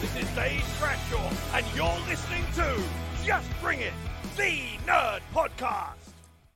This 0.00 0.22
is 0.22 0.30
Dave 0.34 0.64
Bradshaw, 0.80 1.30
and 1.54 1.64
you're 1.76 1.86
listening 2.08 2.44
to 2.56 2.82
Just 3.24 3.48
Bring 3.62 3.80
It, 3.80 3.92
the 4.36 4.78
Nerd 4.86 5.20
Podcast. 5.32 6.14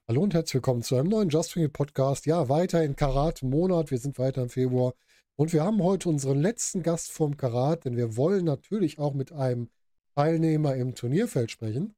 Hallo 0.09 0.23
und 0.23 0.35
herzlich 0.35 0.55
willkommen 0.55 0.83
zu 0.83 0.97
einem 0.97 1.11
neuen 1.11 1.29
Just 1.29 1.55
Bring 1.55 1.67
It 1.67 1.73
Podcast. 1.73 2.27
Ja, 2.27 2.49
weiter 2.49 2.83
in 2.83 2.97
Karat 2.97 3.43
Monat. 3.43 3.93
Wir 3.93 3.99
sind 3.99 4.19
weiter 4.19 4.43
im 4.43 4.49
Februar. 4.49 4.95
Und 5.37 5.53
wir 5.53 5.63
haben 5.63 5.83
heute 5.83 6.09
unseren 6.09 6.41
letzten 6.41 6.83
Gast 6.83 7.13
vom 7.13 7.37
Karat, 7.37 7.85
denn 7.85 7.97
wir 7.97 8.17
wollen 8.17 8.45
natürlich 8.45 8.99
auch 8.99 9.15
mit 9.15 9.33
einem 9.33 9.69
Teilnehmer 10.17 10.75
im 10.75 10.95
Turnierfeld 10.95 11.51
sprechen. 11.51 11.95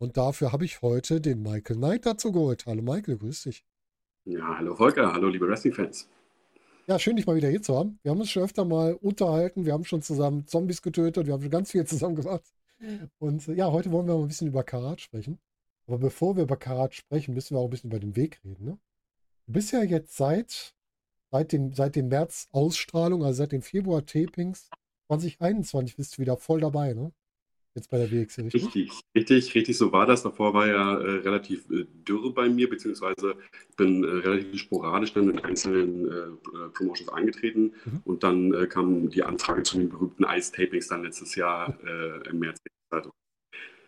Und 0.00 0.16
dafür 0.16 0.50
habe 0.50 0.64
ich 0.64 0.80
heute 0.80 1.20
den 1.20 1.42
Michael 1.42 1.76
Knight 1.76 2.06
dazu 2.06 2.32
geholt. 2.32 2.64
Hallo 2.64 2.80
Michael, 2.80 3.18
grüß 3.18 3.42
dich. 3.42 3.66
Ja, 4.24 4.56
hallo 4.56 4.74
Volker, 4.74 5.12
hallo 5.12 5.28
liebe 5.28 5.46
Wrestling-Fans. 5.46 6.08
Ja, 6.86 6.98
schön, 6.98 7.16
dich 7.16 7.26
mal 7.26 7.36
wieder 7.36 7.50
hier 7.50 7.60
zu 7.60 7.76
haben. 7.76 7.98
Wir 8.02 8.10
haben 8.10 8.18
uns 8.18 8.30
schon 8.30 8.42
öfter 8.42 8.64
mal 8.64 8.94
unterhalten. 8.94 9.66
Wir 9.66 9.74
haben 9.74 9.84
schon 9.84 10.00
zusammen 10.00 10.46
Zombies 10.46 10.80
getötet. 10.80 11.26
Wir 11.26 11.34
haben 11.34 11.42
schon 11.42 11.50
ganz 11.50 11.70
viel 11.70 11.84
zusammen 11.86 12.16
gemacht. 12.16 12.42
Und 13.18 13.46
äh, 13.46 13.52
ja, 13.52 13.70
heute 13.70 13.92
wollen 13.92 14.06
wir 14.06 14.14
mal 14.14 14.22
ein 14.22 14.28
bisschen 14.28 14.48
über 14.48 14.64
Karat 14.64 15.02
sprechen. 15.02 15.38
Aber 15.86 15.98
bevor 15.98 16.34
wir 16.34 16.44
über 16.44 16.56
Karat 16.56 16.94
sprechen, 16.94 17.34
müssen 17.34 17.54
wir 17.54 17.60
auch 17.60 17.64
ein 17.64 17.70
bisschen 17.70 17.90
über 17.90 18.00
den 18.00 18.16
Weg 18.16 18.40
reden. 18.42 18.64
Ne? 18.64 18.78
Du 19.46 19.52
bist 19.52 19.70
ja 19.70 19.82
jetzt 19.82 20.16
seit, 20.16 20.74
seit, 21.30 21.52
dem, 21.52 21.74
seit 21.74 21.94
dem 21.94 22.08
März 22.08 22.48
Ausstrahlung, 22.52 23.22
also 23.22 23.36
seit 23.36 23.52
dem 23.52 23.60
Februar 23.60 24.06
Tapings 24.06 24.70
2021 25.08 25.96
bist 25.96 26.16
du 26.16 26.22
wieder 26.22 26.38
voll 26.38 26.60
dabei, 26.60 26.94
ne? 26.94 27.12
Jetzt 27.74 27.88
bei 27.88 27.98
der 27.98 28.10
WXC, 28.10 28.42
richtig? 28.42 28.64
Richtig, 28.64 29.00
richtig, 29.14 29.54
richtig, 29.54 29.78
so 29.78 29.92
war 29.92 30.04
das. 30.04 30.24
Davor 30.24 30.54
war 30.54 30.66
ja 30.66 30.98
äh, 30.98 31.18
relativ 31.20 31.70
äh, 31.70 31.86
dürr 32.06 32.34
bei 32.34 32.48
mir, 32.48 32.68
beziehungsweise 32.68 33.36
bin 33.76 34.02
äh, 34.02 34.08
relativ 34.08 34.58
sporadisch 34.58 35.12
dann 35.12 35.30
in 35.30 35.38
einzelnen 35.38 36.08
äh, 36.08 36.16
äh, 36.16 36.68
Promotions 36.74 37.12
eingetreten 37.12 37.74
mhm. 37.84 38.00
und 38.04 38.24
dann 38.24 38.52
äh, 38.54 38.66
kam 38.66 39.08
die 39.10 39.22
Anfrage 39.22 39.62
zu 39.62 39.78
den 39.78 39.88
berühmten 39.88 40.24
Ice-Tapings 40.24 40.88
dann 40.88 41.04
letztes 41.04 41.36
Jahr 41.36 41.78
im 42.28 42.40
März. 42.40 42.58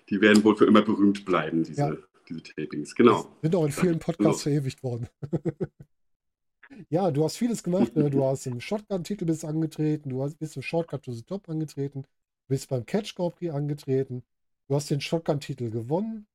Die 0.08 0.20
werden 0.20 0.44
wohl 0.44 0.56
für 0.56 0.66
immer 0.66 0.82
berühmt 0.82 1.24
bleiben, 1.24 1.64
diese, 1.64 1.80
ja. 1.80 1.96
diese 2.28 2.42
Tapings. 2.42 2.94
Genau. 2.94 3.34
Sind 3.42 3.54
auch 3.56 3.64
in 3.64 3.72
vielen 3.72 3.98
Podcasts 3.98 4.42
verewigt 4.42 4.82
worden. 4.82 5.08
ja, 6.88 7.10
du 7.10 7.24
hast 7.24 7.36
vieles 7.36 7.62
gemacht. 7.62 7.96
Ne? 7.96 8.10
Du 8.10 8.24
hast 8.24 8.46
im 8.46 8.60
Shotgun-Titel 8.60 9.24
bist 9.24 9.44
angetreten, 9.44 10.10
du 10.10 10.28
bist 10.38 10.56
im 10.56 10.62
Shortcut 10.62 11.02
to 11.02 11.12
the 11.12 11.22
Top 11.22 11.48
angetreten 11.48 12.04
bist 12.52 12.68
beim 12.68 12.84
Catch 12.84 13.14
Grand 13.14 13.34
Prix 13.34 13.50
angetreten. 13.50 14.22
Du 14.68 14.74
hast 14.74 14.90
den 14.90 15.00
Shotgun-Titel 15.00 15.70
gewonnen. 15.70 16.26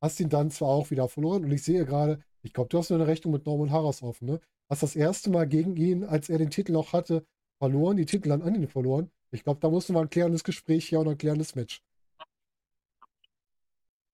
Hast 0.00 0.18
ihn 0.18 0.28
dann 0.28 0.50
zwar 0.50 0.70
auch 0.70 0.90
wieder 0.90 1.08
verloren. 1.08 1.44
Und 1.44 1.52
ich 1.52 1.62
sehe 1.62 1.84
gerade, 1.86 2.20
ich 2.42 2.52
glaube, 2.52 2.68
du 2.68 2.78
hast 2.78 2.90
nur 2.90 2.98
eine 2.98 3.06
Rechnung 3.06 3.32
mit 3.32 3.46
Norman 3.46 3.70
Harras 3.70 4.02
offen, 4.02 4.26
ne? 4.26 4.40
Hast 4.68 4.82
das 4.82 4.96
erste 4.96 5.30
Mal 5.30 5.46
gegen 5.46 5.76
ihn, 5.76 6.02
als 6.02 6.28
er 6.28 6.38
den 6.38 6.50
Titel 6.50 6.72
noch 6.72 6.92
hatte, 6.92 7.24
verloren, 7.58 7.96
die 7.96 8.06
Titel 8.06 8.28
dann 8.28 8.42
an 8.42 8.56
ihn 8.56 8.66
verloren. 8.66 9.12
Ich 9.30 9.44
glaube, 9.44 9.60
da 9.60 9.70
musste 9.70 9.92
man 9.92 10.06
ein 10.06 10.10
klärendes 10.10 10.42
Gespräch 10.42 10.88
hier 10.88 10.98
und 10.98 11.08
ein 11.08 11.18
klärendes 11.18 11.54
Match. 11.54 11.80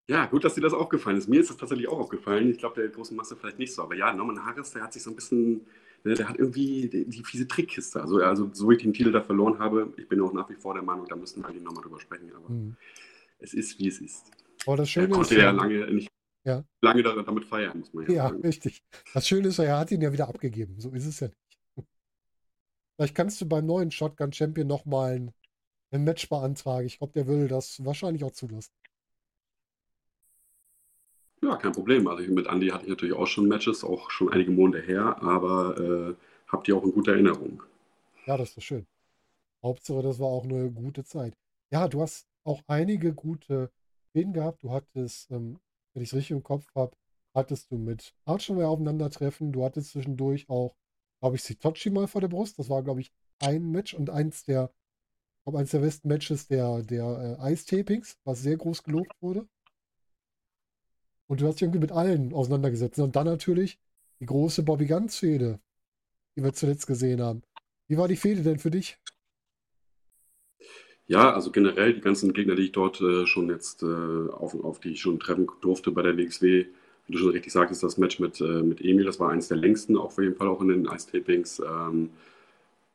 Ja, 0.06 0.26
gut, 0.26 0.44
dass 0.44 0.54
dir 0.54 0.60
das 0.60 0.74
aufgefallen 0.74 1.16
ist. 1.16 1.28
Mir 1.28 1.40
ist 1.40 1.48
das 1.48 1.56
tatsächlich 1.56 1.88
auch 1.88 1.98
aufgefallen. 1.98 2.50
Ich 2.50 2.58
glaube, 2.58 2.78
der 2.80 2.90
großen 2.90 3.16
Masse 3.16 3.36
vielleicht 3.36 3.58
nicht 3.58 3.72
so. 3.72 3.82
Aber 3.82 3.94
ja, 3.94 4.12
Norman 4.12 4.44
Harris, 4.44 4.72
der 4.72 4.82
hat 4.82 4.92
sich 4.92 5.02
so 5.02 5.10
ein 5.10 5.16
bisschen 5.16 5.66
der 6.04 6.28
hat 6.28 6.38
irgendwie 6.38 6.88
die, 6.88 7.04
die, 7.04 7.24
fiese 7.24 7.46
Trickkiste. 7.46 8.00
Also, 8.00 8.18
also, 8.22 8.50
so 8.52 8.70
wie 8.70 8.74
ich 8.74 8.82
den 8.82 8.92
Titel 8.92 9.12
da 9.12 9.20
verloren 9.20 9.58
habe, 9.58 9.92
ich 9.96 10.08
bin 10.08 10.20
auch 10.20 10.32
nach 10.32 10.48
wie 10.48 10.54
vor 10.54 10.74
der 10.74 10.82
Meinung, 10.82 11.06
da 11.06 11.16
müssen 11.16 11.42
wir 11.42 11.48
eigentlich 11.48 11.62
nochmal 11.62 11.82
drüber 11.82 12.00
sprechen. 12.00 12.30
Aber 12.34 12.48
mhm. 12.48 12.76
es 13.38 13.54
ist, 13.54 13.78
wie 13.78 13.88
es 13.88 14.00
ist. 14.00 14.30
Aber 14.66 14.76
das 14.76 14.90
Schöne 14.90 15.08
er 15.08 15.12
konnte 15.12 15.34
ist, 15.34 15.40
ja 15.40 15.50
lange 15.50 15.92
nicht 15.92 16.08
ja. 16.44 16.64
lange 16.80 17.02
damit 17.02 17.44
feiern, 17.44 17.78
muss 17.78 17.92
man 17.92 18.04
ja, 18.06 18.12
ja 18.12 18.22
sagen. 18.28 18.40
Ja, 18.42 18.48
richtig. 18.48 18.82
Das 19.12 19.26
Schöne 19.26 19.48
ist, 19.48 19.58
er 19.58 19.78
hat 19.78 19.90
ihn 19.90 20.00
ja 20.00 20.12
wieder 20.12 20.28
abgegeben. 20.28 20.80
So 20.80 20.90
ist 20.90 21.06
es 21.06 21.20
ja 21.20 21.28
nicht. 21.28 21.58
Vielleicht 22.96 23.14
kannst 23.14 23.40
du 23.40 23.46
beim 23.46 23.66
neuen 23.66 23.90
Shotgun 23.90 24.32
Champion 24.32 24.66
nochmal 24.66 25.16
ein, 25.16 25.32
ein 25.90 26.04
Match 26.04 26.28
beantragen. 26.28 26.86
Ich 26.86 26.98
glaube, 26.98 27.12
der 27.12 27.26
würde 27.26 27.48
das 27.48 27.84
wahrscheinlich 27.84 28.24
auch 28.24 28.32
zulassen. 28.32 28.72
Ja, 31.42 31.56
kein 31.56 31.72
Problem. 31.72 32.06
Also 32.08 32.22
mit 32.32 32.46
Andy 32.46 32.68
hatte 32.68 32.84
ich 32.84 32.90
natürlich 32.90 33.14
auch 33.14 33.26
schon 33.26 33.48
Matches, 33.48 33.84
auch 33.84 34.10
schon 34.10 34.32
einige 34.32 34.50
Monate 34.50 34.80
her, 34.84 35.22
aber 35.22 35.78
äh, 35.78 36.14
habt 36.48 36.68
ihr 36.68 36.76
auch 36.76 36.84
in 36.84 36.92
guter 36.92 37.12
Erinnerung. 37.12 37.62
Ja, 38.26 38.36
das 38.36 38.56
ist 38.56 38.64
schön. 38.64 38.86
Hauptsache, 39.62 40.02
das 40.02 40.18
war 40.20 40.28
auch 40.28 40.44
eine 40.44 40.70
gute 40.70 41.04
Zeit. 41.04 41.34
Ja, 41.72 41.88
du 41.88 42.02
hast 42.02 42.28
auch 42.44 42.62
einige 42.68 43.14
gute 43.14 43.70
Fäden 44.12 44.32
gehabt. 44.32 44.62
Du 44.62 44.72
hattest, 44.72 45.30
ähm, 45.30 45.60
wenn 45.94 46.02
ich 46.02 46.10
es 46.10 46.14
richtig 46.14 46.32
im 46.32 46.42
Kopf 46.42 46.66
habe, 46.74 46.96
hattest 47.34 47.70
du 47.70 47.78
mit 47.78 48.14
Archway 48.26 48.64
aufeinandertreffen. 48.64 49.52
Du 49.52 49.64
hattest 49.64 49.90
zwischendurch 49.92 50.48
auch, 50.48 50.76
glaube 51.20 51.36
ich, 51.36 51.42
Sitochi 51.42 51.90
mal 51.90 52.08
vor 52.08 52.20
der 52.20 52.28
Brust. 52.28 52.58
Das 52.58 52.70
war, 52.70 52.82
glaube 52.82 53.00
ich, 53.00 53.12
ein 53.40 53.70
Match 53.70 53.94
und 53.94 54.10
eins 54.10 54.44
der, 54.44 54.72
glaube 55.44 55.58
eins 55.60 55.70
der 55.72 55.80
besten 55.80 56.08
Matches 56.08 56.48
der, 56.48 56.82
der 56.82 57.38
äh, 57.40 57.52
Ice-Tapings, 57.52 58.18
was 58.24 58.42
sehr 58.42 58.56
groß 58.56 58.82
gelobt 58.84 59.12
wurde. 59.20 59.48
Und 61.28 61.40
du 61.40 61.46
hast 61.46 61.56
dich 61.56 61.62
irgendwie 61.62 61.80
mit 61.80 61.92
allen 61.92 62.32
auseinandergesetzt. 62.32 62.98
Und 62.98 63.14
dann 63.16 63.26
natürlich 63.26 63.78
die 64.20 64.26
große 64.26 64.64
Bobby 64.64 64.86
Guns-Fehde, 64.86 65.60
die 66.36 66.42
wir 66.42 66.52
zuletzt 66.52 66.86
gesehen 66.86 67.20
haben. 67.22 67.42
Wie 67.86 67.96
war 67.96 68.08
die 68.08 68.16
Fehde 68.16 68.42
denn 68.42 68.58
für 68.58 68.70
dich? 68.70 68.98
Ja, 71.06 71.32
also 71.32 71.50
generell 71.50 71.94
die 71.94 72.00
ganzen 72.02 72.34
Gegner, 72.34 72.54
die 72.54 72.64
ich 72.64 72.72
dort 72.72 73.00
äh, 73.00 73.26
schon 73.26 73.48
jetzt, 73.48 73.82
äh, 73.82 73.86
auf, 73.86 74.54
auf 74.62 74.78
die 74.80 74.90
ich 74.92 75.00
schon 75.00 75.18
treffen 75.18 75.48
durfte 75.62 75.90
bei 75.90 76.02
der 76.02 76.18
WXW, 76.18 76.66
wie 77.06 77.12
du 77.12 77.18
schon 77.18 77.30
richtig 77.30 77.52
sagtest, 77.52 77.82
das 77.82 77.96
Match 77.96 78.18
mit, 78.20 78.40
äh, 78.42 78.62
mit 78.62 78.82
Emil, 78.82 79.06
das 79.06 79.18
war 79.18 79.30
eines 79.30 79.48
der 79.48 79.56
längsten, 79.56 79.96
auch 79.96 80.06
auf 80.06 80.18
jeden 80.18 80.36
Fall 80.36 80.48
auch 80.48 80.60
in 80.60 80.68
den 80.68 80.84
Ice-Tapings. 80.84 81.60
Ähm, 81.60 82.10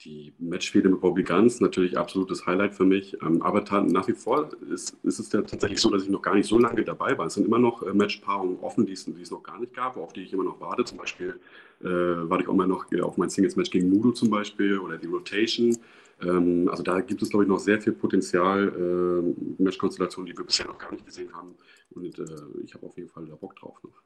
die 0.05 0.33
Matchfehde 0.39 0.89
mit 0.89 1.01
Bobby 1.01 1.23
Guns 1.23 1.59
natürlich 1.59 1.97
absolutes 1.97 2.45
Highlight 2.45 2.75
für 2.75 2.85
mich. 2.85 3.17
Ähm, 3.21 3.41
aber 3.41 3.63
nach 3.83 4.07
wie 4.07 4.13
vor 4.13 4.49
ist, 4.69 4.97
ist, 5.03 5.19
es 5.19 5.31
ja 5.31 5.41
tatsächlich 5.41 5.79
so, 5.79 5.89
dass 5.89 6.03
ich 6.03 6.09
noch 6.09 6.21
gar 6.21 6.35
nicht 6.35 6.47
so 6.47 6.59
lange 6.59 6.83
dabei 6.83 7.17
war. 7.17 7.27
Es 7.27 7.35
sind 7.35 7.45
immer 7.45 7.59
noch 7.59 7.83
äh, 7.83 7.93
Matchpaarungen 7.93 8.59
offen, 8.59 8.85
die 8.85 8.93
es, 8.93 9.07
noch 9.07 9.43
gar 9.43 9.59
nicht 9.59 9.73
gab, 9.73 9.97
auf 9.97 10.13
die 10.13 10.21
ich 10.21 10.33
immer 10.33 10.43
noch 10.43 10.59
warte. 10.59 10.83
Zum 10.83 10.97
Beispiel 10.97 11.39
äh, 11.81 11.85
warte 11.85 12.43
ich 12.43 12.49
auch 12.49 12.53
immer 12.53 12.67
noch 12.67 12.91
äh, 12.91 13.01
auf 13.01 13.17
mein 13.17 13.29
Singles-Match 13.29 13.71
gegen 13.71 13.89
Mudo 13.89 14.11
zum 14.11 14.29
Beispiel 14.29 14.77
oder 14.79 14.97
die 14.97 15.07
Rotation. 15.07 15.77
Ähm, 16.21 16.67
also 16.69 16.83
da 16.83 17.01
gibt 17.01 17.21
es, 17.21 17.29
glaube 17.29 17.45
ich, 17.45 17.49
noch 17.49 17.59
sehr 17.59 17.81
viel 17.81 17.93
Potenzial, 17.93 18.67
äh, 18.67 19.61
Matchkonstellationen, 19.63 20.31
die 20.31 20.37
wir 20.37 20.45
bisher 20.45 20.67
noch 20.67 20.77
gar 20.77 20.91
nicht 20.91 21.05
gesehen 21.05 21.33
haben. 21.33 21.55
Und 21.91 22.19
äh, 22.19 22.25
ich 22.63 22.73
habe 22.73 22.85
auf 22.85 22.97
jeden 22.97 23.09
Fall 23.09 23.25
da 23.25 23.35
Bock 23.35 23.55
drauf 23.55 23.81
noch. 23.83 24.01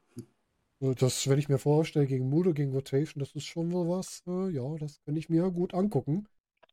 Das, 0.80 1.28
wenn 1.28 1.38
ich 1.38 1.48
mir 1.48 1.58
vorstelle, 1.58 2.06
gegen 2.06 2.28
Mudo, 2.28 2.52
gegen 2.54 2.72
Rotation, 2.72 3.20
das 3.20 3.34
ist 3.34 3.44
schon 3.44 3.70
so 3.70 3.88
was, 3.88 4.22
äh, 4.28 4.50
ja, 4.50 4.76
das 4.76 5.00
kann 5.04 5.16
ich 5.16 5.28
mir 5.28 5.50
gut 5.50 5.74
angucken. 5.74 6.28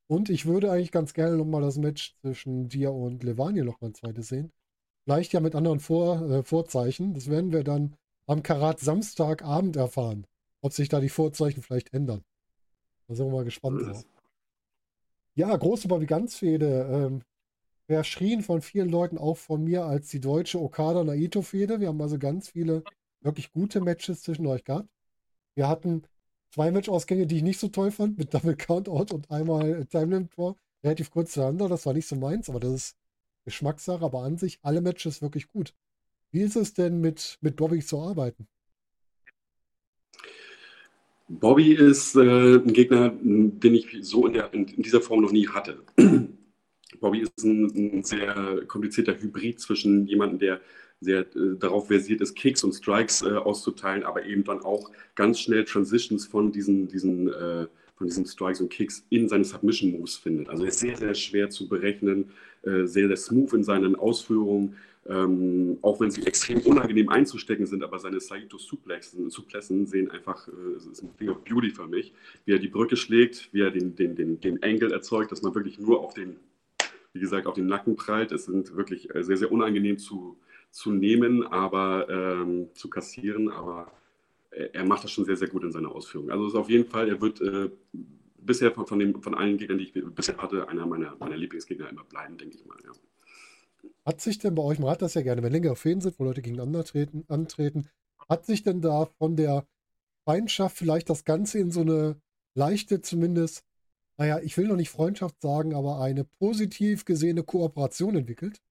Und 0.07 0.29
ich 0.29 0.45
würde 0.45 0.71
eigentlich 0.71 0.91
ganz 0.91 1.13
gerne 1.13 1.37
nochmal 1.37 1.63
das 1.63 1.77
Match 1.77 2.15
zwischen 2.21 2.69
dir 2.69 2.93
und 2.93 3.23
Levania 3.23 3.63
noch 3.63 3.81
mal 3.81 3.87
ein 3.87 3.95
zweites 3.95 4.27
sehen. 4.27 4.51
Vielleicht 5.03 5.33
ja 5.33 5.39
mit 5.39 5.55
anderen 5.55 5.79
Vor, 5.79 6.21
äh, 6.29 6.43
Vorzeichen. 6.43 7.15
Das 7.15 7.29
werden 7.29 7.51
wir 7.51 7.63
dann 7.63 7.95
am 8.27 8.43
Karat 8.43 8.79
Samstagabend 8.79 9.75
erfahren, 9.75 10.27
ob 10.61 10.73
sich 10.73 10.89
da 10.89 10.99
die 10.99 11.09
Vorzeichen 11.09 11.63
vielleicht 11.63 11.93
ändern. 11.93 12.23
Da 13.07 13.15
sind 13.15 13.25
wir 13.25 13.33
mal 13.33 13.43
gespannt 13.43 13.81
drauf. 13.81 14.05
Ja, 15.33 15.55
große 15.55 15.87
Bobby 15.87 16.05
Ganz-Fehde. 16.05 16.87
Ähm, 16.91 17.21
verschrien 17.87 18.41
von 18.41 18.61
vielen 18.61 18.89
Leuten, 18.89 19.17
auch 19.17 19.37
von 19.37 19.63
mir, 19.63 19.85
als 19.85 20.09
die 20.09 20.19
deutsche 20.19 20.61
Okada-Naito-Fehde. 20.61 21.79
Wir 21.79 21.89
haben 21.89 22.01
also 22.01 22.17
ganz 22.17 22.49
viele 22.49 22.83
wirklich 23.21 23.51
gute 23.51 23.81
Matches 23.81 24.21
zwischen 24.21 24.47
euch 24.47 24.63
gehabt. 24.63 24.89
Wir 25.55 25.67
hatten 25.67 26.03
zwei 26.49 26.71
Match-Ausgänge, 26.71 27.27
die 27.27 27.37
ich 27.37 27.43
nicht 27.43 27.59
so 27.59 27.69
toll 27.69 27.91
fand, 27.91 28.17
mit 28.17 28.33
Double 28.33 28.55
Countout 28.55 29.13
und 29.13 29.31
einmal 29.31 29.85
Time 29.85 30.05
Limit 30.05 30.31
Tor. 30.31 30.55
Relativ 30.83 31.11
kurz 31.11 31.33
zueinander, 31.33 31.67
das 31.67 31.85
war 31.85 31.93
nicht 31.93 32.07
so 32.07 32.15
meins, 32.15 32.49
aber 32.49 32.59
das 32.59 32.73
ist 32.73 32.97
Geschmackssache. 33.45 34.03
Aber 34.03 34.23
an 34.23 34.37
sich 34.37 34.59
alle 34.61 34.81
Matches 34.81 35.21
wirklich 35.21 35.47
gut. 35.47 35.73
Wie 36.31 36.41
ist 36.41 36.55
es 36.55 36.73
denn 36.73 37.01
mit, 37.01 37.37
mit 37.41 37.55
Bobby 37.55 37.79
zu 37.79 37.99
arbeiten? 37.99 38.47
Bobby 41.27 41.73
ist 41.73 42.15
äh, 42.15 42.55
ein 42.57 42.73
Gegner, 42.73 43.11
den 43.19 43.73
ich 43.73 43.97
so 44.01 44.27
in, 44.27 44.33
der, 44.33 44.53
in, 44.53 44.65
dieser 44.65 45.01
Form 45.01 45.21
noch 45.21 45.31
nie 45.31 45.47
hatte. 45.47 45.83
Bobby 46.99 47.21
ist 47.21 47.43
ein, 47.43 47.65
ein, 47.97 48.03
sehr 48.03 48.63
komplizierter 48.67 49.19
Hybrid 49.19 49.59
zwischen 49.59 50.05
jemandem, 50.07 50.39
der 50.39 50.61
sehr 51.05 51.21
äh, 51.21 51.55
darauf 51.57 51.87
versiert 51.87 52.21
ist, 52.21 52.35
Kicks 52.35 52.63
und 52.63 52.73
Strikes 52.73 53.21
äh, 53.21 53.29
auszuteilen, 53.29 54.03
aber 54.03 54.25
eben 54.25 54.43
dann 54.43 54.59
auch 54.61 54.91
ganz 55.15 55.39
schnell 55.39 55.63
Transitions 55.63 56.25
von 56.25 56.51
diesen, 56.51 56.87
diesen, 56.89 57.29
äh, 57.29 57.67
von 57.95 58.07
diesen 58.07 58.25
Strikes 58.25 58.59
und 58.59 58.69
Kicks 58.69 59.05
in 59.09 59.29
seine 59.29 59.45
Submission 59.45 59.91
Moves 59.91 60.17
findet. 60.17 60.49
Also 60.49 60.63
er 60.63 60.69
ist 60.69 60.79
sehr, 60.79 60.97
sehr 60.97 61.13
schwer 61.13 61.49
zu 61.49 61.69
berechnen, 61.69 62.31
äh, 62.63 62.85
sehr, 62.85 63.07
sehr 63.07 63.17
smooth 63.17 63.53
in 63.53 63.63
seinen 63.63 63.95
Ausführungen. 63.95 64.75
Ähm, 65.07 65.77
auch 65.83 65.99
wenn 65.99 66.09
sie 66.09 66.23
extrem 66.25 66.61
unangenehm 66.61 67.09
einzustecken 67.09 67.67
sind, 67.67 67.83
aber 67.83 67.99
seine 67.99 68.19
Saito 68.19 68.57
Suplessen 68.57 69.85
sehen 69.85 70.09
einfach, 70.09 70.47
äh, 70.47 70.77
ist 70.77 71.03
ein 71.03 71.15
Thing 71.17 71.29
of 71.29 71.43
Beauty 71.43 71.69
für 71.69 71.85
mich, 71.85 72.11
wie 72.45 72.53
er 72.53 72.59
die 72.59 72.69
Brücke 72.69 72.97
schlägt, 72.97 73.49
wie 73.53 73.61
er 73.61 73.69
den, 73.69 73.95
den, 73.95 74.15
den, 74.15 74.39
den 74.39 74.63
Angle 74.63 74.91
erzeugt, 74.91 75.31
dass 75.31 75.43
man 75.43 75.53
wirklich 75.53 75.77
nur 75.77 75.99
auf 75.99 76.15
den, 76.15 76.37
wie 77.13 77.19
gesagt, 77.19 77.45
auf 77.45 77.53
den 77.53 77.67
Nacken 77.67 77.95
prallt. 77.95 78.31
Es 78.31 78.45
sind 78.45 78.75
wirklich 78.75 79.13
äh, 79.13 79.23
sehr, 79.23 79.37
sehr 79.37 79.51
unangenehm 79.51 79.99
zu, 79.99 80.37
zu 80.75 80.91
nehmen, 80.91 81.47
aber 81.47 82.09
ähm, 82.09 82.67
zu 82.73 82.89
kassieren, 82.89 83.49
aber 83.49 83.93
er, 84.51 84.75
er, 84.75 84.83
macht 84.83 85.05
das 85.05 85.11
schon 85.11 85.23
sehr, 85.23 85.37
sehr 85.37 85.47
gut 85.47 85.63
in 85.63 85.71
seiner 85.71 85.89
Ausführung. 85.89 86.29
Also 86.29 86.47
ist 86.47 86.55
auf 86.55 86.69
jeden 86.69 86.89
Fall, 86.89 87.07
er 87.07 87.21
wird 87.21 87.39
äh, 87.39 87.69
bisher 88.37 88.73
von, 88.73 88.85
von, 88.85 88.99
dem, 88.99 89.21
von 89.21 89.35
allen 89.35 89.57
Gegnern, 89.57 89.77
die 89.77 89.85
ich 89.85 89.93
bisher 89.93 90.35
hatte, 90.35 90.67
einer 90.67 90.85
meiner, 90.85 91.15
meiner 91.15 91.37
Lieblingsgegner 91.37 91.87
immer 91.87 92.03
bleiben, 92.03 92.37
denke 92.37 92.57
ich 92.57 92.65
mal. 92.65 92.75
Ja. 92.83 92.91
Hat 94.05 94.19
sich 94.19 94.37
denn 94.37 94.53
bei 94.53 94.63
euch, 94.63 94.77
man 94.77 94.89
hat 94.89 95.01
das 95.01 95.13
ja 95.13 95.21
gerne, 95.21 95.43
wenn 95.43 95.53
längere 95.53 95.77
Fäden 95.77 96.01
sind, 96.01 96.19
wo 96.19 96.25
Leute 96.25 96.41
gegeneinander 96.41 96.83
treten, 96.83 97.23
antreten, 97.29 97.87
hat 98.27 98.45
sich 98.45 98.61
denn 98.61 98.81
da 98.81 99.05
von 99.17 99.37
der 99.37 99.65
Feindschaft 100.25 100.77
vielleicht 100.77 101.09
das 101.09 101.23
Ganze 101.23 101.59
in 101.59 101.71
so 101.71 101.81
eine 101.81 102.19
leichte, 102.53 103.01
zumindest, 103.01 103.63
naja, 104.17 104.39
ich 104.43 104.57
will 104.57 104.67
noch 104.67 104.75
nicht 104.75 104.89
Freundschaft 104.89 105.41
sagen, 105.41 105.73
aber 105.73 106.01
eine 106.01 106.25
positiv 106.25 107.05
gesehene 107.05 107.43
Kooperation 107.43 108.17
entwickelt? 108.17 108.61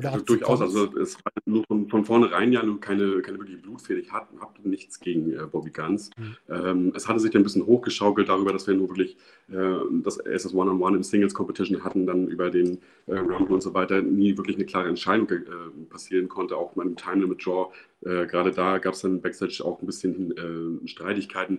Ja, 0.00 0.16
durchaus. 0.16 0.60
Also 0.60 0.96
es 0.96 1.16
war 1.24 1.32
nur 1.44 1.64
von, 1.64 1.88
von 1.88 2.04
vornherein 2.04 2.52
ja 2.52 2.62
nur 2.62 2.80
keine, 2.80 3.20
keine 3.20 3.38
wirkliche 3.38 3.58
Blutfehde. 3.60 3.98
Ich 3.98 4.12
hatte, 4.12 4.38
hatte 4.40 4.68
nichts 4.68 5.00
gegen 5.00 5.32
äh, 5.32 5.44
Bobby 5.50 5.70
Guns. 5.70 6.10
Mhm. 6.16 6.36
Ähm, 6.48 6.92
es 6.94 7.08
hatte 7.08 7.18
sich 7.18 7.32
dann 7.32 7.40
ein 7.40 7.44
bisschen 7.44 7.66
hochgeschaukelt 7.66 8.28
darüber, 8.28 8.52
dass 8.52 8.68
wir 8.68 8.74
nur 8.74 8.88
wirklich 8.90 9.16
äh, 9.50 9.56
das 10.04 10.18
SS 10.18 10.54
One-on-One 10.54 10.98
im 10.98 11.02
Singles 11.02 11.34
Competition 11.34 11.82
hatten, 11.82 12.06
dann 12.06 12.28
über 12.28 12.48
den 12.50 12.78
äh, 13.06 13.16
Rumble 13.18 13.54
und 13.54 13.60
so 13.60 13.74
weiter 13.74 14.00
nie 14.00 14.36
wirklich 14.36 14.56
eine 14.56 14.66
klare 14.66 14.88
Entscheidung 14.88 15.28
äh, 15.30 15.42
passieren 15.90 16.28
konnte, 16.28 16.56
auch 16.56 16.76
mal 16.76 16.86
im 16.86 16.94
Time 16.94 17.22
Limit 17.22 17.44
Draw. 17.44 17.72
Äh, 18.02 18.26
gerade 18.26 18.52
da 18.52 18.78
gab 18.78 18.94
es 18.94 19.00
dann 19.00 19.20
Backstage 19.20 19.64
auch 19.64 19.82
ein 19.82 19.86
bisschen 19.86 20.36
äh, 20.36 20.86
Streitigkeiten. 20.86 21.58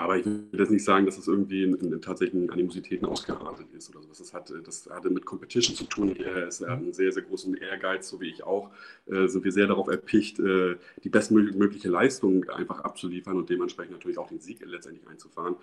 Aber 0.00 0.16
ich 0.16 0.24
will 0.24 0.48
jetzt 0.52 0.70
nicht 0.70 0.84
sagen, 0.84 1.04
dass 1.04 1.16
das 1.16 1.28
irgendwie 1.28 1.62
in, 1.62 1.74
in, 1.74 1.92
in 1.92 2.00
tatsächlichen 2.00 2.48
Animositäten 2.48 3.06
ausgeartet 3.06 3.66
ist 3.76 3.90
oder 3.90 4.02
sowas. 4.02 4.16
Das, 4.16 4.32
hat, 4.32 4.50
das 4.64 4.88
hatte 4.88 5.10
mit 5.10 5.26
Competition 5.26 5.76
zu 5.76 5.84
tun. 5.84 6.16
Er 6.16 6.48
ist 6.48 6.62
er 6.62 6.72
hat 6.72 6.78
einen 6.78 6.94
sehr, 6.94 7.12
sehr 7.12 7.22
großen 7.22 7.54
Ehrgeiz, 7.54 8.08
so 8.08 8.18
wie 8.18 8.30
ich 8.30 8.42
auch. 8.42 8.70
Äh, 9.06 9.28
sind 9.28 9.44
wir 9.44 9.52
sehr 9.52 9.66
darauf 9.66 9.88
erpicht, 9.88 10.40
äh, 10.40 10.76
die 11.04 11.10
bestmögliche 11.10 11.90
Leistung 11.90 12.48
einfach 12.48 12.80
abzuliefern 12.80 13.36
und 13.36 13.50
dementsprechend 13.50 13.92
natürlich 13.92 14.16
auch 14.16 14.28
den 14.28 14.40
Sieg 14.40 14.64
letztendlich 14.64 15.06
einzufahren. 15.06 15.56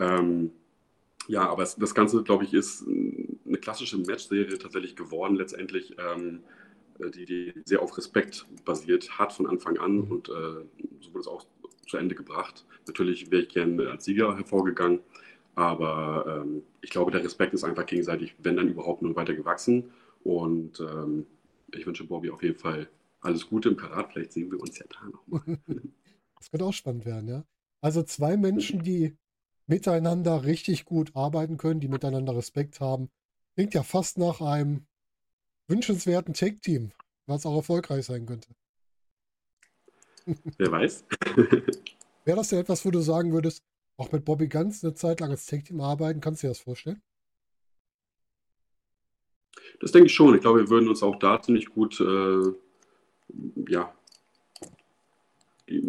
Ähm, 0.00 0.52
ja, 1.28 1.48
aber 1.48 1.62
es, 1.62 1.76
das 1.76 1.94
Ganze, 1.94 2.22
glaube 2.22 2.44
ich, 2.44 2.54
ist 2.54 2.86
eine 2.88 3.58
klassische 3.58 3.98
Matchserie 3.98 4.56
tatsächlich 4.56 4.96
geworden, 4.96 5.36
letztendlich, 5.36 5.94
ähm, 5.98 6.40
äh, 6.98 7.10
die, 7.10 7.26
die 7.26 7.52
sehr 7.66 7.82
auf 7.82 7.94
Respekt 7.98 8.46
basiert 8.64 9.18
hat 9.18 9.34
von 9.34 9.46
Anfang 9.46 9.76
an 9.76 9.96
mhm. 9.96 10.10
und 10.12 10.28
äh, 10.30 10.32
so 11.00 11.12
wurde 11.12 11.20
es 11.20 11.28
auch 11.28 11.44
zu 11.92 11.98
Ende 11.98 12.14
gebracht. 12.14 12.64
Natürlich 12.86 13.30
wäre 13.30 13.42
ich 13.42 13.48
gerne 13.50 13.90
als 13.90 14.04
Sieger 14.04 14.36
hervorgegangen, 14.36 15.00
aber 15.54 16.42
ähm, 16.42 16.62
ich 16.80 16.90
glaube, 16.90 17.10
der 17.10 17.22
Respekt 17.22 17.52
ist 17.52 17.64
einfach 17.64 17.86
gegenseitig, 17.86 18.34
wenn 18.42 18.56
dann 18.56 18.68
überhaupt 18.68 19.02
nur 19.02 19.14
weiter 19.14 19.34
gewachsen. 19.34 19.92
Und 20.24 20.80
ähm, 20.80 21.26
ich 21.74 21.86
wünsche 21.86 22.04
Bobby 22.04 22.30
auf 22.30 22.42
jeden 22.42 22.58
Fall 22.58 22.88
alles 23.20 23.46
Gute 23.46 23.68
im 23.68 23.76
Karat. 23.76 24.12
Vielleicht 24.12 24.32
sehen 24.32 24.50
wir 24.50 24.58
uns 24.60 24.78
ja 24.78 24.86
da 24.88 25.08
nochmal. 25.08 25.58
Das 26.38 26.50
könnte 26.50 26.64
auch 26.64 26.72
spannend 26.72 27.04
werden, 27.04 27.28
ja. 27.28 27.44
Also 27.80 28.02
zwei 28.02 28.36
Menschen, 28.36 28.82
die 28.82 29.16
miteinander 29.68 30.42
richtig 30.42 30.84
gut 30.84 31.14
arbeiten 31.14 31.56
können, 31.56 31.78
die 31.78 31.86
miteinander 31.86 32.34
Respekt 32.34 32.80
haben. 32.80 33.10
Klingt 33.54 33.74
ja 33.74 33.84
fast 33.84 34.18
nach 34.18 34.40
einem 34.40 34.86
wünschenswerten 35.68 36.34
Take-Team, 36.34 36.90
was 37.26 37.46
auch 37.46 37.54
erfolgreich 37.54 38.06
sein 38.06 38.26
könnte. 38.26 38.48
Wer 40.58 40.70
weiß. 40.70 41.04
Wäre 42.24 42.36
das 42.36 42.48
denn 42.48 42.60
etwas, 42.60 42.84
wo 42.84 42.90
du 42.90 43.00
sagen 43.00 43.32
würdest, 43.32 43.62
auch 43.96 44.12
mit 44.12 44.24
Bobby 44.24 44.48
Ganz 44.48 44.84
eine 44.84 44.94
Zeit 44.94 45.20
lang 45.20 45.30
als 45.30 45.46
Tag-Team 45.46 45.80
arbeiten? 45.80 46.20
Kannst 46.20 46.42
du 46.42 46.46
dir 46.46 46.50
das 46.50 46.60
vorstellen? 46.60 47.02
Das 49.80 49.92
denke 49.92 50.06
ich 50.06 50.14
schon. 50.14 50.34
Ich 50.34 50.40
glaube, 50.40 50.60
wir 50.60 50.70
würden 50.70 50.88
uns 50.88 51.02
auch 51.02 51.16
da 51.16 51.40
ziemlich 51.42 51.66
gut, 51.66 52.00
äh, 52.00 52.52
ja, 53.68 53.92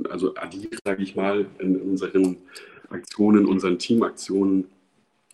also 0.09 0.35
addieren, 0.35 0.77
sage 0.83 1.03
ich 1.03 1.15
mal, 1.15 1.45
in 1.59 1.79
unseren 1.79 2.37
Aktionen, 2.89 3.45
unseren 3.45 3.77
Teamaktionen 3.79 4.69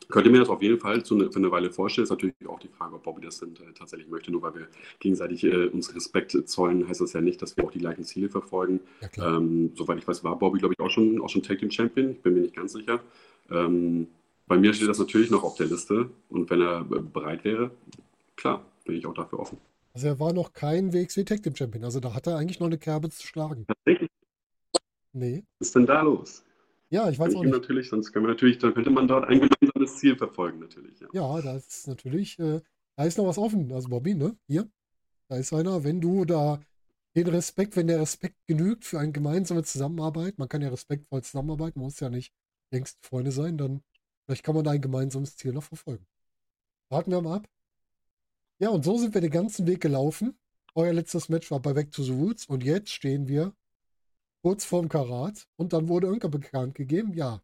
könnte 0.09 0.29
mir 0.29 0.39
das 0.39 0.49
auf 0.49 0.61
jeden 0.61 0.79
Fall 0.79 0.95
eine, 0.95 1.31
für 1.31 1.37
eine 1.37 1.51
Weile 1.51 1.71
vorstellen. 1.71 2.03
Ist 2.03 2.09
natürlich 2.09 2.35
auch 2.47 2.59
die 2.59 2.67
Frage, 2.67 2.95
ob 2.95 3.03
Bobby 3.03 3.21
das 3.21 3.39
denn 3.39 3.53
äh, 3.55 3.73
tatsächlich 3.77 4.09
möchte. 4.09 4.31
Nur 4.31 4.41
weil 4.41 4.55
wir 4.55 4.67
gegenseitig 4.99 5.43
äh, 5.43 5.67
uns 5.67 5.95
Respekt 5.95 6.35
zollen, 6.49 6.87
heißt 6.87 7.01
das 7.01 7.13
ja 7.13 7.21
nicht, 7.21 7.41
dass 7.41 7.55
wir 7.55 7.63
auch 7.63 7.71
die 7.71 7.79
gleichen 7.79 8.03
Ziele 8.03 8.29
verfolgen. 8.29 8.81
Ja, 9.15 9.37
ähm, 9.37 9.71
soweit 9.75 9.99
ich 9.99 10.07
weiß, 10.07 10.23
war 10.23 10.37
Bobby, 10.37 10.59
glaube 10.59 10.73
ich, 10.73 10.83
auch 10.83 10.89
schon, 10.89 11.21
auch 11.21 11.29
schon 11.29 11.43
Tag 11.43 11.59
Team 11.59 11.71
Champion. 11.71 12.11
Ich 12.11 12.21
bin 12.21 12.33
mir 12.33 12.41
nicht 12.41 12.55
ganz 12.55 12.73
sicher. 12.73 12.99
Ähm, 13.51 14.07
bei 14.47 14.57
mir 14.57 14.73
steht 14.73 14.89
das 14.89 14.97
natürlich 14.97 15.29
noch 15.29 15.43
auf 15.43 15.55
der 15.55 15.67
Liste. 15.67 16.09
Und 16.29 16.49
wenn 16.49 16.61
er 16.61 16.81
äh, 16.81 16.99
bereit 17.01 17.43
wäre, 17.43 17.71
klar, 18.35 18.65
bin 18.85 18.95
ich 18.95 19.05
auch 19.05 19.13
dafür 19.13 19.39
offen. 19.39 19.59
Also 19.93 20.07
er 20.07 20.19
war 20.19 20.33
noch 20.33 20.53
kein 20.53 20.91
WXW 20.91 21.23
Tag 21.23 21.43
Team 21.43 21.55
Champion. 21.55 21.83
Also 21.83 21.99
da 21.99 22.15
hat 22.15 22.25
er 22.25 22.37
eigentlich 22.37 22.59
noch 22.59 22.67
eine 22.67 22.79
Kerbe 22.79 23.09
zu 23.09 23.25
schlagen. 23.25 23.65
Tatsächlich? 23.67 24.09
Nee. 25.13 25.43
Was 25.59 25.67
ist 25.67 25.75
denn 25.75 25.85
da 25.85 26.01
los? 26.01 26.43
Ja, 26.89 27.09
ich 27.09 27.19
weiß 27.19 27.35
auch 27.35 27.43
nicht. 27.43 27.51
Natürlich, 27.51 27.89
sonst 27.89 28.11
können 28.11 28.25
wir 28.25 28.29
natürlich, 28.29 28.57
dann 28.57 28.73
könnte 28.73 28.89
man 28.89 29.07
dort 29.07 29.27
ein 29.27 29.39
gemeinsames 29.79 29.97
Ziel 29.97 30.17
verfolgen, 30.17 30.59
natürlich. 30.59 30.99
Ja, 30.99 31.07
ja 31.13 31.41
da 31.41 31.55
ist 31.55 31.87
natürlich, 31.87 32.37
äh, 32.39 32.61
da 32.95 33.03
ist 33.05 33.17
noch 33.17 33.27
was 33.27 33.37
offen. 33.37 33.71
Also 33.71 33.89
Bobby, 33.89 34.15
ne? 34.15 34.37
Hier, 34.47 34.69
da 35.27 35.37
ist 35.37 35.53
einer, 35.53 35.83
wenn 35.83 36.01
du 36.01 36.25
da 36.25 36.59
den 37.15 37.27
Respekt, 37.27 37.75
wenn 37.75 37.87
der 37.87 37.99
Respekt 37.99 38.35
genügt 38.47 38.85
für 38.85 38.99
eine 38.99 39.11
gemeinsame 39.11 39.63
Zusammenarbeit, 39.63 40.37
man 40.37 40.47
kann 40.47 40.61
ja 40.61 40.69
respektvoll 40.69 41.23
zusammenarbeiten, 41.23 41.79
man 41.79 41.87
muss 41.87 41.99
ja 41.99 42.09
nicht 42.09 42.33
längst 42.71 42.99
Freunde 43.01 43.31
sein, 43.31 43.57
dann 43.57 43.81
vielleicht 44.25 44.43
kann 44.43 44.55
man 44.55 44.63
da 44.63 44.71
ein 44.71 44.81
gemeinsames 44.81 45.35
Ziel 45.35 45.53
noch 45.53 45.63
verfolgen. 45.63 46.05
Warten 46.89 47.11
wir 47.11 47.21
mal 47.21 47.37
ab. 47.37 47.49
Ja, 48.59 48.69
und 48.69 48.83
so 48.83 48.97
sind 48.97 49.13
wir 49.13 49.21
den 49.21 49.31
ganzen 49.31 49.65
Weg 49.67 49.81
gelaufen. 49.81 50.37
Euer 50.75 50.93
letztes 50.93 51.29
Match 51.29 51.49
war 51.51 51.59
bei 51.61 51.73
Back 51.73 51.91
to 51.91 52.03
the 52.03 52.11
Roots 52.11 52.45
und 52.45 52.63
jetzt 52.63 52.91
stehen 52.91 53.27
wir 53.27 53.53
kurz 54.41 54.65
vorm 54.65 54.87
Karat 54.87 55.47
und 55.57 55.73
dann 55.73 55.87
wurde 55.87 56.07
irgendwann 56.07 56.31
bekannt 56.31 56.75
gegeben, 56.75 57.13
ja, 57.13 57.41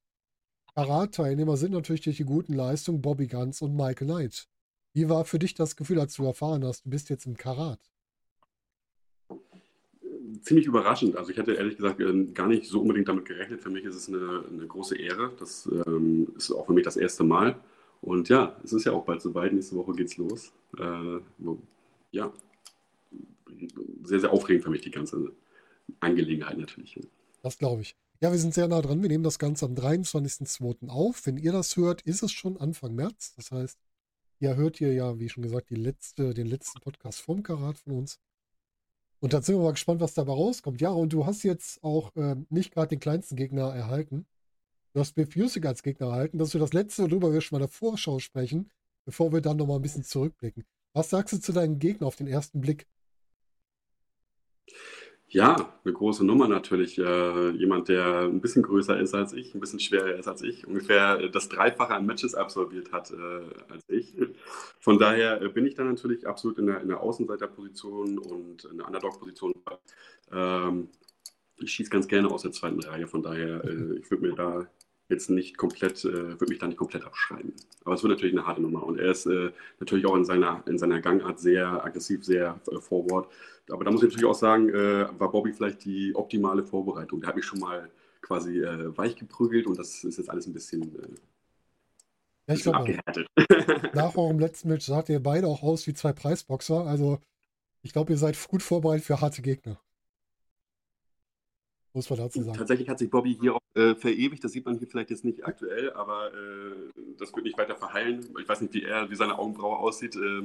Karat-Teilnehmer 0.76 1.56
sind 1.56 1.72
natürlich 1.72 2.02
durch 2.02 2.18
die 2.18 2.26
guten 2.26 2.54
Leistungen 2.54 3.02
Bobby 3.02 3.28
Guns 3.28 3.62
und 3.62 3.76
Michael 3.76 4.08
Knight. 4.08 4.50
Wie 4.94 5.08
war 5.08 5.24
für 5.24 5.40
dich 5.40 5.54
das 5.54 5.78
Gefühl, 5.78 6.00
als 6.00 6.16
du 6.16 6.26
erfahren 6.26 6.66
hast, 6.66 6.86
du 6.86 6.90
bist 6.90 7.10
jetzt 7.10 7.26
im 7.26 7.38
Karat? 7.38 7.80
Ziemlich 10.42 10.66
überraschend. 10.66 11.16
Also 11.16 11.32
ich 11.32 11.38
hätte 11.38 11.54
ehrlich 11.54 11.78
gesagt 11.78 12.02
äh, 12.02 12.26
gar 12.34 12.48
nicht 12.48 12.68
so 12.68 12.82
unbedingt 12.82 13.08
damit 13.08 13.26
gerechnet. 13.26 13.62
Für 13.62 13.70
mich 13.70 13.86
ist 13.86 13.96
es 13.96 14.10
eine, 14.10 14.44
eine 14.50 14.68
große 14.68 14.98
Ehre. 14.98 15.32
Das 15.40 15.70
ähm, 15.88 16.28
ist 16.36 16.52
auch 16.52 16.66
für 16.66 16.74
mich 16.74 16.84
das 16.84 16.98
erste 16.98 17.24
Mal. 17.24 17.56
Und 18.02 18.28
ja, 18.28 18.56
es 18.64 18.74
ist 18.74 18.86
ja 18.86 18.92
auch 18.92 19.06
bald 19.06 19.22
soweit. 19.22 19.54
Nächste 19.54 19.78
Woche 19.78 19.94
geht's 19.94 20.18
los. 20.18 20.52
Äh, 20.78 21.20
ja, 22.12 22.32
sehr, 24.04 24.20
sehr 24.20 24.32
aufregend 24.32 24.66
für 24.66 24.70
mich 24.70 24.82
die 24.82 24.92
ganze 24.92 25.32
Angelegenheit 26.02 26.58
natürlich. 26.58 27.00
Das 27.42 27.58
glaube 27.58 27.82
ich. 27.82 27.96
Ja, 28.22 28.32
wir 28.32 28.40
sind 28.40 28.54
sehr 28.54 28.68
nah 28.68 28.82
dran. 28.82 29.02
Wir 29.02 29.10
nehmen 29.10 29.24
das 29.24 29.40
Ganze 29.40 29.66
am 29.66 29.74
23.02. 29.76 30.88
auf. 30.90 31.26
Wenn 31.26 31.38
ihr 31.38 31.52
das 31.52 31.76
hört, 31.76 32.02
ist 32.04 32.24
es 32.24 32.32
schon 32.32 32.58
Anfang 32.58 32.96
März. 32.96 33.34
Das 33.36 33.52
heißt, 33.52 33.78
ihr 34.40 34.56
hört 34.56 34.78
hier 34.78 34.94
ja, 34.94 35.20
wie 35.20 35.30
schon 35.30 35.44
gesagt, 35.44 35.70
die 35.70 35.76
letzte, 35.76 36.34
den 36.34 36.48
letzten 36.48 36.80
Podcast 36.80 37.20
vom 37.22 37.44
Karat 37.44 37.78
von 37.78 37.94
uns. 37.94 38.20
Und 39.20 39.34
dann 39.34 39.44
sind 39.44 39.56
wir 39.56 39.64
mal 39.64 39.72
gespannt, 39.72 40.00
was 40.02 40.14
dabei 40.14 40.32
rauskommt. 40.34 40.82
Ja, 40.82 40.92
und 40.92 41.12
du 41.12 41.26
hast 41.26 41.44
jetzt 41.44 41.84
auch 41.84 42.16
äh, 42.16 42.36
nicht 42.50 42.74
gerade 42.74 42.90
den 42.90 43.00
kleinsten 43.00 43.36
Gegner 43.36 43.74
erhalten. 43.76 44.26
Du 44.94 45.02
hast 45.02 45.14
Biff 45.16 45.36
Music 45.36 45.66
als 45.66 45.84
Gegner 45.84 46.08
erhalten. 46.08 46.38
Das 46.38 46.54
ist 46.54 46.62
das 46.62 46.74
letzte, 46.74 47.04
worüber 47.04 47.34
wir 47.34 47.42
schon 47.42 47.58
mal 47.58 47.64
in 47.64 47.68
der 47.68 47.74
Vorschau 47.74 48.20
sprechen, 48.20 48.72
bevor 49.04 49.34
wir 49.34 49.42
dann 49.42 49.58
nochmal 49.58 49.78
ein 49.78 49.82
bisschen 49.82 50.04
zurückblicken. 50.06 50.64
Was 50.94 51.10
sagst 51.10 51.34
du 51.34 51.40
zu 51.40 51.52
deinem 51.52 51.80
Gegner 51.80 52.08
auf 52.08 52.16
den 52.16 52.28
ersten 52.28 52.62
Blick? 52.62 52.88
Ja, 55.28 55.74
eine 55.84 55.94
große 55.94 56.24
Nummer 56.26 56.48
natürlich. 56.48 56.98
Äh, 56.98 57.50
jemand, 57.52 57.90
der 57.90 58.22
ein 58.22 58.42
bisschen 58.42 58.62
größer 58.64 59.00
ist 59.00 59.14
als 59.14 59.34
ich, 59.34 59.54
ein 59.54 59.60
bisschen 59.60 59.80
schwerer 59.80 60.16
ist 60.16 60.28
als 60.28 60.42
ich, 60.44 60.66
ungefähr 60.68 61.28
das 61.30 61.50
Dreifache 61.50 61.94
an 61.94 62.06
Matches 62.06 62.36
absolviert 62.36 62.92
hat 62.92 63.12
äh, 63.12 63.72
als 63.72 63.84
ich. 63.90 64.16
Von 64.80 65.00
daher 65.00 65.42
äh, 65.42 65.50
bin 65.50 65.66
ich 65.66 65.76
dann 65.76 65.90
natürlich 65.90 66.28
absolut 66.28 66.60
in 66.60 66.68
der, 66.68 66.82
in 66.82 66.88
der 66.90 67.02
Außenseiterposition 67.02 68.20
und 68.20 68.66
in 68.66 68.78
der 68.78 68.86
Underdog-Position. 68.88 69.56
Ähm, 70.32 70.90
ich 71.58 71.72
schieße 71.72 71.90
ganz 71.90 72.08
gerne 72.08 72.30
aus 72.30 72.44
der 72.44 72.52
zweiten 72.52 72.80
Reihe, 72.82 73.08
von 73.08 73.24
daher, 73.24 73.64
äh, 73.66 73.98
ich 73.98 74.10
würde 74.12 74.28
mir 74.28 74.36
da 74.36 74.68
jetzt 75.10 75.30
nicht 75.30 75.58
komplett, 75.58 76.04
äh, 76.06 76.40
würde 76.40 76.50
mich 76.50 76.60
da 76.60 76.68
nicht 76.68 76.78
komplett 76.78 77.06
abschreiben. 77.06 77.54
Aber 77.84 77.96
es 77.96 78.04
wird 78.04 78.12
natürlich 78.12 78.36
eine 78.36 78.46
harte 78.48 78.62
Nummer. 78.62 78.84
Und 78.84 79.00
er 79.00 79.12
ist 79.12 79.26
äh, 79.26 79.52
natürlich 79.80 80.06
auch 80.06 80.16
in 80.16 80.26
seiner, 80.26 80.64
in 80.68 80.78
seiner 80.78 81.02
Gangart 81.02 81.40
sehr 81.40 81.84
aggressiv, 81.86 82.26
sehr 82.26 82.60
äh, 82.72 82.80
forward. 82.80 83.30
Aber 83.70 83.84
da 83.84 83.92
muss 83.92 84.02
ich 84.02 84.10
natürlich 84.10 84.26
auch 84.26 84.36
sagen, 84.36 84.70
äh, 84.70 85.08
war 85.20 85.32
Bobby 85.32 85.54
vielleicht 85.54 85.86
die 85.86 86.16
optimale 86.16 86.64
Vorbereitung. 86.64 87.22
Der 87.22 87.30
hat 87.30 87.36
mich 87.36 87.46
schon 87.46 87.60
mal 87.60 87.90
quasi 88.22 88.62
äh, 88.62 88.98
weich 88.98 89.16
geprügelt 89.16 89.68
und 89.68 89.78
das 89.78 90.04
ist 90.04 90.18
jetzt 90.18 90.30
alles 90.30 90.48
ein 90.48 90.54
bisschen, 90.54 90.82
äh, 90.96 91.08
ja, 92.48 92.54
ich 92.54 92.64
glaube, 92.64 92.98
nach 93.94 94.16
eurem 94.16 94.40
letzten 94.40 94.70
Match 94.70 94.86
saht 94.86 95.10
ihr 95.10 95.22
beide 95.22 95.48
auch 95.48 95.64
aus 95.64 95.88
wie 95.88 95.94
zwei 95.94 96.14
Preisboxer. 96.14 96.86
Also 96.86 97.20
ich 97.82 97.92
glaube, 97.94 98.14
ihr 98.14 98.18
seid 98.18 98.38
gut 98.48 98.62
vorbereitet 98.62 99.06
für 99.06 99.22
harte 99.22 99.42
Gegner. 99.42 99.80
Muss 101.96 102.10
man 102.10 102.20
dazu 102.20 102.42
sagen. 102.44 102.58
Tatsächlich 102.58 102.90
hat 102.90 103.00
sich 103.00 103.10
Bobby 103.10 103.38
hier 103.40 103.56
auch 103.56 103.62
äh, 103.74 103.96
verewigt. 103.96 104.44
Das 104.44 104.52
sieht 104.52 104.66
man 104.66 104.78
hier 104.78 104.88
vielleicht 104.88 105.10
jetzt 105.10 105.26
nicht 105.26 105.46
aktuell, 105.46 105.92
aber 105.94 106.34
äh, 106.34 106.92
das 107.18 107.34
wird 107.34 107.46
nicht 107.46 107.58
weiter 107.58 107.76
verheilen. 107.76 108.26
Ich 108.40 108.48
weiß 108.48 108.62
nicht, 108.62 108.74
wie 108.74 108.84
er, 108.84 109.10
wie 109.10 109.16
seine 109.16 109.38
Augenbraue 109.40 109.78
aussieht, 109.78 110.16
äh, 110.16 110.42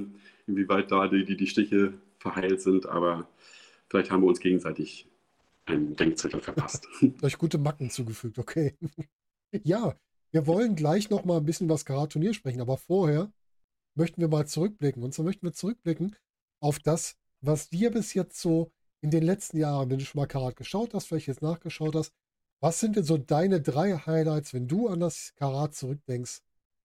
inwieweit 0.46 0.90
da 0.90 1.08
die, 1.08 1.24
die, 1.24 1.36
die 1.36 1.46
Stiche 1.46 1.94
verheilt 2.18 2.60
sind, 2.60 2.86
aber 2.86 3.28
vielleicht 3.88 4.10
haben 4.10 4.22
wir 4.22 4.28
uns 4.28 4.40
gegenseitig 4.40 5.08
einen 5.66 5.96
Denkzettel 5.96 6.40
verpasst. 6.40 6.88
Euch 7.22 7.38
gute 7.38 7.58
Macken 7.58 7.90
zugefügt, 7.90 8.38
okay. 8.38 8.76
ja, 9.64 9.94
wir 10.32 10.46
wollen 10.46 10.76
gleich 10.76 11.10
noch 11.10 11.24
mal 11.24 11.38
ein 11.38 11.46
bisschen 11.46 11.68
was 11.68 11.84
Karat-Turnier 11.84 12.34
sprechen, 12.34 12.60
aber 12.60 12.76
vorher 12.76 13.32
möchten 13.94 14.20
wir 14.20 14.28
mal 14.28 14.46
zurückblicken. 14.46 15.02
Und 15.02 15.12
zwar 15.12 15.24
möchten 15.24 15.46
wir 15.46 15.52
zurückblicken 15.52 16.16
auf 16.60 16.78
das, 16.78 17.16
was 17.40 17.70
dir 17.70 17.90
bis 17.90 18.14
jetzt 18.14 18.40
so 18.40 18.70
in 19.00 19.10
den 19.10 19.22
letzten 19.22 19.58
Jahren, 19.58 19.90
wenn 19.90 19.98
du 19.98 20.04
schon 20.04 20.20
mal 20.20 20.26
Karat 20.26 20.56
geschaut 20.56 20.94
hast, 20.94 21.06
vielleicht 21.06 21.28
jetzt 21.28 21.42
nachgeschaut 21.42 21.94
hast, 21.94 22.12
was 22.60 22.80
sind 22.80 22.96
denn 22.96 23.04
so 23.04 23.16
deine 23.16 23.60
drei 23.60 23.96
Highlights, 23.96 24.52
wenn 24.52 24.68
du 24.68 24.88
an 24.88 25.00
das 25.00 25.34
Karat 25.36 25.74
zurückdenkst 25.74 26.40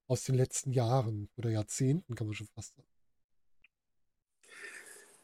aus 0.08 0.24
den 0.24 0.36
letzten 0.36 0.72
Jahren 0.72 1.30
oder 1.36 1.50
Jahrzehnten, 1.50 2.16
kann 2.16 2.28
man 2.28 2.34
schon 2.34 2.48
fast 2.48 2.76
sagen? 2.76 2.88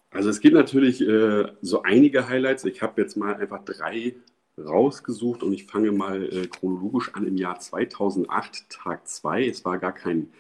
Also 0.10 0.30
es 0.30 0.42
gibt 0.42 0.56
natürlich 0.56 1.02
äh, 1.02 1.54
so 1.62 1.84
einige 1.84 2.28
Highlights. 2.28 2.66
Ich 2.66 2.82
habe 2.82 3.02
jetzt 3.02 3.16
mal 3.16 3.36
einfach 3.36 3.64
drei 3.64 4.16
rausgesucht 4.58 5.44
und 5.44 5.54
ich 5.54 5.66
fange 5.66 5.92
mal 5.92 6.24
äh, 6.24 6.48
chronologisch 6.48 7.14
an 7.14 7.26
im 7.26 7.38
Jahr 7.38 7.60
2008, 7.60 8.70
Tag 8.70 9.08
2. 9.08 9.48
Es 9.48 9.66
war 9.66 9.78
gar 9.78 9.94
kein 9.94 10.32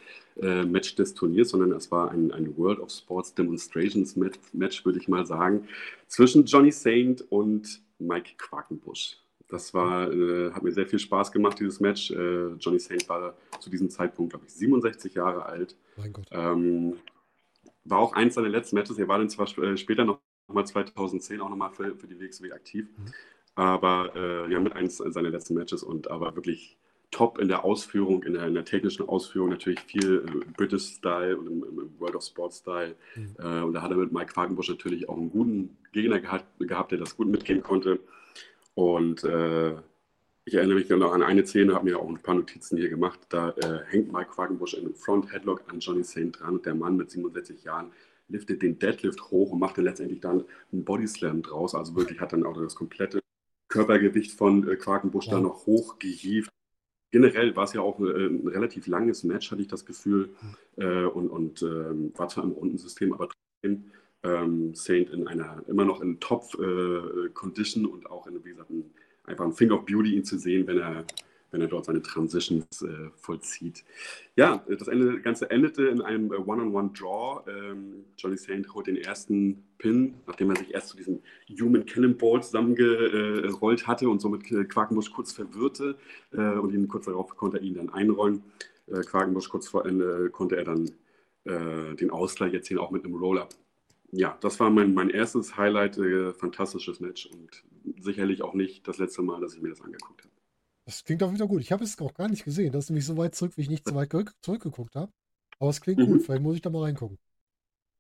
äh, 0.41 0.63
Match 0.63 0.95
des 0.95 1.13
Turniers, 1.13 1.49
sondern 1.49 1.71
es 1.71 1.91
war 1.91 2.11
ein, 2.11 2.31
ein 2.31 2.57
World 2.57 2.79
of 2.79 2.91
Sports 2.91 3.33
Demonstrations 3.33 4.15
Match, 4.15 4.39
Match, 4.53 4.85
würde 4.85 4.99
ich 4.99 5.07
mal 5.07 5.25
sagen, 5.25 5.67
zwischen 6.07 6.45
Johnny 6.45 6.71
Saint 6.71 7.21
und 7.31 7.81
Mike 7.99 8.31
Quakenbusch. 8.37 9.17
Das 9.47 9.73
war, 9.73 10.11
äh, 10.11 10.51
hat 10.51 10.63
mir 10.63 10.71
sehr 10.71 10.87
viel 10.87 10.99
Spaß 10.99 11.31
gemacht, 11.31 11.59
dieses 11.59 11.79
Match. 11.79 12.11
Äh, 12.11 12.53
Johnny 12.53 12.79
Saint 12.79 13.07
war 13.09 13.35
zu 13.59 13.69
diesem 13.69 13.89
Zeitpunkt, 13.89 14.31
glaube 14.31 14.45
ich, 14.45 14.53
67 14.53 15.13
Jahre 15.13 15.45
alt. 15.45 15.75
Mein 15.97 16.13
Gott. 16.13 16.27
Ähm, 16.31 16.97
war 17.83 17.99
auch 17.99 18.13
eins 18.13 18.35
seiner 18.35 18.49
letzten 18.49 18.75
Matches. 18.75 18.97
Er 18.97 19.07
war 19.07 19.17
dann 19.17 19.29
zwar 19.29 19.47
äh, 19.57 19.75
später 19.75 20.05
noch 20.05 20.19
mal 20.47 20.65
2010 20.65 21.41
auch 21.41 21.49
nochmal 21.49 21.71
für, 21.71 21.95
für 21.95 22.07
die 22.07 22.19
WXW 22.19 22.51
aktiv, 22.51 22.87
mhm. 22.97 23.13
Aber 23.61 24.11
äh, 24.15 24.51
ja, 24.51 24.59
mit 24.59 24.73
eins 24.73 24.97
seiner 24.97 25.29
letzten 25.29 25.53
Matches 25.53 25.83
und 25.83 26.09
aber 26.09 26.35
wirklich 26.35 26.77
top 27.11 27.37
in 27.37 27.47
der 27.47 27.63
Ausführung, 27.63 28.23
in 28.23 28.33
der, 28.33 28.47
in 28.47 28.55
der 28.55 28.65
technischen 28.65 29.07
Ausführung, 29.07 29.49
natürlich 29.49 29.81
viel 29.81 30.25
äh, 30.25 30.51
British 30.57 30.95
Style 30.95 31.37
und 31.37 31.45
im, 31.45 31.63
im, 31.63 31.99
World 31.99 32.15
of 32.15 32.23
Sports 32.23 32.57
Style. 32.57 32.95
Mhm. 33.15 33.35
Äh, 33.37 33.61
und 33.61 33.73
da 33.73 33.83
hat 33.83 33.91
er 33.91 33.97
mit 33.97 34.11
Mike 34.11 34.33
Quakenbusch 34.33 34.69
natürlich 34.69 35.07
auch 35.07 35.15
einen 35.15 35.29
guten 35.29 35.77
Gegner 35.91 36.19
gehabt, 36.19 36.45
gehabt 36.57 36.91
der 36.91 36.97
das 36.97 37.15
gut 37.15 37.27
mitgehen 37.27 37.61
konnte. 37.61 37.99
Und 38.73 39.23
äh, 39.25 39.73
ich 40.45 40.55
erinnere 40.55 40.77
mich 40.77 40.89
noch 40.89 41.13
an 41.13 41.21
eine 41.21 41.45
Szene, 41.45 41.75
habe 41.75 41.85
mir 41.85 41.99
auch 41.99 42.09
ein 42.09 42.17
paar 42.17 42.33
Notizen 42.33 42.77
hier 42.77 42.89
gemacht. 42.89 43.19
Da 43.29 43.51
äh, 43.51 43.81
hängt 43.89 44.11
Mike 44.11 44.31
Quakenbusch 44.31 44.73
in 44.73 44.85
einem 44.85 44.95
Front 44.95 45.31
Headlock 45.31 45.65
an 45.67 45.79
Johnny 45.79 46.03
Saint 46.03 46.39
dran 46.39 46.55
und 46.55 46.65
der 46.65 46.73
Mann 46.73 46.97
mit 46.97 47.11
67 47.11 47.63
Jahren 47.63 47.91
liftet 48.27 48.63
den 48.63 48.79
Deadlift 48.79 49.21
hoch 49.29 49.51
und 49.51 49.59
macht 49.59 49.77
dann 49.77 49.85
letztendlich 49.85 50.19
dann 50.19 50.45
einen 50.71 50.83
Body 50.83 51.07
Slam 51.07 51.43
draus. 51.43 51.75
Also 51.75 51.95
wirklich 51.95 52.19
hat 52.19 52.33
dann 52.33 52.45
auch 52.45 52.55
das 52.59 52.73
komplette 52.73 53.20
Körpergewicht 53.71 54.33
von 54.33 54.69
äh, 54.69 54.75
Quakenbusch 54.75 55.25
ja. 55.27 55.33
da 55.33 55.41
noch 55.41 55.65
hochgehievt. 55.65 56.51
Generell 57.11 57.55
war 57.55 57.63
es 57.63 57.73
ja 57.73 57.81
auch 57.81 57.99
äh, 57.99 58.27
ein 58.27 58.47
relativ 58.47 58.87
langes 58.87 59.23
Match, 59.23 59.51
hatte 59.51 59.63
ich 59.63 59.67
das 59.67 59.85
Gefühl. 59.85 60.29
Äh, 60.77 61.05
und 61.05 61.29
und 61.29 61.63
ähm, 61.63 62.13
war 62.15 62.29
zwar 62.29 62.43
im 62.43 62.51
Rundensystem, 62.51 63.13
aber 63.13 63.29
trotzdem 63.29 63.85
ähm, 64.23 64.75
Saint 64.75 65.09
in 65.09 65.27
einer 65.27 65.63
immer 65.67 65.85
noch 65.85 66.01
in 66.01 66.19
Top-Condition 66.19 67.85
äh, 67.85 67.87
und 67.87 68.09
auch 68.09 68.27
in, 68.27 68.45
wie 68.45 68.49
gesagt, 68.49 68.69
ein 68.69 68.91
einfach 69.25 69.45
ein 69.45 69.55
Thing 69.55 69.71
of 69.71 69.85
Beauty, 69.85 70.15
ihn 70.15 70.25
zu 70.25 70.37
sehen, 70.37 70.67
wenn 70.67 70.79
er, 70.79 71.05
wenn 71.51 71.61
er 71.61 71.67
dort 71.67 71.85
seine 71.85 72.01
Transitions 72.01 72.81
äh, 72.81 73.09
vollzieht. 73.15 73.83
Ja, 74.35 74.65
das 74.67 74.87
Ende, 74.87 75.21
Ganze 75.21 75.49
endete 75.51 75.87
in 75.87 76.01
einem 76.01 76.31
äh, 76.31 76.37
One-on-One-Draw. 76.37 77.49
Ähm, 77.49 78.05
Johnny 78.17 78.37
Saint 78.37 78.73
holt 78.73 78.87
den 78.87 78.97
ersten 78.97 79.63
Pin, 79.77 80.15
nachdem 80.27 80.49
er 80.49 80.55
sich 80.57 80.73
erst 80.73 80.89
zu 80.89 80.97
diesem 80.97 81.19
Human 81.59 81.85
Cannonball 81.85 82.41
zusammengerollt 82.41 83.87
hatte 83.87 84.09
und 84.09 84.21
somit 84.21 84.51
äh, 84.51 84.63
Quakenbusch 84.65 85.11
kurz 85.11 85.31
verwirrte 85.31 85.95
äh, 86.31 86.57
und 86.57 86.73
ihn 86.73 86.87
kurz 86.87 87.05
darauf 87.05 87.35
konnte 87.35 87.57
er 87.57 87.63
ihn 87.63 87.75
dann 87.75 87.89
einrollen. 87.89 88.43
Äh, 88.87 89.01
Quakenbusch 89.01 89.49
kurz 89.49 89.67
vor 89.67 89.85
Ende 89.85 90.29
konnte 90.29 90.57
er 90.57 90.63
dann 90.63 90.91
äh, 91.45 91.95
den 91.95 92.11
Ausgleich 92.11 92.53
erzielen, 92.53 92.79
auch 92.79 92.91
mit 92.91 93.05
einem 93.05 93.15
Roll-Up 93.15 93.55
ja, 94.11 94.37
das 94.41 94.59
war 94.59 94.69
mein, 94.69 94.93
mein 94.93 95.09
erstes 95.09 95.57
Highlight, 95.57 95.97
äh, 95.97 96.33
fantastisches 96.33 96.99
Match 96.99 97.27
und 97.27 97.63
sicherlich 97.99 98.41
auch 98.41 98.53
nicht 98.53 98.87
das 98.87 98.97
letzte 98.97 99.21
Mal, 99.21 99.39
dass 99.41 99.55
ich 99.55 99.61
mir 99.61 99.69
das 99.69 99.81
angeguckt 99.81 100.21
habe. 100.21 100.30
Das 100.91 101.05
klingt 101.05 101.23
auch 101.23 101.33
wieder 101.33 101.47
gut. 101.47 101.61
Ich 101.61 101.71
habe 101.71 101.85
es 101.85 101.97
auch 102.01 102.13
gar 102.13 102.27
nicht 102.27 102.43
gesehen. 102.43 102.73
Das 102.73 102.85
ist 102.85 102.89
nämlich 102.89 103.05
so 103.05 103.15
weit 103.15 103.33
zurück, 103.33 103.53
wie 103.55 103.61
ich 103.61 103.69
nicht 103.69 103.87
so 103.87 103.95
weit 103.95 104.09
zurückgeguckt 104.41 104.95
habe. 104.95 105.09
Aber 105.57 105.69
es 105.69 105.79
klingt 105.79 105.99
mhm. 105.99 106.07
gut. 106.07 106.23
Vielleicht 106.23 106.43
muss 106.43 106.55
ich 106.55 106.61
da 106.61 106.69
mal 106.69 106.83
reingucken. 106.83 107.17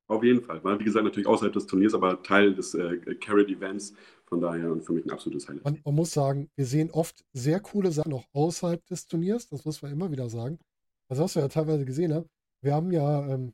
Auf 0.07 0.23
jeden 0.25 0.41
Fall. 0.41 0.61
War, 0.61 0.77
wie 0.77 0.83
gesagt, 0.83 1.05
natürlich 1.05 1.25
außerhalb 1.25 1.53
des 1.53 1.67
Turniers, 1.67 1.93
aber 1.93 2.21
Teil 2.21 2.53
des 2.53 2.73
äh, 2.73 2.97
Carried 3.15 3.47
Events. 3.47 3.93
Von 4.25 4.41
daher 4.41 4.75
für 4.81 4.91
mich 4.91 5.05
ein 5.05 5.11
absolutes 5.11 5.47
Highlight. 5.47 5.63
Man, 5.63 5.79
man, 5.85 5.95
muss 5.95 6.11
sagen, 6.11 6.49
wir 6.57 6.65
sehen 6.65 6.91
oft 6.91 7.23
sehr 7.31 7.61
coole 7.61 7.93
Sachen 7.93 8.11
auch 8.11 8.25
außerhalb 8.33 8.85
des 8.87 9.07
Turniers. 9.07 9.47
Das 9.47 9.63
muss 9.63 9.81
man 9.81 9.93
immer 9.93 10.11
wieder 10.11 10.27
sagen. 10.27 10.59
Also, 11.07 11.23
was 11.23 11.35
wir 11.35 11.43
ja 11.43 11.47
teilweise 11.47 11.85
gesehen 11.85 12.13
haben, 12.13 12.25
wir 12.61 12.73
haben 12.73 12.91
ja 12.91 13.25
ähm, 13.25 13.53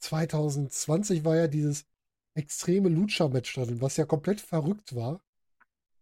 2020 0.00 1.24
war 1.24 1.36
ja 1.36 1.46
dieses 1.46 1.84
extreme 2.34 2.88
Lucha-Match 2.88 3.54
drin, 3.54 3.80
was 3.80 3.96
ja 3.96 4.06
komplett 4.06 4.40
verrückt 4.40 4.96
war, 4.96 5.20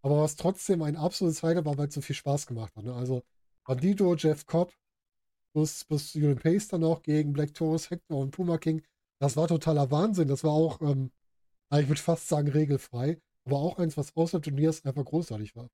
aber 0.02 0.18
was 0.20 0.36
trotzdem 0.36 0.82
ein 0.82 0.96
absolutes 0.96 1.42
Highlight 1.42 1.64
war, 1.64 1.78
weil 1.78 1.88
es 1.88 1.94
so 1.94 2.00
viel 2.00 2.16
Spaß 2.16 2.46
gemacht 2.46 2.74
hat. 2.76 2.84
Ne? 2.84 2.94
Also 2.94 3.22
Bandido, 3.64 4.14
Jeff 4.16 4.46
Cobb, 4.46 4.72
plus, 5.52 5.84
plus 5.84 6.14
Julian 6.14 6.38
Pace 6.38 6.68
dann 6.68 6.84
auch 6.84 7.02
gegen 7.02 7.32
Black 7.32 7.54
Taurus, 7.54 7.90
Hector 7.90 8.18
und 8.18 8.32
Puma 8.32 8.58
King. 8.58 8.82
Das 9.20 9.36
war 9.36 9.48
totaler 9.48 9.90
Wahnsinn. 9.90 10.28
Das 10.28 10.44
war 10.44 10.52
auch, 10.52 10.80
ähm, 10.80 11.12
ich 11.72 11.88
würde 11.88 12.00
fast 12.02 12.28
sagen, 12.28 12.48
regelfrei, 12.48 13.20
aber 13.44 13.56
auch 13.58 13.78
eins, 13.78 13.96
was 13.96 14.16
außer 14.16 14.42
Turniers 14.42 14.84
einfach 14.84 15.04
großartig 15.04 15.56
war. 15.56 15.68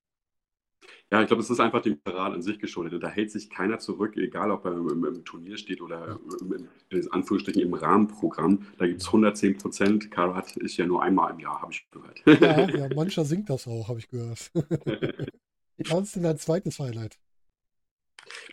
Ja, 1.11 1.21
ich 1.21 1.27
glaube, 1.27 1.41
es 1.41 1.49
ist 1.49 1.59
einfach 1.59 1.81
dem 1.81 1.99
Parade 1.99 2.35
an 2.35 2.41
sich 2.41 2.59
geschuldet. 2.59 3.01
Da 3.01 3.09
hält 3.09 3.31
sich 3.31 3.49
keiner 3.49 3.79
zurück, 3.79 4.15
egal 4.15 4.51
ob 4.51 4.65
er 4.65 4.73
im, 4.73 5.03
im 5.03 5.25
Turnier 5.25 5.57
steht 5.57 5.81
oder 5.81 6.19
im, 6.39 6.67
in 6.89 7.11
Anführungsstrichen 7.11 7.61
im 7.61 7.73
Rahmenprogramm. 7.73 8.67
Da 8.77 8.85
gibt 8.85 9.01
es 9.01 9.07
110 9.07 9.57
Prozent. 9.57 10.11
Karat 10.11 10.55
ist 10.57 10.77
ja 10.77 10.85
nur 10.85 11.01
einmal 11.01 11.31
im 11.31 11.39
Jahr, 11.39 11.61
habe 11.61 11.71
ich 11.71 11.89
gehört. 11.89 12.21
Ja, 12.41 12.69
ja, 12.69 12.95
mancher 12.95 13.25
singt 13.25 13.49
das 13.49 13.67
auch, 13.67 13.87
habe 13.87 13.99
ich 13.99 14.07
gehört. 14.09 14.51
Was 15.77 16.01
ist 16.03 16.15
denn 16.15 16.23
dein 16.23 16.37
zweites 16.37 16.79
Highlight? 16.79 17.17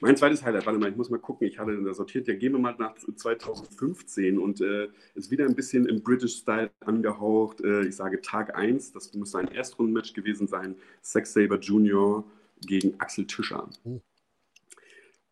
Mein 0.00 0.16
zweites 0.16 0.44
Highlight, 0.44 0.66
warte 0.66 0.78
mal, 0.78 0.90
ich 0.90 0.96
muss 0.96 1.08
mal 1.08 1.18
gucken, 1.18 1.46
ich 1.46 1.58
hatte 1.58 1.94
sortiert, 1.94 2.28
ja, 2.28 2.34
gehen 2.34 2.52
wir 2.52 2.58
mal 2.58 2.74
nach 2.78 2.94
2015 2.96 4.38
und 4.38 4.60
äh, 4.60 4.88
ist 5.14 5.30
wieder 5.30 5.46
ein 5.46 5.54
bisschen 5.54 5.86
im 5.86 6.02
British-Style 6.02 6.70
angehaucht. 6.80 7.62
Äh, 7.62 7.86
ich 7.86 7.96
sage 7.96 8.20
Tag 8.20 8.54
1, 8.56 8.92
das 8.92 9.14
muss 9.14 9.34
ein 9.34 9.48
Erstrundenmatch 9.48 10.12
gewesen 10.12 10.48
sein, 10.48 10.76
Sex 11.00 11.32
Saber 11.32 11.58
Junior 11.58 12.24
gegen 12.66 13.00
Axel 13.00 13.26
Tischer. 13.26 13.68
Oh. 13.84 14.00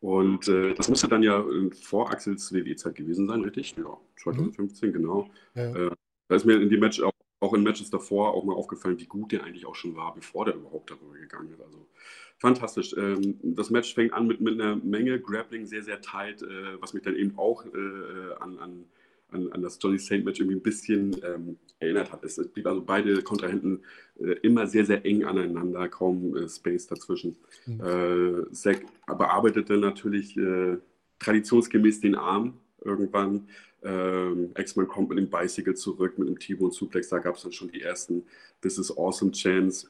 Und 0.00 0.48
äh, 0.48 0.74
das 0.74 0.88
musste 0.88 1.08
dann 1.08 1.22
ja 1.22 1.44
vor 1.82 2.10
Axels 2.10 2.52
WWE-Zeit 2.52 2.94
gewesen 2.94 3.26
sein, 3.26 3.40
richtig? 3.40 3.74
Ja, 3.78 3.96
2015, 4.22 4.88
mhm. 4.88 4.92
genau. 4.92 5.30
Ja. 5.54 5.74
Äh, 5.74 5.90
da 6.28 6.36
ist 6.36 6.44
mir 6.44 6.60
in 6.60 6.68
dem 6.68 6.80
Match 6.80 7.00
auch, 7.02 7.12
auch 7.44 7.54
in 7.54 7.62
Matches 7.62 7.90
davor 7.90 8.34
auch 8.34 8.44
mal 8.44 8.54
aufgefallen, 8.54 8.98
wie 8.98 9.06
gut 9.06 9.32
der 9.32 9.44
eigentlich 9.44 9.66
auch 9.66 9.74
schon 9.74 9.94
war, 9.96 10.14
bevor 10.14 10.44
der 10.44 10.54
überhaupt 10.54 10.90
darüber 10.90 11.14
gegangen 11.18 11.50
ist. 11.52 11.60
Also 11.60 11.86
fantastisch. 12.38 12.94
Ähm, 12.96 13.38
das 13.42 13.70
Match 13.70 13.94
fängt 13.94 14.12
an 14.12 14.26
mit, 14.26 14.40
mit 14.40 14.60
einer 14.60 14.76
Menge 14.76 15.20
Grappling, 15.20 15.66
sehr, 15.66 15.82
sehr 15.82 16.00
tight, 16.00 16.42
äh, 16.42 16.80
was 16.80 16.94
mich 16.94 17.02
dann 17.02 17.16
eben 17.16 17.36
auch 17.38 17.64
äh, 17.64 18.34
an, 18.40 18.58
an, 18.58 18.84
an, 19.30 19.52
an, 19.52 19.62
das 19.62 19.78
Johnny 19.80 19.98
Saint 19.98 20.24
Match 20.24 20.40
irgendwie 20.40 20.56
ein 20.56 20.62
bisschen 20.62 21.16
ähm, 21.24 21.58
erinnert 21.78 22.12
hat. 22.12 22.24
Es 22.24 22.36
blieb 22.52 22.66
also 22.66 22.82
beide 22.82 23.22
Kontrahenten 23.22 23.82
äh, 24.18 24.32
immer 24.42 24.66
sehr, 24.66 24.84
sehr 24.84 25.04
eng 25.04 25.24
aneinander, 25.24 25.88
kaum 25.88 26.36
äh, 26.36 26.48
Space 26.48 26.86
dazwischen. 26.86 27.36
Mhm. 27.66 27.80
Äh, 27.80 28.52
Zack 28.52 28.84
bearbeitete 29.06 29.76
natürlich 29.76 30.36
äh, 30.36 30.78
traditionsgemäß 31.18 32.00
den 32.00 32.14
Arm 32.14 32.54
irgendwann. 32.84 33.48
Ähm, 33.84 34.50
X-Man 34.56 34.88
kommt 34.88 35.10
mit 35.10 35.18
dem 35.18 35.28
Bicycle 35.28 35.74
zurück, 35.74 36.18
mit 36.18 36.28
dem 36.28 36.38
T-Bone 36.38 36.72
Suplex, 36.72 37.08
da 37.08 37.18
gab 37.18 37.36
es 37.36 37.42
dann 37.42 37.52
schon 37.52 37.70
die 37.70 37.82
ersten 37.82 38.24
This 38.62 38.78
is 38.78 38.96
Awesome 38.96 39.32
Chance. 39.32 39.88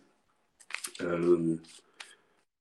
Ähm, 1.01 1.61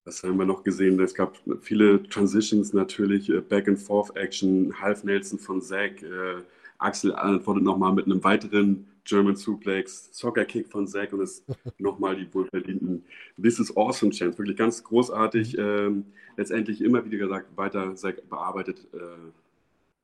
was 0.06 0.22
haben 0.24 0.38
wir 0.38 0.46
noch 0.46 0.64
gesehen? 0.64 1.00
Es 1.00 1.14
gab 1.14 1.38
viele 1.62 2.04
Transitions 2.04 2.74
natürlich, 2.74 3.30
äh, 3.30 3.42
Back-and-Forth-Action, 3.42 4.80
Half 4.80 5.04
Nelson 5.04 5.40
von 5.40 5.62
Zack, 5.62 6.04
äh, 6.04 6.42
Axel 6.78 7.16
antwortet 7.16 7.64
nochmal 7.64 7.94
mit 7.94 8.06
einem 8.06 8.24
weiteren 8.24 8.88
German 9.06 9.36
Suplex, 9.36 10.10
Soccer 10.12 10.46
Kick 10.46 10.68
von 10.68 10.88
Zack 10.88 11.14
und 11.14 11.22
es 11.22 11.44
nochmal 11.78 12.16
die 12.16 12.34
wohlverdienten 12.34 13.04
This 13.42 13.60
is 13.60 13.76
Awesome 13.76 14.12
Chance. 14.12 14.38
Wirklich 14.38 14.58
ganz 14.58 14.84
großartig. 14.84 15.58
Ähm, 15.58 16.06
letztendlich 16.38 16.82
immer 16.82 17.06
wieder 17.06 17.18
gesagt, 17.18 17.56
weiter 17.56 17.96
Zack 17.96 18.28
bearbeitet 18.30 18.88
äh, 18.94 18.98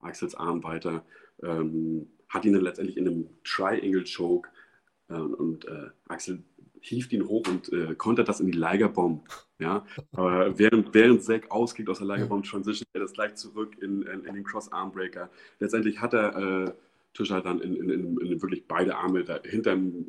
Axels 0.01 0.36
Arm 0.36 0.63
weiter, 0.63 1.03
ähm, 1.44 2.08
hat 2.27 2.46
ihn 2.46 2.53
dann 2.53 2.63
letztendlich 2.63 2.98
in 2.98 3.08
einem 3.08 3.29
Triangle 3.44 4.03
Choke 4.03 4.50
äh, 5.10 5.13
und 5.13 5.65
äh, 5.65 5.89
Axel 6.08 6.44
hieft 6.82 7.12
ihn 7.12 7.27
hoch 7.27 7.46
und 7.48 7.72
äh, 7.74 7.96
kontert 7.96 8.29
das 8.29 8.39
in 8.39 8.51
die 8.51 8.58
Liger-Bomb. 8.58 9.27
Ja, 9.60 9.86
aber 10.13 10.58
während, 10.58 10.94
während 10.94 11.24
Zack 11.24 11.51
ausgeht 11.51 11.89
aus 11.89 11.98
der 11.98 12.08
Liger-Bomb, 12.08 12.46
transition 12.46 12.88
er 12.94 13.01
das 13.01 13.12
gleich 13.13 13.36
zurück 13.36 13.75
in, 13.82 14.03
in, 14.03 14.24
in 14.24 14.34
den 14.34 14.44
Cross-Armbreaker. 14.46 15.29
Letztendlich 15.60 16.00
hat 16.00 16.13
er 16.13 16.36
äh, 16.38 16.72
Tischer 17.13 17.41
dann 17.41 17.60
in, 17.60 17.89
in, 17.89 18.41
wirklich 18.41 18.68
beide 18.68 18.96
Arme 18.96 19.24
da 19.24 19.41
hinterm 19.44 20.06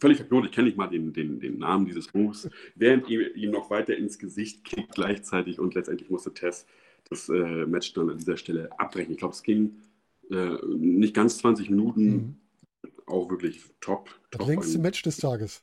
völlig 0.00 0.18
verknotet, 0.18 0.50
ich 0.50 0.54
kenne 0.54 0.68
nicht 0.68 0.76
mal 0.76 0.86
den, 0.86 1.12
den, 1.12 1.40
den 1.40 1.58
Namen 1.58 1.84
dieses 1.84 2.14
Moves, 2.14 2.48
während 2.76 3.08
ihm, 3.08 3.22
ihm 3.34 3.50
noch 3.50 3.70
weiter 3.70 3.96
ins 3.96 4.18
Gesicht 4.18 4.64
kickt 4.64 4.94
gleichzeitig 4.94 5.58
und 5.58 5.74
letztendlich 5.74 6.10
musste 6.10 6.32
Tess 6.32 6.66
das 7.10 7.28
äh, 7.28 7.66
Match 7.66 7.92
dann 7.92 8.10
an 8.10 8.18
dieser 8.18 8.36
Stelle 8.36 8.70
abbrechen. 8.78 9.12
Ich 9.12 9.18
glaube, 9.18 9.34
es 9.34 9.42
ging 9.42 9.76
äh, 10.30 10.56
nicht 10.66 11.14
ganz 11.14 11.38
20 11.38 11.70
Minuten, 11.70 12.04
mhm. 12.04 12.36
auch 13.06 13.28
wirklich 13.28 13.62
top. 13.80 14.08
Das 14.30 14.38
top 14.38 14.48
längste 14.48 14.78
Match 14.78 15.02
des 15.02 15.16
Tages. 15.18 15.62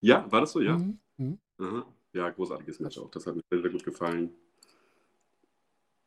Ja, 0.00 0.30
war 0.30 0.40
das 0.40 0.52
so, 0.52 0.60
ja? 0.60 0.78
Mhm. 0.78 1.38
Mhm. 1.58 1.84
Ja, 2.12 2.30
großartiges 2.30 2.80
Match 2.80 2.98
auch. 2.98 3.10
Das 3.10 3.26
hat 3.26 3.36
mir 3.36 3.42
sehr, 3.50 3.60
sehr 3.60 3.70
gut 3.70 3.84
gefallen. 3.84 4.30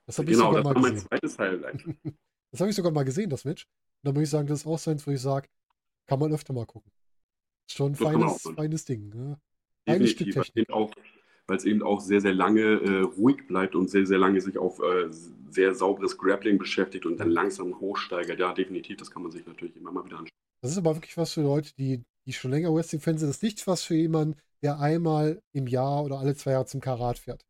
Das 0.08 0.18
habe 0.18 0.32
ich 0.32 0.38
genau, 0.38 0.54
sogar 0.54 0.74
mal 0.74 0.74
gesehen. 0.74 1.08
zweites 1.08 1.38
Highlight. 1.38 1.86
das 2.52 2.60
habe 2.60 2.70
ich 2.70 2.76
sogar 2.76 2.92
mal 2.92 3.04
gesehen, 3.04 3.30
das 3.30 3.46
Match. 3.46 3.66
Und 3.66 4.08
da 4.08 4.12
muss 4.12 4.24
ich 4.24 4.30
sagen, 4.30 4.48
das 4.48 4.62
ist 4.62 4.68
auch 4.68 4.80
so 4.80 4.92
eins, 4.92 5.06
wo 5.06 5.12
ich 5.12 5.22
sage, 5.22 5.48
kann 6.08 6.20
man 6.20 6.34
öfter 6.34 6.54
mal 6.54 6.66
gucken. 6.66 6.92
Ist 7.68 7.78
schon 7.78 7.92
ein 7.92 7.96
feines, 7.96 8.42
feines 8.42 8.86
Ding. 8.86 9.10
Ne? 9.10 9.40
Feines 9.86 10.12
Stück 10.12 10.32
Technik. 10.32 10.70
Auch, 10.72 10.92
weil 11.52 11.58
es 11.58 11.66
eben 11.66 11.84
auch 11.84 12.00
sehr, 12.00 12.22
sehr 12.22 12.34
lange 12.34 12.62
äh, 12.62 13.02
ruhig 13.02 13.46
bleibt 13.46 13.76
und 13.76 13.90
sehr, 13.90 14.06
sehr 14.06 14.18
lange 14.18 14.40
sich 14.40 14.58
auf 14.58 14.80
äh, 14.80 15.10
sehr 15.50 15.76
sauberes 15.76 16.18
Grappling 16.18 16.58
beschäftigt 16.58 17.06
und 17.06 17.20
dann 17.20 17.30
langsam 17.30 17.78
hochsteigert. 17.78 18.40
Ja, 18.40 18.54
definitiv, 18.54 18.96
das 18.96 19.12
kann 19.12 19.22
man 19.22 19.34
sich 19.34 19.46
natürlich 19.46 19.76
immer 19.76 19.92
mal 19.92 20.06
wieder 20.06 20.20
anschauen. 20.20 20.32
Das 20.62 20.72
ist 20.72 20.78
aber 20.78 20.96
wirklich 20.96 21.18
was 21.18 21.34
für 21.34 21.42
Leute, 21.42 21.74
die, 21.78 22.04
die 22.26 22.32
schon 22.32 22.52
länger 22.52 22.74
Wrestling-Fans 22.74 23.20
sind. 23.20 23.28
Das 23.28 23.36
ist 23.36 23.44
nichts 23.44 23.68
was 23.68 23.84
für 23.84 23.96
jemanden, 23.96 24.40
der 24.64 24.80
einmal 24.80 25.42
im 25.52 25.68
Jahr 25.68 26.06
oder 26.06 26.20
alle 26.20 26.38
zwei 26.38 26.52
Jahre 26.52 26.68
zum 26.68 26.80
Karat 26.80 27.20
fährt. 27.20 27.44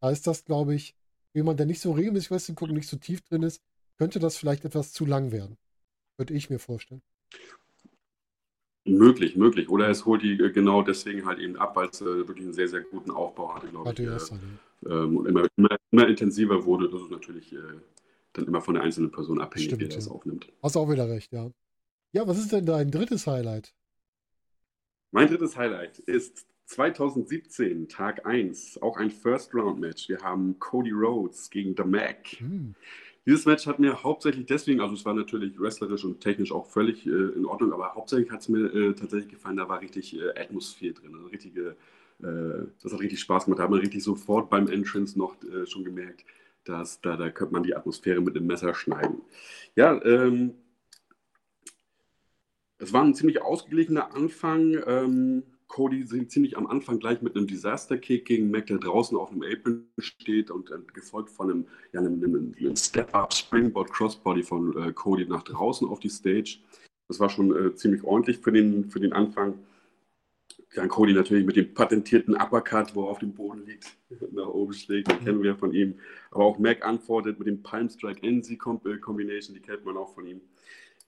Da 0.00 0.08
ist 0.08 0.26
das, 0.26 0.46
glaube 0.46 0.74
ich, 0.74 0.94
für 1.32 1.40
jemanden, 1.40 1.58
der 1.58 1.66
nicht 1.66 1.82
so 1.82 1.92
regelmäßig 1.92 2.30
Wrestling 2.30 2.54
guckt 2.54 2.70
und 2.70 2.78
nicht 2.78 2.88
so 2.88 2.96
tief 2.96 3.20
drin 3.20 3.42
ist, 3.42 3.60
könnte 3.98 4.20
das 4.20 4.38
vielleicht 4.38 4.64
etwas 4.64 4.94
zu 4.94 5.04
lang 5.04 5.32
werden. 5.32 5.58
Würde 6.16 6.32
ich 6.32 6.48
mir 6.48 6.58
vorstellen. 6.58 7.02
Möglich, 8.84 9.34
möglich. 9.36 9.70
Oder 9.70 9.88
es 9.88 10.04
holt 10.04 10.22
die 10.22 10.32
äh, 10.32 10.50
genau 10.50 10.82
deswegen 10.82 11.24
halt 11.24 11.38
eben 11.38 11.56
ab, 11.56 11.74
weil 11.76 11.88
es 11.88 12.00
äh, 12.02 12.04
wirklich 12.04 12.44
einen 12.44 12.52
sehr, 12.52 12.68
sehr 12.68 12.82
guten 12.82 13.10
Aufbau 13.10 13.54
hatte, 13.54 13.68
glaube 13.68 13.90
ich. 13.90 13.98
Äh, 13.98 14.90
ähm, 14.90 15.16
und 15.16 15.26
immer, 15.26 15.46
immer, 15.56 15.76
immer, 15.90 16.08
intensiver 16.08 16.64
wurde. 16.64 16.90
Das 16.90 17.00
ist 17.00 17.10
natürlich 17.10 17.52
äh, 17.54 17.58
dann 18.34 18.46
immer 18.46 18.60
von 18.60 18.74
der 18.74 18.82
einzelnen 18.82 19.10
Person 19.10 19.40
abhängig, 19.40 19.68
Stimmt, 19.68 19.82
wer 19.82 19.88
das 19.88 20.08
aufnimmt. 20.08 20.52
Hast 20.62 20.76
auch 20.76 20.90
wieder 20.90 21.08
recht, 21.08 21.32
ja. 21.32 21.50
Ja, 22.12 22.26
was 22.28 22.38
ist 22.38 22.52
denn 22.52 22.66
dein 22.66 22.90
drittes 22.90 23.26
Highlight? 23.26 23.74
Mein 25.10 25.28
drittes 25.28 25.56
Highlight 25.56 25.98
ist 26.00 26.46
2017, 26.66 27.88
Tag 27.88 28.26
1, 28.26 28.82
auch 28.82 28.96
ein 28.98 29.10
First-Round-Match. 29.10 30.08
Wir 30.08 30.18
haben 30.20 30.58
Cody 30.58 30.90
Rhodes 30.90 31.48
gegen 31.50 31.74
The 31.76 31.84
Mac. 31.84 32.26
Hm. 32.38 32.74
Dieses 33.26 33.46
Match 33.46 33.66
hat 33.66 33.78
mir 33.78 34.02
hauptsächlich 34.02 34.46
deswegen, 34.46 34.80
also 34.80 34.94
es 34.94 35.04
war 35.04 35.14
natürlich 35.14 35.58
wrestlerisch 35.58 36.04
und 36.04 36.20
technisch 36.20 36.52
auch 36.52 36.66
völlig 36.66 37.06
äh, 37.06 37.10
in 37.10 37.46
Ordnung, 37.46 37.72
aber 37.72 37.94
hauptsächlich 37.94 38.30
hat 38.30 38.42
es 38.42 38.48
mir 38.48 38.66
äh, 38.66 38.94
tatsächlich 38.94 39.30
gefallen, 39.30 39.56
da 39.56 39.68
war 39.68 39.80
richtig 39.80 40.14
äh, 40.18 40.38
Atmosphäre 40.38 40.92
drin, 40.92 41.14
also 41.14 41.28
richtige, 41.28 41.76
äh, 42.22 42.66
das 42.82 42.92
hat 42.92 43.00
richtig 43.00 43.20
Spaß 43.20 43.46
gemacht. 43.46 43.60
Da 43.60 43.64
hat 43.64 43.70
man 43.70 43.80
richtig 43.80 44.02
sofort 44.02 44.50
beim 44.50 44.68
Entrance 44.68 45.18
noch 45.18 45.42
äh, 45.42 45.66
schon 45.66 45.84
gemerkt, 45.84 46.24
dass 46.64 47.00
da, 47.00 47.16
da 47.16 47.30
könnte 47.30 47.54
man 47.54 47.62
die 47.62 47.74
Atmosphäre 47.74 48.20
mit 48.20 48.36
dem 48.36 48.46
Messer 48.46 48.74
schneiden. 48.74 49.22
Ja, 49.74 50.02
ähm, 50.04 50.54
es 52.78 52.92
war 52.92 53.02
ein 53.02 53.14
ziemlich 53.14 53.40
ausgeglichener 53.40 54.14
Anfang. 54.14 54.76
Ähm, 54.86 55.42
Cody 55.68 56.06
ziemlich 56.28 56.56
am 56.56 56.66
Anfang 56.66 56.98
gleich 56.98 57.22
mit 57.22 57.36
einem 57.36 57.46
Disaster-Kick 57.46 58.24
gegen 58.24 58.50
Mac, 58.50 58.66
der 58.66 58.78
draußen 58.78 59.16
auf 59.16 59.30
dem 59.30 59.42
Apron 59.42 59.86
steht 59.98 60.50
und 60.50 60.70
äh, 60.70 60.78
gefolgt 60.92 61.30
von 61.30 61.50
einem, 61.50 61.66
ja, 61.92 62.00
einem, 62.00 62.22
einem, 62.22 62.54
einem 62.58 62.76
Step-Up-Springboard-Crossbody 62.76 64.42
von 64.42 64.76
äh, 64.76 64.92
Cody 64.92 65.26
nach 65.26 65.42
draußen 65.42 65.88
auf 65.88 66.00
die 66.00 66.08
Stage. 66.08 66.58
Das 67.08 67.20
war 67.20 67.28
schon 67.28 67.54
äh, 67.54 67.74
ziemlich 67.74 68.04
ordentlich 68.04 68.38
für 68.38 68.52
den, 68.52 68.90
für 68.90 69.00
den 69.00 69.12
Anfang. 69.12 69.58
Dann 70.74 70.88
Cody 70.88 71.12
natürlich 71.12 71.46
mit 71.46 71.56
dem 71.56 71.72
patentierten 71.72 72.34
Uppercut, 72.34 72.94
wo 72.94 73.04
er 73.04 73.10
auf 73.10 73.18
dem 73.20 73.32
Boden 73.32 73.64
liegt, 73.64 73.96
nach 74.32 74.48
oben 74.48 74.72
schlägt, 74.72 75.10
den 75.10 75.20
kennen 75.20 75.42
wir 75.42 75.56
von 75.56 75.72
ihm. 75.72 75.98
Aber 76.30 76.44
auch 76.44 76.58
Mac 76.58 76.84
antwortet 76.84 77.38
mit 77.38 77.48
dem 77.48 77.62
Palm 77.62 77.88
Strike 77.88 78.26
NC 78.26 78.52
äh, 78.52 78.98
Combination, 78.98 79.54
die 79.54 79.60
kennt 79.60 79.84
man 79.84 79.96
auch 79.96 80.14
von 80.14 80.26
ihm 80.26 80.40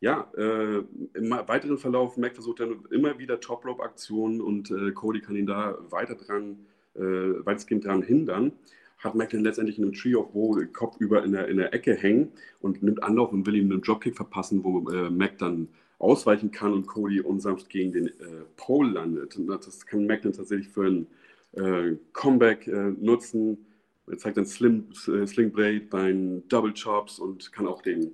ja, 0.00 0.30
äh, 0.36 0.78
im 1.14 1.30
weiteren 1.30 1.78
Verlauf, 1.78 2.16
Mac 2.16 2.34
versucht 2.34 2.60
dann 2.60 2.84
immer 2.90 3.18
wieder 3.18 3.40
Top-Rope-Aktionen 3.40 4.40
und 4.40 4.70
äh, 4.70 4.92
Cody 4.92 5.20
kann 5.20 5.36
ihn 5.36 5.46
da 5.46 5.78
weiter 5.90 6.14
dran, 6.14 6.66
äh, 6.94 7.00
weitestgehend 7.00 7.86
dran 7.86 8.02
hindern. 8.02 8.52
Hat 8.98 9.14
Mac 9.14 9.30
dann 9.30 9.42
letztendlich 9.42 9.78
in 9.78 9.84
einem 9.84 9.94
Tree 9.94 10.14
of 10.14 10.34
Woe 10.34 10.66
Kopf 10.66 10.96
über 10.98 11.24
in 11.24 11.32
der, 11.32 11.48
in 11.48 11.56
der 11.56 11.72
Ecke 11.72 11.94
hängen 11.94 12.32
und 12.60 12.82
nimmt 12.82 13.02
Anlauf 13.02 13.32
und 13.32 13.46
will 13.46 13.56
ihm 13.56 13.70
einen 13.70 13.80
Dropkick 13.80 14.16
verpassen, 14.16 14.64
wo 14.64 14.88
äh, 14.90 15.10
Mac 15.10 15.38
dann 15.38 15.68
ausweichen 15.98 16.50
kann 16.50 16.74
und 16.74 16.86
Cody 16.86 17.20
unsanft 17.20 17.70
gegen 17.70 17.92
den 17.92 18.08
äh, 18.08 18.44
Pole 18.56 18.90
landet. 18.90 19.36
Und 19.36 19.46
das 19.46 19.86
kann 19.86 20.06
Mac 20.06 20.22
dann 20.22 20.34
tatsächlich 20.34 20.68
für 20.68 20.86
ein 20.86 21.06
äh, 21.52 21.96
Comeback 22.12 22.66
nutzen. 23.00 23.66
Er 24.06 24.18
zeigt 24.18 24.36
dann 24.36 24.46
Slim, 24.46 24.92
Sling 24.92 25.50
Blade 25.50 25.86
bei 25.90 26.14
Double 26.48 26.74
Chops 26.74 27.18
und 27.18 27.50
kann 27.50 27.66
auch 27.66 27.80
den 27.80 28.12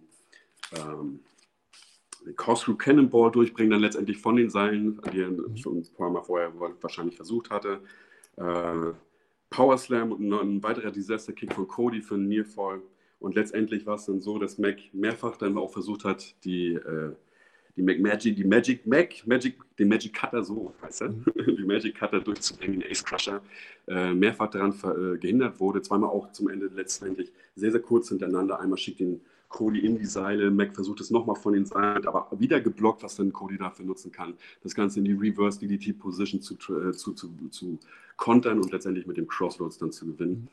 ähm, 0.74 1.18
Corkscrew 2.36 2.74
Cannonball 2.76 3.30
durchbringen, 3.30 3.70
dann 3.70 3.80
letztendlich 3.80 4.18
von 4.18 4.36
den 4.36 4.50
Seilen, 4.50 5.00
die 5.12 5.20
er 5.20 5.30
mhm. 5.30 5.56
schon 5.56 5.78
ein 5.78 5.86
paar 5.96 6.10
Mal 6.10 6.22
vorher 6.22 6.52
wahrscheinlich 6.80 7.16
versucht 7.16 7.50
hatte. 7.50 7.80
Äh, 8.36 8.92
Power 9.50 9.76
Slam 9.76 10.12
und 10.12 10.32
ein 10.32 10.62
weiterer 10.62 10.90
Disaster 10.90 11.32
Kick 11.32 11.52
von 11.52 11.68
Cody 11.68 12.00
für 12.00 12.14
einen 12.14 12.28
Nearfall. 12.28 12.80
Und 13.20 13.36
letztendlich 13.36 13.86
war 13.86 13.94
es 13.96 14.06
dann 14.06 14.20
so, 14.20 14.38
dass 14.38 14.58
Mac 14.58 14.78
mehrfach 14.92 15.36
dann 15.36 15.56
auch 15.56 15.72
versucht 15.72 16.04
hat, 16.04 16.34
die, 16.44 16.74
äh, 16.74 17.12
die 17.76 17.82
Mac 17.82 18.00
Magic, 18.00 18.34
die 18.34 18.44
Magic 18.44 18.86
Mac, 18.86 19.26
Magic, 19.26 19.58
den 19.78 19.88
Magic 19.88 20.12
Cutter 20.12 20.42
so, 20.42 20.74
heißt 20.82 21.02
er, 21.02 21.10
mhm. 21.10 21.24
die 21.56 21.64
Magic 21.64 21.94
Cutter 21.94 22.20
durchzubringen, 22.20 22.80
den 22.80 22.90
Ace 22.90 23.04
Crusher, 23.04 23.40
äh, 23.86 24.12
mehrfach 24.12 24.50
daran 24.50 24.72
ver, 24.72 24.96
äh, 24.96 25.18
gehindert 25.18 25.60
wurde. 25.60 25.82
Zweimal 25.82 26.10
auch 26.10 26.32
zum 26.32 26.48
Ende 26.48 26.66
letztendlich 26.66 27.32
sehr, 27.54 27.70
sehr 27.70 27.80
kurz 27.80 28.08
hintereinander. 28.08 28.58
Einmal 28.58 28.78
schickt 28.78 29.00
ihn 29.00 29.20
Cody 29.52 29.80
in 29.80 29.98
die 29.98 30.06
Seile, 30.06 30.50
Mac 30.50 30.74
versucht 30.74 31.00
es 31.00 31.10
nochmal 31.10 31.36
von 31.36 31.52
den 31.52 31.66
Seilen, 31.66 32.06
aber 32.06 32.28
wieder 32.36 32.60
geblockt, 32.60 33.02
was 33.02 33.14
dann 33.16 33.32
Cody 33.32 33.58
dafür 33.58 33.84
nutzen 33.84 34.10
kann, 34.10 34.34
das 34.62 34.74
Ganze 34.74 34.98
in 34.98 35.04
die 35.04 35.12
Reverse 35.12 35.60
DDT 35.60 35.98
Position 35.98 36.40
zu, 36.40 36.54
äh, 36.54 36.92
zu, 36.92 37.12
zu, 37.12 37.30
zu 37.50 37.78
kontern 38.16 38.58
und 38.58 38.72
letztendlich 38.72 39.06
mit 39.06 39.18
dem 39.18 39.28
Crossroads 39.28 39.78
dann 39.78 39.92
zu 39.92 40.06
gewinnen. 40.06 40.48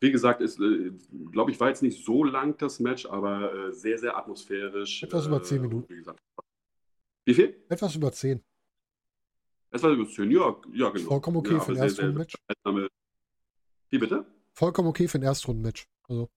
Wie 0.00 0.12
gesagt, 0.12 0.40
ist, 0.40 0.60
äh, 0.60 0.92
glaube 1.32 1.50
ich, 1.50 1.60
war 1.60 1.68
jetzt 1.68 1.82
nicht 1.82 2.04
so 2.04 2.24
lang 2.24 2.56
das 2.58 2.80
Match, 2.80 3.06
aber 3.06 3.52
äh, 3.52 3.72
sehr, 3.72 3.98
sehr 3.98 4.16
atmosphärisch. 4.16 5.02
Etwas 5.02 5.26
über 5.26 5.42
zehn 5.42 5.62
Minuten. 5.62 5.88
Wie, 5.92 5.96
gesagt. 5.96 6.22
wie 7.24 7.34
viel? 7.34 7.56
Etwas 7.68 7.96
über 7.96 8.12
zehn. 8.12 8.42
Etwas 9.70 9.92
über 9.92 10.08
zehn, 10.08 10.30
ja, 10.30 10.56
ja 10.72 10.90
genau. 10.90 11.08
Vollkommen 11.08 11.38
okay 11.38 11.54
ja, 11.54 11.60
für 11.60 11.72
ein 11.72 11.78
Erstrunden-Match. 11.78 12.34
Wie 13.90 13.98
bitte? 13.98 14.24
Vollkommen 14.52 14.88
okay 14.88 15.08
für 15.08 15.18
ein 15.18 15.22
Erstrunden-Match. 15.22 15.88
Also. 16.08 16.30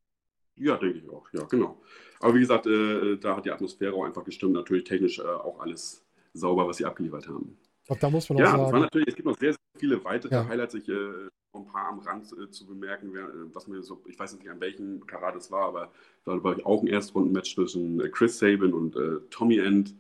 Ja, 0.59 0.77
denke 0.77 0.99
ich 0.99 1.09
auch, 1.09 1.27
ja, 1.33 1.43
genau. 1.45 1.81
Aber 2.19 2.35
wie 2.35 2.39
gesagt, 2.41 2.67
äh, 2.67 3.17
da 3.17 3.37
hat 3.37 3.45
die 3.45 3.51
Atmosphäre 3.51 3.93
auch 3.93 4.03
einfach 4.03 4.23
gestimmt. 4.23 4.53
Natürlich 4.53 4.83
technisch 4.83 5.19
äh, 5.19 5.23
auch 5.23 5.59
alles 5.59 6.05
sauber, 6.33 6.67
was 6.67 6.77
sie 6.77 6.85
abgeliefert 6.85 7.27
haben. 7.27 7.57
Auch 7.87 7.97
da 7.97 8.09
muss 8.09 8.29
man 8.29 8.37
auch 8.37 8.41
ja, 8.41 8.51
sagen. 8.51 8.73
Ja, 8.73 8.79
natürlich, 8.79 9.07
es 9.07 9.15
gibt 9.15 9.27
noch 9.27 9.37
sehr, 9.37 9.53
sehr 9.53 9.59
viele 9.77 10.03
weitere 10.03 10.35
ja. 10.35 10.47
Highlights. 10.47 10.75
Ich, 10.75 10.87
äh, 10.89 11.29
ein 11.53 11.65
paar 11.65 11.87
am 11.87 11.99
Rand 11.99 12.31
äh, 12.33 12.51
zu 12.51 12.67
bemerken, 12.67 13.09
wer, 13.13 13.23
äh, 13.23 13.53
was 13.53 13.67
mir 13.67 13.81
so, 13.81 14.01
ich 14.05 14.19
weiß 14.19 14.33
nicht, 14.33 14.47
an 14.49 14.59
welchem 14.59 15.05
Karat 15.07 15.35
es 15.35 15.49
war, 15.49 15.67
aber 15.67 15.91
da 16.25 16.43
war 16.43 16.55
auch 16.65 16.83
ein 16.83 16.87
Erstrunden-Match 16.87 17.55
zwischen 17.55 17.99
äh, 17.99 18.09
Chris 18.09 18.37
Sabin 18.37 18.73
und 18.73 18.95
Tommy 19.31 19.57
End, 19.57 19.95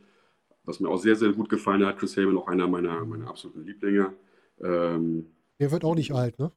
was 0.63 0.79
mir 0.79 0.89
auch 0.89 0.97
sehr, 0.97 1.15
sehr 1.15 1.31
gut 1.33 1.49
gefallen 1.49 1.85
hat. 1.85 1.97
Chris 1.97 2.13
Sabin 2.13 2.37
auch 2.37 2.47
einer 2.47 2.67
meiner, 2.67 3.03
meiner 3.05 3.27
absoluten 3.27 3.65
Lieblinge. 3.65 4.13
Ähm, 4.61 5.31
der 5.59 5.71
wird 5.71 5.83
auch 5.83 5.95
nicht 5.95 6.13
alt, 6.13 6.37
ne? 6.37 6.51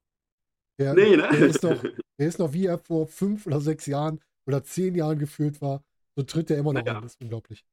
Der, 0.79 0.95
nee, 0.95 1.17
ne? 1.17 1.29
Der 1.31 1.47
ist, 1.47 1.63
noch, 1.63 1.83
der 1.83 2.29
ist 2.29 2.39
noch 2.39 2.53
wie 2.53 2.67
er 2.67 2.79
vor 2.79 3.07
fünf 3.07 3.47
oder 3.47 3.61
sechs 3.61 3.87
Jahren 3.87 4.21
oder 4.47 4.65
zehn 4.65 4.95
Jahren 4.95 5.19
gefühlt 5.19 5.61
war. 5.61 5.85
So 6.17 6.23
tritt 6.23 6.51
er 6.51 6.59
immer 6.59 6.73
noch 6.73 6.85
ja. 6.85 6.95
an. 6.95 7.03
Das 7.03 7.15
ist 7.15 7.21
unglaublich. 7.21 7.65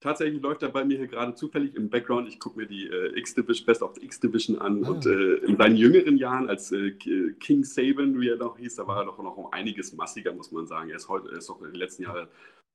Tatsächlich 0.00 0.42
läuft 0.42 0.62
er 0.62 0.68
bei 0.68 0.84
mir 0.84 0.98
hier 0.98 1.06
gerade 1.06 1.34
zufällig 1.34 1.74
im 1.74 1.88
Background. 1.88 2.28
Ich 2.28 2.38
gucke 2.38 2.58
mir 2.58 2.66
die 2.66 2.86
äh, 2.86 3.18
X-Division, 3.18 3.66
Best 3.66 3.82
of 3.82 3.94
the 3.94 4.04
X-Division 4.04 4.58
an. 4.58 4.84
Ah. 4.84 4.90
Und 4.90 5.06
äh, 5.06 5.36
in 5.36 5.56
seinen 5.56 5.76
jüngeren 5.76 6.18
Jahren, 6.18 6.48
als 6.48 6.70
äh, 6.70 6.92
King 7.40 7.64
Saban, 7.64 8.20
wie 8.20 8.28
er 8.28 8.36
noch 8.36 8.58
hieß, 8.58 8.76
da 8.76 8.86
war 8.86 8.98
er 8.98 9.06
doch 9.06 9.18
noch 9.18 9.36
um 9.36 9.52
einiges 9.52 9.94
massiger, 9.94 10.32
muss 10.34 10.52
man 10.52 10.66
sagen. 10.66 10.90
Er 10.90 10.96
ist 10.96 11.08
heute, 11.08 11.30
er 11.30 11.38
ist 11.38 11.48
doch 11.48 11.60
in 11.60 11.68
den 11.68 11.76
letzten 11.76 12.02
Jahren, 12.02 12.28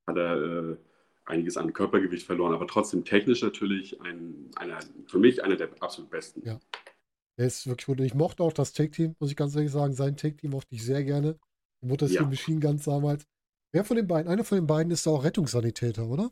hat 0.07 0.17
er 0.17 0.71
äh, 0.71 0.77
einiges 1.25 1.57
an 1.57 1.73
Körpergewicht 1.73 2.25
verloren, 2.25 2.53
aber 2.53 2.65
trotzdem 2.67 3.05
technisch 3.05 3.43
natürlich 3.43 4.01
ein, 4.01 4.49
einer, 4.55 4.79
für 5.05 5.19
mich 5.19 5.43
einer 5.43 5.55
der 5.55 5.69
absolut 5.79 6.09
besten. 6.09 6.41
Ja. 6.43 6.59
Er 7.41 7.47
ist 7.47 7.65
wirklich 7.65 7.87
gut. 7.87 7.99
Ich 8.01 8.13
mochte 8.13 8.43
auch 8.43 8.53
das 8.53 8.71
Take-Team, 8.71 9.15
muss 9.19 9.31
ich 9.31 9.35
ganz 9.35 9.55
ehrlich 9.55 9.71
sagen. 9.71 9.93
Sein 9.95 10.15
Take-Team 10.15 10.51
mochte 10.51 10.75
ich 10.75 10.85
sehr 10.85 11.03
gerne. 11.03 11.39
Die 11.81 11.87
Mutter 11.87 12.05
ja. 12.05 12.23
Machine 12.23 12.59
Guns 12.59 12.83
damals. 12.83 13.25
Wer 13.71 13.83
von 13.83 13.97
den 13.97 14.05
beiden? 14.05 14.31
Einer 14.31 14.43
von 14.43 14.59
den 14.59 14.67
beiden 14.67 14.91
ist 14.91 15.07
auch 15.07 15.23
Rettungssanitäter, 15.23 16.05
oder? 16.05 16.29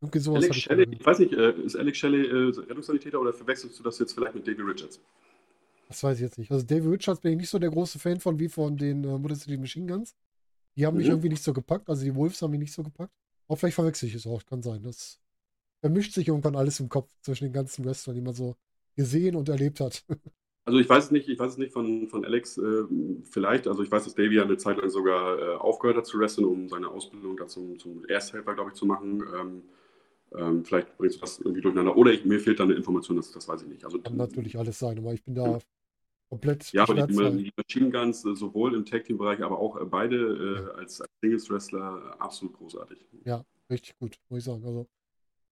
Irgendwie 0.00 0.20
sowas 0.20 0.44
Alex 0.44 0.56
ich 0.56 0.62
Shelley, 0.62 0.86
ich 0.88 1.04
weiß 1.04 1.18
nicht, 1.18 1.32
äh, 1.32 1.60
ist 1.62 1.74
Alex 1.74 1.98
Shelley 1.98 2.28
äh, 2.28 2.60
Rettungssanitäter 2.60 3.20
oder 3.20 3.32
verwechselst 3.32 3.76
du 3.76 3.82
das 3.82 3.98
jetzt 3.98 4.12
vielleicht 4.12 4.36
mit 4.36 4.46
Davy 4.46 4.62
Richards? 4.62 5.00
Das 5.88 6.00
weiß 6.04 6.18
ich 6.18 6.22
jetzt 6.22 6.38
nicht. 6.38 6.52
Also 6.52 6.64
David 6.64 6.92
Richards 6.92 7.20
bin 7.20 7.32
ich 7.32 7.38
nicht 7.38 7.50
so 7.50 7.58
der 7.58 7.70
große 7.70 7.98
Fan 7.98 8.20
von 8.20 8.38
wie 8.38 8.48
von 8.48 8.76
den 8.76 9.02
äh, 9.02 9.18
Motor 9.18 9.36
City 9.36 9.56
Machine 9.56 9.92
Guns. 9.92 10.14
Die 10.76 10.86
haben 10.86 10.96
mich 10.96 11.06
Mhm. 11.06 11.14
irgendwie 11.14 11.30
nicht 11.30 11.42
so 11.42 11.52
gepackt. 11.52 11.90
Also 11.90 12.04
die 12.04 12.14
Wolves 12.14 12.40
haben 12.40 12.52
mich 12.52 12.60
nicht 12.60 12.72
so 12.72 12.84
gepackt. 12.84 13.12
Auch 13.48 13.56
vielleicht 13.56 13.74
verwechsel 13.74 14.08
ich 14.08 14.14
es 14.14 14.28
auch. 14.28 14.46
Kann 14.46 14.62
sein. 14.62 14.84
Das 14.84 15.18
vermischt 15.80 16.12
sich 16.14 16.28
irgendwann 16.28 16.54
alles 16.54 16.78
im 16.78 16.88
Kopf 16.88 17.12
zwischen 17.22 17.46
den 17.46 17.52
ganzen 17.52 17.84
Wrestlern, 17.84 18.14
die 18.14 18.22
man 18.22 18.34
so 18.34 18.54
gesehen 19.00 19.34
und 19.34 19.48
erlebt 19.48 19.80
hat. 19.80 20.04
Also 20.66 20.78
ich 20.78 20.88
weiß 20.88 21.06
es 21.06 21.10
nicht, 21.10 21.28
ich 21.28 21.38
weiß 21.38 21.52
es 21.52 21.58
nicht 21.58 21.72
von, 21.72 22.06
von 22.08 22.24
Alex 22.24 22.56
äh, 22.58 22.84
vielleicht. 23.28 23.66
Also 23.66 23.82
ich 23.82 23.90
weiß, 23.90 24.04
dass 24.04 24.14
Davy 24.14 24.36
ja 24.36 24.44
eine 24.44 24.58
Zeit 24.58 24.76
lang 24.76 24.88
sogar 24.90 25.38
äh, 25.38 25.56
aufgehört 25.56 25.96
hat 25.96 26.06
zu 26.06 26.18
wresteln, 26.18 26.46
um 26.46 26.68
seine 26.68 26.88
Ausbildung 26.88 27.36
da 27.36 27.48
zum, 27.48 27.76
Ersthelfer, 28.06 28.54
glaube 28.54 28.70
ich, 28.70 28.76
zu 28.76 28.86
machen. 28.86 29.24
Ähm, 29.34 29.62
ähm, 30.36 30.64
vielleicht 30.64 30.96
bringst 30.96 31.16
du 31.16 31.22
das 31.22 31.38
irgendwie 31.40 31.62
durcheinander. 31.62 31.96
Oder 31.96 32.12
ich, 32.12 32.24
mir 32.24 32.38
fehlt 32.38 32.60
da 32.60 32.64
eine 32.64 32.74
Information, 32.74 33.16
das, 33.16 33.32
das 33.32 33.48
weiß 33.48 33.62
ich 33.62 33.68
nicht. 33.68 33.84
Also 33.84 33.98
Kann 34.00 34.16
natürlich 34.16 34.56
alles 34.58 34.78
sein, 34.78 34.98
aber 34.98 35.12
ich 35.12 35.24
bin 35.24 35.34
da 35.34 35.58
komplett 36.28 36.70
ja, 36.72 36.82
aber 36.82 36.94
die, 37.06 37.14
die 37.14 37.52
Machine 37.56 37.90
Guns, 37.90 38.24
äh, 38.24 38.36
sowohl 38.36 38.74
im 38.74 38.84
Tag 38.84 39.04
Team 39.04 39.18
Bereich, 39.18 39.42
aber 39.42 39.58
auch 39.58 39.80
äh, 39.80 39.84
beide 39.86 40.16
äh, 40.76 40.78
als, 40.78 41.00
als 41.00 41.10
Singles 41.20 41.50
Wrestler 41.50 42.14
absolut 42.20 42.54
großartig. 42.58 42.98
Richtig 43.70 43.98
gut, 43.98 44.18
muss 44.28 44.38
ich 44.40 44.44
sagen. 44.44 44.64
Also 44.64 44.86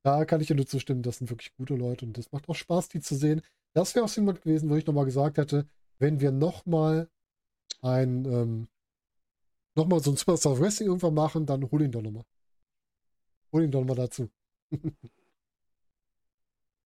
da 0.08 0.24
kann 0.24 0.40
ich 0.40 0.46
dir 0.46 0.56
nur 0.56 0.66
zustimmen, 0.66 1.02
das 1.02 1.18
sind 1.18 1.30
wirklich 1.30 1.54
gute 1.56 1.74
Leute 1.74 2.06
und 2.06 2.16
das 2.16 2.32
macht 2.32 2.48
auch 2.48 2.54
Spaß, 2.54 2.88
die 2.88 3.00
zu 3.00 3.14
sehen. 3.14 3.42
Das 3.74 3.94
wäre 3.94 4.04
auch 4.04 4.08
so 4.08 4.20
jemand 4.20 4.42
gewesen, 4.42 4.70
wo 4.70 4.76
ich 4.76 4.86
nochmal 4.86 5.04
gesagt 5.04 5.36
hätte, 5.38 5.68
wenn 5.98 6.20
wir 6.20 6.30
nochmal 6.32 7.10
ein, 7.82 8.24
ähm, 8.24 8.68
nochmal 9.74 10.00
so 10.00 10.10
ein 10.10 10.16
Superstar 10.16 10.58
Wrestling 10.58 10.88
irgendwann 10.88 11.14
machen, 11.14 11.46
dann 11.46 11.70
hol 11.70 11.82
ihn 11.82 11.92
doch 11.92 12.02
nochmal. 12.02 12.24
Hol 13.52 13.64
ihn 13.64 13.70
doch 13.70 13.80
nochmal 13.80 13.96
dazu. 13.96 14.30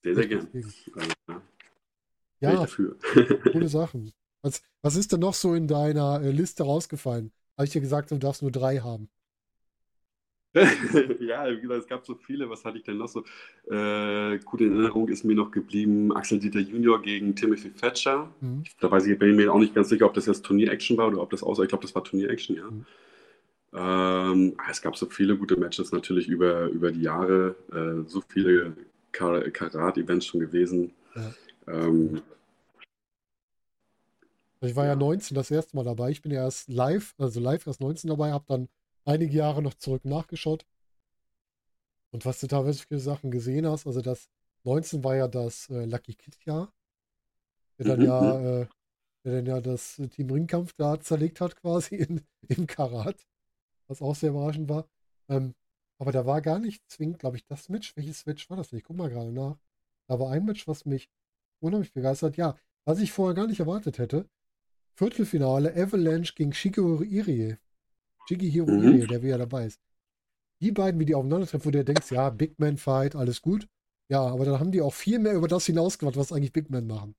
Sehr, 0.04 0.16
sehr 0.16 0.26
gern. 0.26 0.48
Deswegen. 0.52 0.74
Ja, 2.40 2.50
wäre 2.50 2.54
ich 2.54 2.60
Ja, 2.60 2.60
dafür. 2.60 2.98
coole 3.52 3.68
Sachen. 3.68 4.12
Was, 4.42 4.62
was 4.82 4.96
ist 4.96 5.12
denn 5.12 5.20
noch 5.20 5.34
so 5.34 5.54
in 5.54 5.68
deiner 5.68 6.20
äh, 6.22 6.32
Liste 6.32 6.64
rausgefallen? 6.64 7.32
Habe 7.56 7.66
ich 7.66 7.72
dir 7.72 7.80
gesagt, 7.80 8.10
du 8.10 8.18
darfst 8.18 8.42
nur 8.42 8.50
drei 8.50 8.78
haben. 8.80 9.08
ja, 11.20 11.48
wie 11.50 11.60
gesagt, 11.60 11.82
es 11.82 11.86
gab 11.88 12.04
so 12.04 12.14
viele. 12.14 12.48
Was 12.50 12.64
hatte 12.64 12.76
ich 12.78 12.84
denn 12.84 12.98
noch 12.98 13.08
so? 13.08 13.20
Äh, 13.70 14.38
gute 14.44 14.64
Erinnerung 14.64 15.08
ist 15.08 15.24
mir 15.24 15.34
noch 15.34 15.50
geblieben: 15.50 16.14
Axel 16.14 16.38
Dieter 16.38 16.60
Junior 16.60 17.00
gegen 17.00 17.34
Timothy 17.34 17.70
Thatcher. 17.70 18.30
Mhm. 18.40 18.64
Da 18.80 18.90
weiß 18.90 19.06
ich, 19.06 19.18
bin 19.18 19.30
ich 19.30 19.36
mir 19.36 19.52
auch 19.52 19.58
nicht 19.58 19.74
ganz 19.74 19.88
sicher, 19.88 20.06
ob 20.06 20.14
das 20.14 20.26
jetzt 20.26 20.44
Turnier-Action 20.44 20.96
war 20.98 21.08
oder 21.08 21.22
ob 21.22 21.30
das 21.30 21.42
außer. 21.42 21.62
Ich 21.62 21.68
glaube, 21.70 21.82
das 21.82 21.94
war 21.94 22.04
Turnier-Action, 22.04 22.56
ja. 22.56 22.70
Mhm. 22.70 22.86
Ähm, 23.74 24.56
es 24.70 24.82
gab 24.82 24.96
so 24.96 25.06
viele 25.06 25.36
gute 25.38 25.56
Matches 25.56 25.92
natürlich 25.92 26.28
über, 26.28 26.66
über 26.66 26.92
die 26.92 27.00
Jahre. 27.02 27.56
Äh, 27.72 28.06
so 28.08 28.20
viele 28.28 28.76
Kar 29.12 29.40
Karat-Events 29.50 30.26
schon 30.26 30.40
gewesen. 30.40 30.92
Ja. 31.14 31.32
Ähm, 31.68 32.20
Ich 34.60 34.76
war 34.76 34.84
ja 34.84 34.90
Ja. 34.92 34.96
19 34.96 35.34
das 35.34 35.50
erste 35.50 35.74
Mal 35.76 35.84
dabei. 35.84 36.10
Ich 36.10 36.22
bin 36.22 36.30
ja 36.32 36.44
erst 36.44 36.68
live, 36.68 37.14
also 37.18 37.40
live 37.40 37.66
erst 37.66 37.80
19 37.80 38.08
dabei, 38.10 38.32
habe 38.32 38.44
dann 38.46 38.68
einige 39.04 39.36
Jahre 39.36 39.62
noch 39.62 39.74
zurück 39.74 40.04
nachgeschaut. 40.04 40.66
Und 42.12 42.24
was 42.24 42.38
du 42.40 42.46
teilweise 42.46 42.84
für 42.86 42.98
Sachen 43.00 43.30
gesehen 43.32 43.66
hast, 43.66 43.86
also 43.88 44.00
das 44.00 44.28
19 44.64 45.02
war 45.02 45.16
ja 45.16 45.26
das 45.28 45.68
äh, 45.70 45.84
Lucky 45.84 46.14
Kid 46.14 46.38
Jahr, 46.44 46.72
der 47.78 47.86
dann 47.86 48.00
Mhm, 48.00 48.02
ja, 48.02 48.62
äh, 48.62 48.66
der 49.24 49.32
dann 49.36 49.46
ja 49.46 49.60
das 49.60 50.00
Team 50.10 50.30
Ringkampf 50.30 50.74
da 50.74 51.00
zerlegt 51.00 51.40
hat 51.40 51.56
quasi 51.56 51.96
in, 51.98 52.22
im 52.48 52.66
Karat, 52.66 53.26
was 53.88 54.02
auch 54.02 54.16
sehr 54.16 54.30
überraschend 54.30 54.68
war. 54.68 54.88
Ähm, 55.28 55.54
aber 55.98 56.12
da 56.12 56.26
war 56.26 56.42
gar 56.42 56.58
nicht 56.60 56.82
zwingend, 56.90 57.20
glaube 57.20 57.36
ich, 57.38 57.46
das 57.46 57.68
Match. 57.68 57.96
Welches 57.96 58.26
Match 58.26 58.50
war 58.50 58.58
das? 58.58 58.72
Ich 58.72 58.84
guck 58.84 58.96
mal 58.96 59.10
gerade 59.10 59.32
nach. 59.32 59.58
Da 60.08 60.20
war 60.20 60.32
ein 60.32 60.44
Match, 60.46 60.68
was 60.68 60.86
mich 60.86 61.10
unheimlich 61.60 61.92
begeistert. 61.92 62.36
Ja, 62.36 62.56
was 62.84 63.00
ich 63.00 63.12
vorher 63.12 63.34
gar 63.34 63.46
nicht 63.48 63.60
erwartet 63.60 63.98
hätte. 63.98 64.28
Viertelfinale 64.96 65.74
Avalanche 65.76 66.34
gegen 66.34 66.52
Shigehiro 66.54 67.02
Irie. 67.04 67.58
Shigehiro 68.28 68.70
Mhm. 68.70 68.84
Irie, 68.84 69.06
der 69.06 69.22
wieder 69.22 69.38
dabei 69.38 69.66
ist. 69.66 69.80
Die 70.60 70.72
beiden, 70.72 71.00
wie 71.00 71.06
die 71.06 71.14
aufeinandertreffen, 71.14 71.66
wo 71.66 71.70
du 71.70 71.84
denkst, 71.84 72.10
ja, 72.12 72.30
Big 72.30 72.58
Man 72.58 72.76
Fight, 72.76 73.16
alles 73.16 73.42
gut. 73.42 73.66
Ja, 74.08 74.20
aber 74.26 74.44
dann 74.44 74.60
haben 74.60 74.72
die 74.72 74.80
auch 74.80 74.94
viel 74.94 75.18
mehr 75.18 75.34
über 75.34 75.48
das 75.48 75.66
hinausgemacht, 75.66 76.16
was 76.16 76.32
eigentlich 76.32 76.52
Big 76.52 76.70
Men 76.70 76.86
machen. 76.86 77.14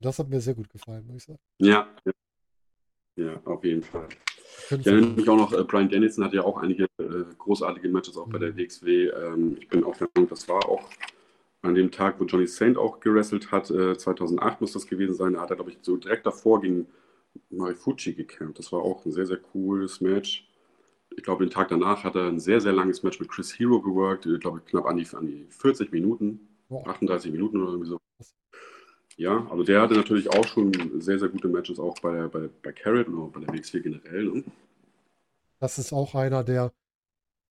Das 0.00 0.18
hat 0.18 0.28
mir 0.28 0.40
sehr 0.40 0.54
gut 0.54 0.68
gefallen, 0.68 1.06
muss 1.06 1.16
ich 1.16 1.24
sagen. 1.24 1.38
ja, 1.60 1.88
ja. 2.04 2.12
Ja, 3.16 3.40
auf 3.46 3.64
jeden 3.64 3.82
Fall. 3.82 4.08
Ich 4.70 4.86
erinnere 4.86 5.10
mich 5.16 5.28
auch 5.28 5.36
noch, 5.36 5.52
äh, 5.52 5.64
Brian 5.64 5.88
Dennison 5.88 6.24
hatte 6.24 6.36
ja 6.36 6.44
auch 6.44 6.58
einige 6.58 6.84
äh, 6.98 7.24
großartige 7.36 7.88
Matches 7.88 8.16
auch 8.16 8.28
bei 8.28 8.38
der 8.38 8.52
Mhm. 8.52 8.58
WXW. 8.58 9.08
Ähm, 9.08 9.56
ich 9.60 9.68
bin 9.68 9.82
auch 9.82 9.96
der 9.96 10.08
Meinung, 10.14 10.30
das 10.30 10.48
war 10.48 10.68
auch 10.68 10.88
an 11.62 11.74
dem 11.74 11.90
Tag, 11.90 12.20
wo 12.20 12.24
Johnny 12.24 12.46
Saint 12.46 12.76
auch 12.78 13.00
gewrestelt 13.00 13.50
hat, 13.50 13.70
äh, 13.70 13.96
2008 13.98 14.60
muss 14.60 14.72
das 14.72 14.86
gewesen 14.86 15.14
sein. 15.14 15.32
Da 15.32 15.40
hat 15.40 15.50
er, 15.50 15.56
glaube 15.56 15.72
ich, 15.72 15.78
so 15.82 15.96
direkt 15.96 16.26
davor 16.26 16.60
gegen 16.60 16.86
Marifucci 17.50 18.14
gekämpft. 18.14 18.58
Das 18.60 18.70
war 18.70 18.82
auch 18.82 19.04
ein 19.04 19.10
sehr, 19.12 19.26
sehr 19.26 19.38
cooles 19.38 20.00
Match. 20.00 20.47
Ich 21.18 21.24
glaube, 21.24 21.44
den 21.44 21.50
Tag 21.50 21.66
danach 21.66 22.04
hat 22.04 22.14
er 22.14 22.28
ein 22.28 22.38
sehr, 22.38 22.60
sehr 22.60 22.72
langes 22.72 23.02
Match 23.02 23.18
mit 23.18 23.28
Chris 23.28 23.58
Hero 23.58 23.82
geworkt. 23.82 24.24
Ich 24.26 24.38
glaube, 24.38 24.60
knapp 24.60 24.86
an 24.86 24.96
die, 24.96 25.06
an 25.16 25.26
die 25.26 25.46
40 25.50 25.90
Minuten, 25.90 26.38
Boah. 26.68 26.86
38 26.86 27.32
Minuten 27.32 27.60
oder 27.60 27.72
irgendwie 27.72 27.90
so. 27.90 27.98
Ja, 29.16 29.44
also 29.50 29.64
der 29.64 29.82
hatte 29.82 29.94
natürlich 29.94 30.30
auch 30.30 30.46
schon 30.46 30.72
sehr, 31.00 31.18
sehr 31.18 31.28
gute 31.28 31.48
Matches 31.48 31.80
auch 31.80 31.98
bei, 31.98 32.28
bei, 32.28 32.48
bei 32.62 32.70
Carrot 32.70 33.08
und 33.08 33.18
auch 33.18 33.32
bei 33.32 33.40
der 33.40 33.52
WXW 33.52 33.80
generell. 33.80 34.24
Ne? 34.26 34.44
Das 35.58 35.76
ist 35.78 35.92
auch 35.92 36.14
einer, 36.14 36.44
der, 36.44 36.72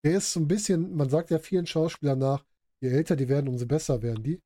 der 0.05 0.17
ist 0.19 0.31
so 0.31 0.39
ein 0.39 0.47
bisschen, 0.47 0.95
man 0.95 1.09
sagt 1.09 1.29
ja 1.29 1.37
vielen 1.37 1.67
Schauspielern 1.67 2.19
nach, 2.19 2.45
je 2.79 2.87
älter 2.87 3.17
die 3.17 3.27
werden, 3.27 3.49
umso 3.49 3.65
besser 3.65 4.01
werden 4.01 4.23
die. 4.23 4.39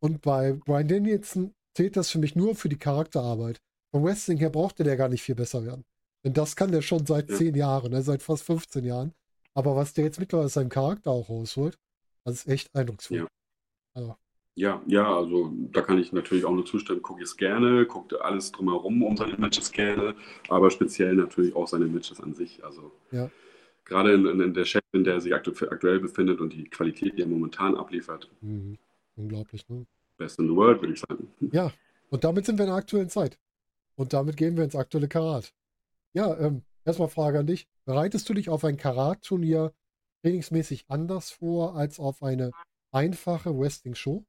Und 0.00 0.20
bei 0.20 0.52
Brian 0.52 0.86
Danielson 0.86 1.54
zählt 1.74 1.96
das 1.96 2.10
für 2.10 2.18
mich 2.18 2.36
nur 2.36 2.54
für 2.54 2.68
die 2.68 2.78
Charakterarbeit. 2.78 3.58
Vom 3.90 4.04
Wrestling 4.04 4.36
her 4.36 4.50
brauchte 4.50 4.84
der 4.84 4.98
gar 4.98 5.08
nicht 5.08 5.22
viel 5.22 5.34
besser 5.34 5.64
werden. 5.64 5.86
Denn 6.26 6.32
das 6.32 6.56
kann 6.56 6.72
der 6.72 6.82
schon 6.82 7.06
seit 7.06 7.30
Ja. 7.30 7.36
zehn 7.36 7.54
Jahren, 7.54 7.92
ne, 7.92 8.02
seit 8.02 8.20
fast 8.20 8.42
15 8.42 8.84
Jahren. 8.84 9.12
Aber 9.54 9.76
was 9.76 9.94
der 9.94 10.06
jetzt 10.06 10.18
mittlerweile 10.18 10.46
aus 10.46 10.54
seinem 10.54 10.70
Charakter 10.70 11.12
auch 11.12 11.28
rausholt, 11.28 11.78
das 12.24 12.34
ist 12.34 12.48
echt 12.48 12.74
eindrucksvoll. 12.74 13.18
Ja. 13.18 13.26
Also, 13.94 14.16
Ja, 14.56 14.82
ja, 14.88 15.16
also 15.16 15.52
da 15.70 15.82
kann 15.82 15.98
ich 16.00 16.12
natürlich 16.12 16.44
auch 16.44 16.50
nur 16.50 16.66
zustimmen. 16.66 17.00
Gucke 17.00 17.20
ich 17.22 17.28
es 17.28 17.36
gerne, 17.36 17.86
guckt 17.86 18.20
alles 18.20 18.50
drumherum 18.50 19.04
um 19.04 19.16
seine 19.16 19.36
Matches 19.36 19.70
gerne, 19.70 20.16
aber 20.48 20.70
speziell 20.72 21.14
natürlich 21.14 21.54
auch 21.54 21.68
seine 21.68 21.86
Matches 21.86 22.20
an 22.20 22.34
sich. 22.34 22.64
Also 22.64 22.90
Ja. 23.12 23.30
gerade 23.84 24.14
in, 24.14 24.26
in 24.26 24.52
der 24.52 24.64
Chef, 24.64 24.82
in 24.92 25.04
der 25.04 25.20
sich 25.20 25.32
aktu 25.32 25.52
aktuell 25.70 26.00
befindet 26.00 26.40
und 26.40 26.52
die 26.52 26.64
Qualität, 26.64 27.16
die 27.16 27.22
er 27.22 27.28
momentan 27.28 27.76
abliefert, 27.76 28.28
mhm. 28.40 28.78
unglaublich, 29.14 29.68
ne? 29.68 29.86
best 30.16 30.40
in 30.40 30.48
the 30.48 30.56
world, 30.56 30.80
würde 30.82 30.94
ich 30.94 31.00
sagen. 31.00 31.28
Ja, 31.52 31.70
und 32.10 32.24
damit 32.24 32.46
sind 32.46 32.58
wir 32.58 32.64
in 32.64 32.70
der 32.70 32.78
aktuellen 32.78 33.10
Zeit. 33.10 33.38
Und 33.94 34.12
damit 34.12 34.36
gehen 34.36 34.56
wir 34.56 34.64
ins 34.64 34.74
aktuelle 34.74 35.06
Karat. 35.06 35.52
Ja, 36.16 36.34
ähm, 36.40 36.62
erstmal 36.86 37.08
Frage 37.08 37.38
an 37.38 37.46
dich. 37.46 37.68
Bereitest 37.84 38.26
du 38.26 38.32
dich 38.32 38.48
auf 38.48 38.64
ein 38.64 38.78
Karat-Turnier 38.78 39.74
trainingsmäßig 40.22 40.86
anders 40.88 41.30
vor 41.30 41.76
als 41.76 42.00
auf 42.00 42.22
eine 42.22 42.52
einfache 42.90 43.54
Wrestling-Show? 43.54 44.24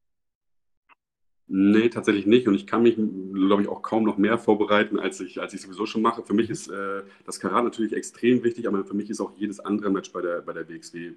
Nee, 1.47 1.87
tatsächlich 1.87 2.25
nicht. 2.25 2.45
Und 2.45 2.55
ich 2.55 2.67
kann 2.67 2.83
mich, 2.83 2.95
glaube 2.97 3.61
ich, 3.61 3.69
auch 3.69 3.83
kaum 3.83 4.03
noch 4.03 4.17
mehr 4.17 4.37
vorbereiten, 4.37 4.99
als 4.99 5.21
ich, 5.21 5.39
als 5.39 5.53
ich 5.53 5.61
sowieso 5.61 5.85
schon 5.85 6.01
mache. 6.01 6.23
Für 6.23 6.33
mich 6.33 6.49
ist 6.49 6.67
äh, 6.67 7.03
das 7.25 7.39
Karat 7.39 7.63
natürlich 7.63 7.93
extrem 7.93 8.43
wichtig, 8.43 8.67
aber 8.67 8.83
für 8.83 8.93
mich 8.93 9.09
ist 9.09 9.21
auch 9.21 9.31
jedes 9.37 9.61
andere 9.61 9.89
Match 9.89 10.11
bei 10.11 10.21
der, 10.21 10.41
bei 10.41 10.51
der 10.51 10.67
WXW 10.67 11.13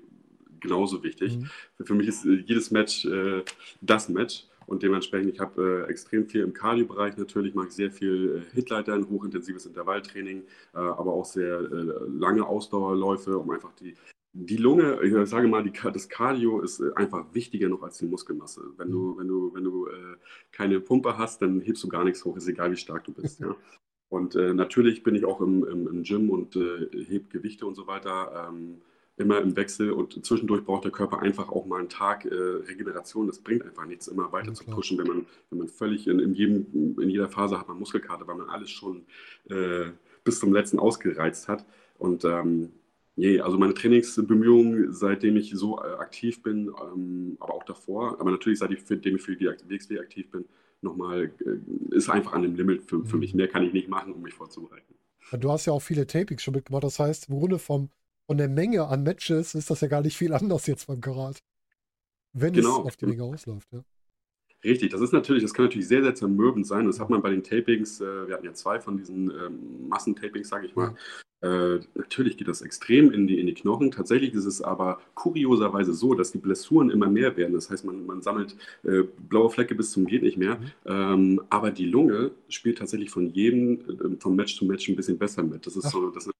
genauso 0.61 1.03
wichtig. 1.03 1.37
Mhm. 1.37 1.51
Für 1.85 1.95
mich 1.95 2.07
ist 2.07 2.25
äh, 2.25 2.45
jedes 2.47 2.71
Match 2.71 3.07
äh, 3.07 3.43
das 3.81 4.09
Match. 4.09 4.47
Und 4.71 4.85
dementsprechend, 4.85 5.35
ich 5.35 5.41
habe 5.41 5.85
äh, 5.89 5.91
extrem 5.91 6.29
viel 6.29 6.43
im 6.43 6.53
Cardio-Bereich 6.53 7.17
natürlich, 7.17 7.57
mache 7.57 7.67
ich 7.67 7.75
sehr 7.75 7.91
viel 7.91 8.37
äh, 8.37 8.55
Hitleitern, 8.55 9.09
hochintensives 9.11 9.67
Intervalltraining, 9.67 10.45
äh, 10.75 10.79
aber 10.79 11.13
auch 11.13 11.25
sehr 11.25 11.59
äh, 11.59 11.93
lange 12.07 12.47
Ausdauerläufe, 12.47 13.37
um 13.37 13.51
einfach 13.51 13.73
die, 13.73 13.97
die 14.33 14.59
Lunge, 14.59 15.01
ich 15.03 15.29
sage 15.29 15.49
mal, 15.49 15.65
die, 15.65 15.73
das 15.73 16.09
Cardio 16.09 16.61
ist 16.61 16.79
äh, 16.79 16.93
einfach 16.95 17.35
wichtiger 17.35 17.69
noch 17.69 17.83
als 17.83 17.99
die 17.99 18.07
Muskelmasse. 18.07 18.63
Wenn 18.77 18.93
du, 18.93 19.19
wenn 19.19 19.27
du, 19.27 19.53
wenn 19.53 19.65
du 19.65 19.89
äh, 19.89 20.17
keine 20.53 20.79
Pumpe 20.79 21.19
hast, 21.19 21.43
dann 21.43 21.61
hebst 21.61 21.83
du 21.83 21.89
gar 21.89 22.05
nichts 22.05 22.25
hoch, 22.25 22.37
ist 22.37 22.47
egal, 22.47 22.71
wie 22.71 22.77
stark 22.77 23.03
du 23.03 23.13
bist. 23.13 23.41
ja. 23.41 23.57
Und 24.09 24.35
natürlich 24.35 25.05
bin 25.05 25.15
ich 25.15 25.25
auch 25.25 25.41
im, 25.41 25.65
im, 25.65 25.87
im 25.87 26.03
Gym 26.03 26.31
und 26.31 26.57
äh, 26.57 26.89
heb 27.05 27.31
Gewichte 27.31 27.65
und 27.65 27.77
so 27.77 27.87
weiter. 27.87 28.49
Ähm, 28.49 28.83
immer 29.21 29.41
im 29.41 29.57
Wechsel 29.57 29.93
und 29.93 30.25
zwischendurch 30.25 30.65
braucht 30.65 30.85
der 30.85 30.93
Körper 30.93 31.21
einfach 31.21 31.51
auch 31.51 31.67
mal 31.67 31.81
einen 31.81 31.89
Tag 31.89 32.25
äh, 32.25 32.35
Regeneration. 32.35 33.27
Das 33.27 33.39
bringt 33.41 33.65
einfach 33.65 33.87
nichts, 33.87 34.09
immer 34.09 34.33
weiter 34.33 34.49
Ja, 34.49 34.55
zu 34.55 34.65
pushen, 34.65 34.99
wenn 34.99 35.07
man, 35.07 35.27
wenn 35.51 35.59
man 35.59 35.69
völlig 35.69 36.07
in, 36.09 36.19
in, 36.21 36.35
jedem, 36.35 36.97
in 37.01 37.11
jeder 37.11 37.29
Phase 37.29 37.59
hat 37.59 37.69
man 37.69 37.79
Muskelkater, 37.79 38.27
weil 38.27 38.37
man 38.37 38.49
alles 38.51 38.71
schon 38.71 39.05
äh, 39.49 39.91
bis 40.25 40.41
zum 40.41 40.53
letzten 40.53 40.79
ausgereizt 40.79 41.49
hat. 41.49 41.65
Und 41.99 42.25
ähm, 42.25 42.71
nee, 43.17 43.41
also 43.41 43.59
meine 43.59 43.75
Trainingsbemühungen, 43.75 44.93
seitdem 44.93 45.37
ich 45.37 45.51
so 45.55 45.79
äh, 45.79 45.95
aktiv 45.99 46.43
bin, 46.43 46.71
ähm, 46.95 47.37
aber 47.41 47.55
auch 47.55 47.65
davor, 47.65 48.21
aber 48.21 48.31
natürlich 48.31 48.59
seitdem 48.59 49.17
ich 49.17 49.23
für 49.23 49.37
die 49.37 49.47
WXW 49.47 49.99
aktiv 50.01 50.31
bin, 50.31 50.45
nochmal, 50.83 51.31
äh, 51.45 51.95
ist 51.95 52.09
einfach 52.09 52.33
an 52.33 52.43
dem 52.43 52.55
Limit 52.57 52.83
für, 52.85 53.05
für 53.05 53.17
Mhm. 53.17 53.19
mich. 53.19 53.35
Mehr 53.35 53.49
kann 53.49 53.63
ich 53.65 53.73
nicht 53.73 53.89
machen, 53.89 54.13
um 54.13 54.23
mich 54.23 54.35
vorzubereiten. 54.35 54.95
Du 55.33 55.51
hast 55.51 55.67
ja 55.67 55.73
auch 55.73 55.81
viele 55.81 56.07
Tapings 56.07 56.43
schon 56.43 56.55
mitgemacht. 56.55 56.85
Das 56.85 56.99
heißt, 56.99 57.29
im 57.29 57.39
Grunde 57.39 57.59
vom, 57.59 57.91
von 58.31 58.39
der 58.39 58.49
Menge 58.49 58.87
an 58.87 59.03
Matches 59.03 59.57
ist 59.57 59.71
das 59.71 59.81
ja 59.81 59.89
gar 59.89 60.03
nicht 60.03 60.17
viel 60.17 60.33
anders 60.33 60.69
jetzt 60.69 60.87
beim 60.87 61.01
Karat. 61.01 61.43
wenn 62.33 62.53
Genau. 62.53 62.79
es 62.79 62.87
auf 62.87 62.97
die 62.97 63.07
Länge 63.07 63.25
ausläuft, 63.25 63.67
ja. 63.73 63.83
Richtig, 64.63 64.93
das 64.93 65.01
ist 65.01 65.13
natürlich, 65.13 65.43
das 65.43 65.53
kann 65.53 65.65
natürlich 65.65 65.89
sehr, 65.89 66.05
sehr 66.05 66.15
zermürbend 66.15 66.65
sein. 66.65 66.87
Das 66.87 67.01
hat 67.01 67.11
man 67.11 67.23
bei 67.23 67.31
den 67.31 67.43
Tapings, 67.43 68.01
äh, 68.01 68.29
wir 68.29 68.35
hatten 68.35 68.47
ja 68.47 68.53
zwei 68.53 68.79
von 68.79 68.97
diesen 68.97 69.33
ähm, 69.33 69.89
Massentapings, 69.89 70.49
sage 70.49 70.67
ich 70.67 70.77
mal. 70.77 70.95
Äh, 71.41 71.81
natürlich 71.97 72.37
geht 72.37 72.47
das 72.47 72.63
extrem 72.63 73.11
in 73.11 73.27
die, 73.27 73.41
in 73.41 73.49
die 73.49 73.55
Knochen. 73.55 73.91
Tatsächlich 73.91 74.33
ist 74.33 74.45
es 74.45 74.63
aber 74.63 75.01
kurioserweise 75.15 75.93
so, 75.93 76.15
dass 76.15 76.31
die 76.31 76.39
Blessuren 76.39 76.89
immer 76.91 77.09
mehr 77.09 77.37
werden. 77.37 77.55
Das 77.55 77.69
heißt, 77.69 77.85
man, 77.85 78.07
man 78.07 78.23
sammelt 78.23 78.55
äh, 78.85 79.03
blaue 79.29 79.51
Flecke 79.51 79.75
bis 79.75 79.91
zum 79.91 80.07
geht 80.07 80.23
nicht 80.23 80.37
mehr. 80.37 80.61
Mhm. 80.61 80.71
Ähm, 80.87 81.43
aber 81.51 81.73
die 81.73 81.87
Lunge 81.87 82.31
spielt 82.49 82.79
tatsächlich 82.79 83.11
von 83.11 83.27
jedem, 83.33 83.81
äh, 83.81 84.21
von 84.21 84.37
Match 84.37 84.57
zu 84.57 84.67
Match 84.67 84.89
ein 84.89 84.95
bisschen 84.95 85.19
besser 85.19 85.43
mit. 85.43 85.67
Das 85.67 85.75
ist 85.75 85.87
Ach. 85.87 85.91
so, 85.91 86.11
das, 86.11 86.31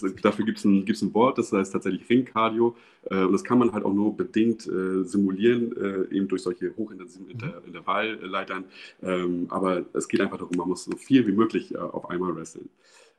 das, 0.00 0.14
dafür 0.22 0.44
gibt 0.44 0.58
es 0.58 0.64
ein, 0.64 0.84
gibt's 0.84 1.02
ein 1.02 1.14
Wort, 1.14 1.38
das 1.38 1.52
heißt 1.52 1.72
tatsächlich 1.72 2.08
Ringcardio. 2.08 2.76
Äh, 3.04 3.24
und 3.24 3.32
das 3.32 3.44
kann 3.44 3.58
man 3.58 3.72
halt 3.72 3.84
auch 3.84 3.92
nur 3.92 4.16
bedingt 4.16 4.66
äh, 4.66 5.04
simulieren, 5.04 5.76
äh, 5.76 6.14
eben 6.14 6.28
durch 6.28 6.42
solche 6.42 6.76
hochintensiven 6.76 7.30
Inter 7.30 7.62
Intervallleitern. 7.66 8.64
Ähm, 9.02 9.46
aber 9.50 9.84
es 9.92 10.08
geht 10.08 10.20
einfach 10.20 10.38
darum, 10.38 10.56
man 10.56 10.68
muss 10.68 10.84
so 10.84 10.96
viel 10.96 11.26
wie 11.26 11.32
möglich 11.32 11.74
äh, 11.74 11.78
auf 11.78 12.10
einmal 12.10 12.34
wresteln. 12.36 12.68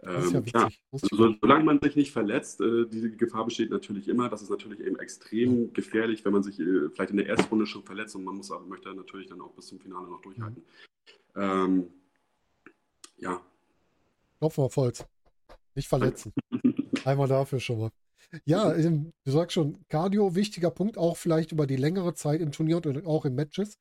Ja 0.03 0.13
Ähm, 0.13 0.45
klar, 0.45 0.65
witzig. 0.67 0.81
Wusste 0.91 1.07
ich 1.11 1.17
so, 1.17 1.27
nicht. 1.27 1.39
solange 1.41 1.63
man 1.63 1.79
sich 1.81 1.95
nicht 1.95 2.11
verletzt, 2.11 2.61
äh, 2.61 2.85
diese 2.85 3.09
Gefahr 3.11 3.45
besteht 3.45 3.71
natürlich 3.71 4.07
immer. 4.07 4.29
Das 4.29 4.41
ist 4.41 4.49
natürlich 4.49 4.79
eben 4.79 4.99
extrem 4.99 5.73
gefährlich, 5.73 6.23
wenn 6.23 6.33
man 6.33 6.43
sich 6.43 6.59
äh, 6.59 6.89
vielleicht 6.93 7.11
in 7.11 7.17
der 7.17 7.27
ersten 7.27 7.49
Runde 7.49 7.65
schon 7.65 7.83
verletzt 7.83 8.15
und 8.15 8.23
man 8.23 8.35
muss 8.35 8.51
aber 8.51 8.65
möchte 8.65 8.93
natürlich 8.93 9.27
dann 9.27 9.41
auch 9.41 9.53
bis 9.53 9.67
zum 9.67 9.79
Finale 9.79 10.07
noch 10.07 10.21
durchhalten. 10.21 10.63
Ähm, 11.35 11.87
ja, 13.17 13.41
auf 14.39 14.75
Holz. 14.75 15.05
Nicht 15.75 15.87
verletzen. 15.87 16.33
Einmal 17.07 17.29
dafür 17.29 17.61
schon 17.61 17.79
mal. 17.79 17.89
Ja, 18.43 18.75
ähm, 18.75 19.13
du 19.23 19.31
sagst 19.31 19.53
schon, 19.53 19.77
Cardio, 19.87 20.35
wichtiger 20.35 20.71
Punkt, 20.71 20.97
auch 20.97 21.15
vielleicht 21.15 21.53
über 21.53 21.65
die 21.65 21.77
längere 21.77 22.13
Zeit 22.13 22.41
im 22.41 22.51
Turnier 22.51 22.85
und 22.85 23.05
auch 23.05 23.23
in 23.23 23.33
Matches. 23.33 23.77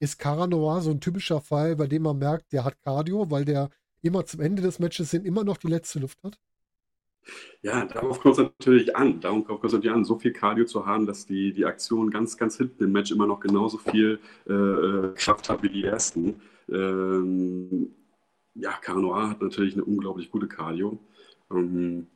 Ist 0.00 0.18
Cara 0.18 0.48
Noir 0.48 0.80
so 0.80 0.90
ein 0.90 1.00
typischer 1.00 1.40
Fall, 1.40 1.76
bei 1.76 1.86
dem 1.86 2.02
man 2.02 2.18
merkt, 2.18 2.52
der 2.52 2.64
hat 2.64 2.82
Cardio, 2.82 3.30
weil 3.30 3.44
der 3.44 3.70
immer 4.02 4.26
zum 4.26 4.40
Ende 4.40 4.60
des 4.60 4.80
Matches 4.80 5.12
hin 5.12 5.24
immer 5.24 5.44
noch 5.44 5.56
die 5.56 5.68
letzte 5.68 6.00
Luft 6.00 6.18
hat? 6.24 6.36
Ja, 7.62 7.84
darauf 7.84 8.18
kommt 8.18 8.38
es 8.38 8.44
natürlich 8.44 8.96
an. 8.96 9.20
Darauf 9.20 9.44
kommt 9.44 9.64
es 9.64 9.72
natürlich 9.72 9.94
an, 9.94 10.04
so 10.04 10.18
viel 10.18 10.32
Cardio 10.32 10.64
zu 10.64 10.84
haben, 10.84 11.06
dass 11.06 11.26
die, 11.26 11.52
die 11.52 11.66
Aktion 11.66 12.10
ganz, 12.10 12.36
ganz 12.36 12.56
hinten 12.56 12.82
im 12.82 12.90
Match 12.90 13.12
immer 13.12 13.28
noch 13.28 13.38
genauso 13.38 13.78
viel 13.78 14.18
äh, 14.48 14.52
äh, 14.52 15.14
Kraft 15.14 15.48
hat 15.48 15.62
wie 15.62 15.68
die 15.68 15.84
ersten. 15.84 16.40
Ähm, 16.68 17.94
ja, 18.56 18.72
Caranoir 18.72 19.30
hat 19.30 19.42
natürlich 19.42 19.74
eine 19.74 19.84
unglaublich 19.84 20.32
gute 20.32 20.48
Cardio. 20.48 20.98
Ähm, 21.52 22.08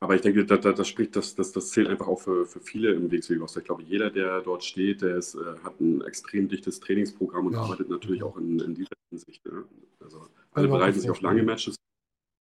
aber 0.00 0.14
ich 0.14 0.20
denke, 0.20 0.44
da, 0.44 0.56
da, 0.56 0.72
das 0.72 0.88
spricht, 0.88 1.16
das, 1.16 1.34
das, 1.34 1.52
das 1.52 1.70
zählt 1.70 1.88
einfach 1.88 2.06
auch 2.06 2.20
für, 2.20 2.44
für 2.46 2.60
viele 2.60 2.92
im 2.92 3.10
WXW-Roster. 3.10 3.60
Ich 3.60 3.66
glaube, 3.66 3.82
jeder, 3.82 4.10
der 4.10 4.40
dort 4.42 4.62
steht, 4.64 5.02
der 5.02 5.16
ist, 5.16 5.34
äh, 5.34 5.38
hat 5.64 5.80
ein 5.80 6.02
extrem 6.02 6.48
dichtes 6.48 6.80
Trainingsprogramm 6.80 7.46
und 7.46 7.54
Ja. 7.54 7.60
arbeitet 7.62 7.88
natürlich 7.88 8.20
Ja. 8.20 8.26
auch 8.26 8.36
in, 8.36 8.60
in 8.60 8.74
dieser 8.74 8.90
Hinsicht. 9.10 9.44
Ne? 9.46 9.64
Also 10.00 10.26
alle 10.52 10.68
bereiten 10.68 11.00
sich 11.00 11.10
auf 11.10 11.20
lange. 11.20 11.42
Matches. 11.42 11.76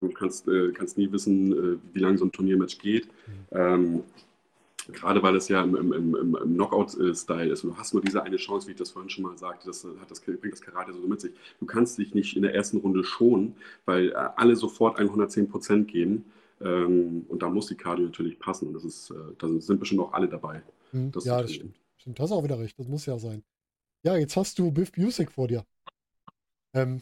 Du 0.01 0.09
kannst, 0.09 0.47
äh, 0.47 0.71
kannst 0.73 0.97
nie 0.97 1.11
wissen, 1.11 1.51
äh, 1.51 1.77
wie 1.93 1.99
lange 1.99 2.17
so 2.17 2.25
ein 2.25 2.31
Turniermatch 2.31 2.77
geht. 2.79 3.07
Mhm. 3.07 3.33
Ähm, 3.51 4.03
gerade 4.91 5.23
weil 5.23 5.35
es 5.35 5.47
ja 5.47 5.63
im, 5.63 5.75
im, 5.75 5.93
im, 5.93 6.15
im- 6.15 6.35
Knockout-Style 6.55 7.51
ist 7.51 7.63
und 7.63 7.71
du 7.71 7.77
hast 7.77 7.93
nur 7.93 8.03
diese 8.03 8.21
eine 8.21 8.37
Chance, 8.37 8.67
wie 8.67 8.71
ich 8.73 8.77
das 8.77 8.91
vorhin 8.91 9.09
schon 9.09 9.23
mal 9.23 9.35
sagte, 9.37 9.65
das, 9.65 9.83
hat 9.99 10.11
das 10.11 10.19
bringt 10.21 10.51
das 10.53 10.61
Karate 10.61 10.93
so 10.93 11.07
mit 11.07 11.21
sich. 11.21 11.31
Du 11.59 11.65
kannst 11.65 11.97
dich 11.97 12.13
nicht 12.13 12.35
in 12.35 12.43
der 12.43 12.53
ersten 12.53 12.77
Runde 12.77 13.03
schonen, 13.03 13.55
weil 13.85 14.13
alle 14.13 14.55
sofort 14.55 14.99
110% 14.99 15.85
geben. 15.85 16.25
Ähm, 16.61 17.25
und 17.29 17.41
da 17.43 17.49
muss 17.49 17.67
die 17.67 17.75
Cardio 17.77 18.05
natürlich 18.05 18.39
passen. 18.39 18.67
Und 18.69 18.73
das 18.75 18.85
ist, 18.85 19.11
äh, 19.11 19.15
da 19.39 19.47
sind 19.59 19.79
bestimmt 19.79 20.01
auch 20.01 20.13
alle 20.13 20.27
dabei. 20.29 20.63
Hm, 20.91 21.11
Das 21.11 21.25
ja, 21.25 21.41
ist 21.41 21.41
das 21.41 21.53
stimmt. 21.53 21.79
Stimmt, 21.97 22.19
hast 22.19 22.31
auch 22.31 22.43
wieder 22.43 22.59
recht. 22.59 22.77
Das 22.79 22.87
muss 22.87 23.05
ja 23.05 23.17
sein. 23.19 23.43
Ja, 24.03 24.17
jetzt 24.17 24.37
hast 24.37 24.59
du 24.59 24.71
Biff 24.71 24.91
Music 24.97 25.31
vor 25.31 25.47
dir. 25.47 25.65
Ähm, 26.73 27.01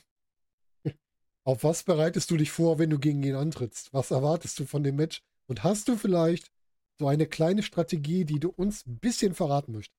auf 1.46 1.64
was 1.64 1.84
bereitest 1.84 2.32
du 2.32 2.38
dich 2.38 2.52
vor, 2.52 2.80
wenn 2.80 2.90
du 2.92 3.00
gegen 3.00 3.24
ihn 3.24 3.36
antrittst? 3.36 3.94
Was 3.94 4.12
erwartest 4.12 4.60
du 4.60 4.66
von 4.66 4.84
dem 4.84 4.98
Match? 4.98 5.22
Und 5.48 5.64
hast 5.64 5.88
du 5.90 5.98
vielleicht 5.98 6.52
so 7.00 7.08
eine 7.08 7.28
kleine 7.28 7.64
Strategie, 7.64 8.26
die 8.26 8.40
du 8.40 8.50
uns 8.50 8.86
ein 8.88 9.00
bisschen 9.00 9.34
verraten 9.36 9.74
möchtest? 9.74 9.98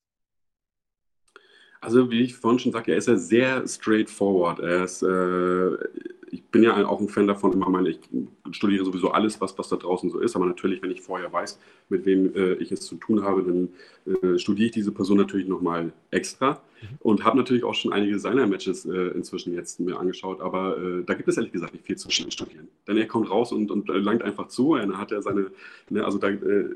Also, 1.81 2.11
wie 2.11 2.23
ich 2.23 2.35
vorhin 2.35 2.59
schon 2.59 2.73
sagte, 2.73 2.93
er 2.93 2.99
ist 2.99 3.09
ja 3.09 3.17
sehr 3.17 3.67
straightforward. 3.69 4.61
Er 4.61 4.85
ist, 4.85 5.03
äh, 5.03 5.77
ich 6.35 6.42
bin 6.44 6.64
ja 6.64 6.85
auch 6.87 7.01
ein 7.01 7.09
Fan 7.09 7.29
davon, 7.29 7.53
immer 7.53 7.70
meine, 7.70 7.90
ich 7.90 8.01
studiere 8.51 8.85
sowieso 8.85 9.12
alles, 9.12 9.40
was, 9.40 9.57
was 9.57 9.68
da 9.68 9.77
draußen 9.77 10.11
so 10.11 10.18
ist. 10.18 10.35
Aber 10.35 10.47
natürlich, 10.47 10.83
wenn 10.83 10.90
ich 10.90 11.01
vorher 11.01 11.33
weiß, 11.33 11.61
mit 11.88 12.05
wem 12.07 12.35
äh, 12.35 12.55
ich 12.55 12.73
es 12.73 12.81
zu 12.81 12.97
tun 12.97 13.23
habe, 13.23 13.44
dann 13.44 13.68
äh, 14.07 14.38
studiere 14.38 14.66
ich 14.66 14.73
diese 14.73 14.90
Person 14.90 15.16
natürlich 15.16 15.47
nochmal 15.47 15.92
extra 16.11 16.61
und 16.99 17.25
habe 17.25 17.37
natürlich 17.37 17.62
auch 17.62 17.75
schon 17.75 17.92
einige 17.92 18.18
seiner 18.18 18.49
Matches 18.49 18.85
äh, 18.85 19.09
inzwischen 19.14 19.55
jetzt 19.55 19.79
mir 19.79 19.99
angeschaut. 19.99 20.40
Aber 20.40 20.77
äh, 20.77 21.05
da 21.05 21.14
gibt 21.14 21.29
es 21.29 21.37
ehrlich 21.37 21.53
gesagt 21.53 21.73
nicht 21.73 21.87
viel 21.87 21.97
zu 21.97 22.11
studieren. 22.11 22.66
Denn 22.88 22.97
er 22.97 23.07
kommt 23.07 23.31
raus 23.31 23.53
und, 23.53 23.70
und 23.70 23.88
äh, 23.88 23.99
langt 23.99 24.23
einfach 24.23 24.49
zu. 24.49 24.75
Er 24.75 24.88
hat 24.99 25.12
ja 25.12 25.23
seine, 25.23 25.53
ne, 25.88 26.05
also 26.05 26.18
da, 26.18 26.31
äh, 26.31 26.68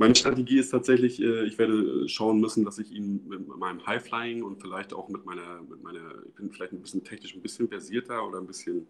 meine 0.00 0.14
Strategie 0.14 0.58
ist 0.58 0.70
tatsächlich, 0.70 1.20
äh, 1.20 1.44
ich 1.44 1.58
werde 1.58 2.08
schauen 2.08 2.40
müssen, 2.40 2.64
dass 2.64 2.78
ich 2.78 2.90
ihn 2.90 3.20
mit 3.28 3.46
meinem 3.46 3.86
Highflying 3.86 4.42
und 4.42 4.58
vielleicht 4.58 4.94
auch 4.94 5.10
mit 5.10 5.26
meiner, 5.26 5.60
mit 5.68 5.82
meiner, 5.82 6.00
ich 6.26 6.34
bin 6.36 6.50
vielleicht 6.50 6.72
ein 6.72 6.80
bisschen 6.80 7.04
technisch 7.04 7.34
ein 7.34 7.42
bisschen 7.42 7.68
versierter 7.68 8.26
oder 8.26 8.38
ein 8.38 8.46
bisschen, 8.46 8.86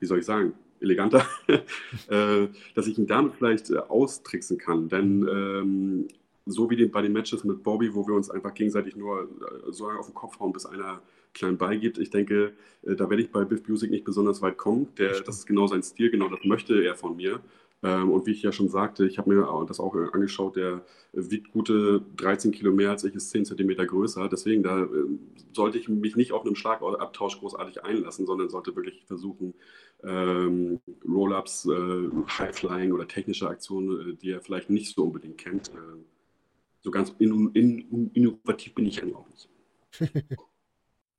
wie 0.00 0.06
soll 0.06 0.18
ich 0.18 0.26
sagen, 0.26 0.52
eleganter, 0.80 1.26
äh, 1.48 2.48
dass 2.74 2.86
ich 2.86 2.98
ihn 2.98 3.06
damit 3.06 3.36
vielleicht 3.36 3.70
äh, 3.70 3.78
austricksen 3.78 4.58
kann. 4.58 4.90
Denn 4.90 5.26
ähm, 5.26 6.08
so 6.44 6.68
wie 6.68 6.84
bei 6.84 7.00
den 7.00 7.14
Matches 7.14 7.42
mit 7.44 7.62
Bobby, 7.62 7.94
wo 7.94 8.06
wir 8.06 8.14
uns 8.14 8.28
einfach 8.28 8.52
gegenseitig 8.52 8.96
nur 8.96 9.22
äh, 9.22 9.72
so 9.72 9.86
lange 9.86 9.98
auf 9.98 10.06
den 10.08 10.14
Kopf 10.14 10.38
hauen, 10.40 10.52
bis 10.52 10.66
einer 10.66 11.00
klein 11.32 11.56
beigibt, 11.56 11.96
ich 11.96 12.10
denke, 12.10 12.52
äh, 12.82 12.94
da 12.94 13.08
werde 13.08 13.22
ich 13.22 13.30
bei 13.30 13.46
Biff 13.46 13.66
Music 13.66 13.90
nicht 13.90 14.04
besonders 14.04 14.42
weit 14.42 14.58
kommen. 14.58 14.88
Der, 14.98 15.20
das 15.22 15.38
ist 15.38 15.46
genau 15.46 15.66
sein 15.66 15.82
Stil, 15.82 16.10
genau 16.10 16.28
das 16.28 16.44
möchte 16.44 16.84
er 16.84 16.96
von 16.96 17.16
mir. 17.16 17.40
Ähm, 17.84 18.10
und 18.10 18.26
wie 18.26 18.30
ich 18.30 18.42
ja 18.42 18.50
schon 18.50 18.70
sagte, 18.70 19.06
ich 19.06 19.18
habe 19.18 19.34
mir 19.34 19.66
das 19.68 19.78
auch 19.78 19.94
äh, 19.94 20.08
angeschaut, 20.12 20.56
der 20.56 20.86
wiegt 21.12 21.52
gute 21.52 22.00
13 22.16 22.50
Kilo 22.50 22.72
mehr 22.72 22.90
als 22.90 23.04
ich, 23.04 23.14
ist 23.14 23.28
10 23.28 23.44
Zentimeter 23.44 23.84
größer. 23.84 24.26
Deswegen 24.30 24.62
da 24.62 24.84
äh, 24.84 24.88
sollte 25.52 25.76
ich 25.78 25.90
mich 25.90 26.16
nicht 26.16 26.32
auf 26.32 26.46
einen 26.46 26.56
Schlagabtausch 26.56 27.38
großartig 27.38 27.84
einlassen, 27.84 28.24
sondern 28.24 28.48
sollte 28.48 28.74
wirklich 28.74 29.04
versuchen, 29.04 29.52
ähm, 30.02 30.80
Roll-ups, 31.06 31.66
äh, 31.66 32.08
High-Flying 32.38 32.92
oder 32.92 33.06
technische 33.06 33.48
Aktionen, 33.48 34.12
äh, 34.12 34.14
die 34.14 34.30
er 34.30 34.40
vielleicht 34.40 34.70
nicht 34.70 34.94
so 34.94 35.04
unbedingt 35.04 35.36
kennt. 35.36 35.68
Äh, 35.68 35.98
so 36.80 36.90
ganz 36.90 37.14
in, 37.18 37.50
in, 37.52 38.10
innovativ 38.14 38.74
bin 38.74 38.86
ich 38.86 38.96
ja 38.96 39.04
auch 39.14 39.28
nicht. 39.28 39.48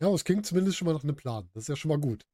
Ja, 0.01 0.13
es 0.13 0.25
klingt 0.25 0.45
zumindest 0.45 0.75
schon 0.75 0.87
mal 0.87 0.93
nach 0.93 1.05
einem 1.05 1.15
Plan. 1.15 1.47
Das 1.53 1.63
ist 1.63 1.67
ja 1.69 1.77
schon 1.77 1.87
mal 1.87 1.97
gut. 1.97 2.25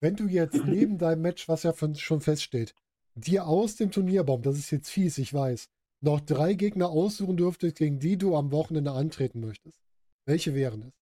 Wenn 0.00 0.16
du 0.16 0.26
jetzt 0.26 0.64
neben 0.64 0.96
deinem 0.96 1.20
Match, 1.20 1.46
was 1.46 1.64
ja 1.64 1.74
schon 1.94 2.22
feststeht, 2.22 2.74
dir 3.14 3.46
aus 3.46 3.76
dem 3.76 3.90
Turnierbaum, 3.90 4.42
das 4.42 4.58
ist 4.58 4.70
jetzt 4.70 4.90
fies, 4.90 5.18
ich 5.18 5.32
weiß, 5.34 5.68
noch 6.02 6.20
drei 6.20 6.54
Gegner 6.54 6.88
aussuchen 6.88 7.36
dürftest, 7.36 7.76
gegen 7.76 7.98
die 7.98 8.16
du 8.16 8.36
am 8.36 8.50
Wochenende 8.52 8.92
antreten 8.92 9.40
möchtest, 9.40 9.78
welche 10.26 10.54
wären 10.54 10.82
es? 10.82 10.92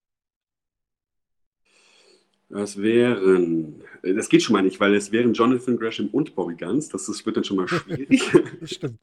Das 2.48 2.76
wären, 2.82 3.82
äh, 4.02 4.12
das 4.14 4.28
geht 4.28 4.42
schon 4.42 4.54
mal 4.54 4.62
nicht, 4.62 4.80
weil 4.80 4.94
es 4.94 5.12
wären 5.12 5.34
Jonathan 5.34 5.76
Gresham 5.76 6.08
und 6.08 6.34
Bobby 6.34 6.56
Guns. 6.56 6.88
Das, 6.88 7.06
das 7.06 7.24
wird 7.24 7.36
dann 7.36 7.44
schon 7.44 7.56
mal 7.58 7.68
schwierig. 7.68 8.22
Das 8.60 8.70
stimmt. 8.72 8.98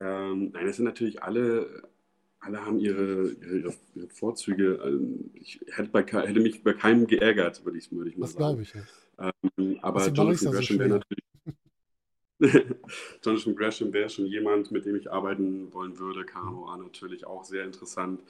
ähm, 0.00 0.50
nein, 0.52 0.66
das 0.66 0.76
sind 0.76 0.84
natürlich 0.84 1.22
alle, 1.22 1.88
alle 2.40 2.64
haben 2.66 2.78
ihre, 2.80 3.30
ihre, 3.30 3.74
ihre 3.94 4.08
Vorzüge. 4.08 4.80
Ähm, 4.84 5.30
Ich 5.34 5.60
hätte, 5.72 5.90
bei, 5.90 6.02
hätte 6.04 6.40
mich 6.40 6.62
bei 6.64 6.72
keinem 6.74 7.06
geärgert, 7.06 7.64
würde 7.64 7.78
ich, 7.78 7.92
würde 7.92 8.10
ich 8.10 8.16
mal 8.16 8.26
Das 8.26 8.32
sagen. 8.32 8.38
glaube 8.38 8.62
ich. 8.62 8.74
Ja. 8.74 8.82
Ähm, 9.58 9.78
aber 9.82 10.00
Jonathan 10.08 10.34
ja 10.34 10.36
so 10.36 10.50
Gresham 10.50 10.78
wäre. 10.78 11.00
Jonathan 13.24 13.54
Gresham 13.56 13.92
wäre 13.92 14.08
schon 14.10 14.26
jemand, 14.26 14.70
mit 14.70 14.84
dem 14.84 14.96
ich 14.96 15.10
arbeiten 15.10 15.72
wollen 15.72 15.98
würde. 15.98 16.24
War 16.34 16.76
natürlich 16.78 17.26
auch 17.26 17.44
sehr 17.44 17.64
interessant. 17.64 18.20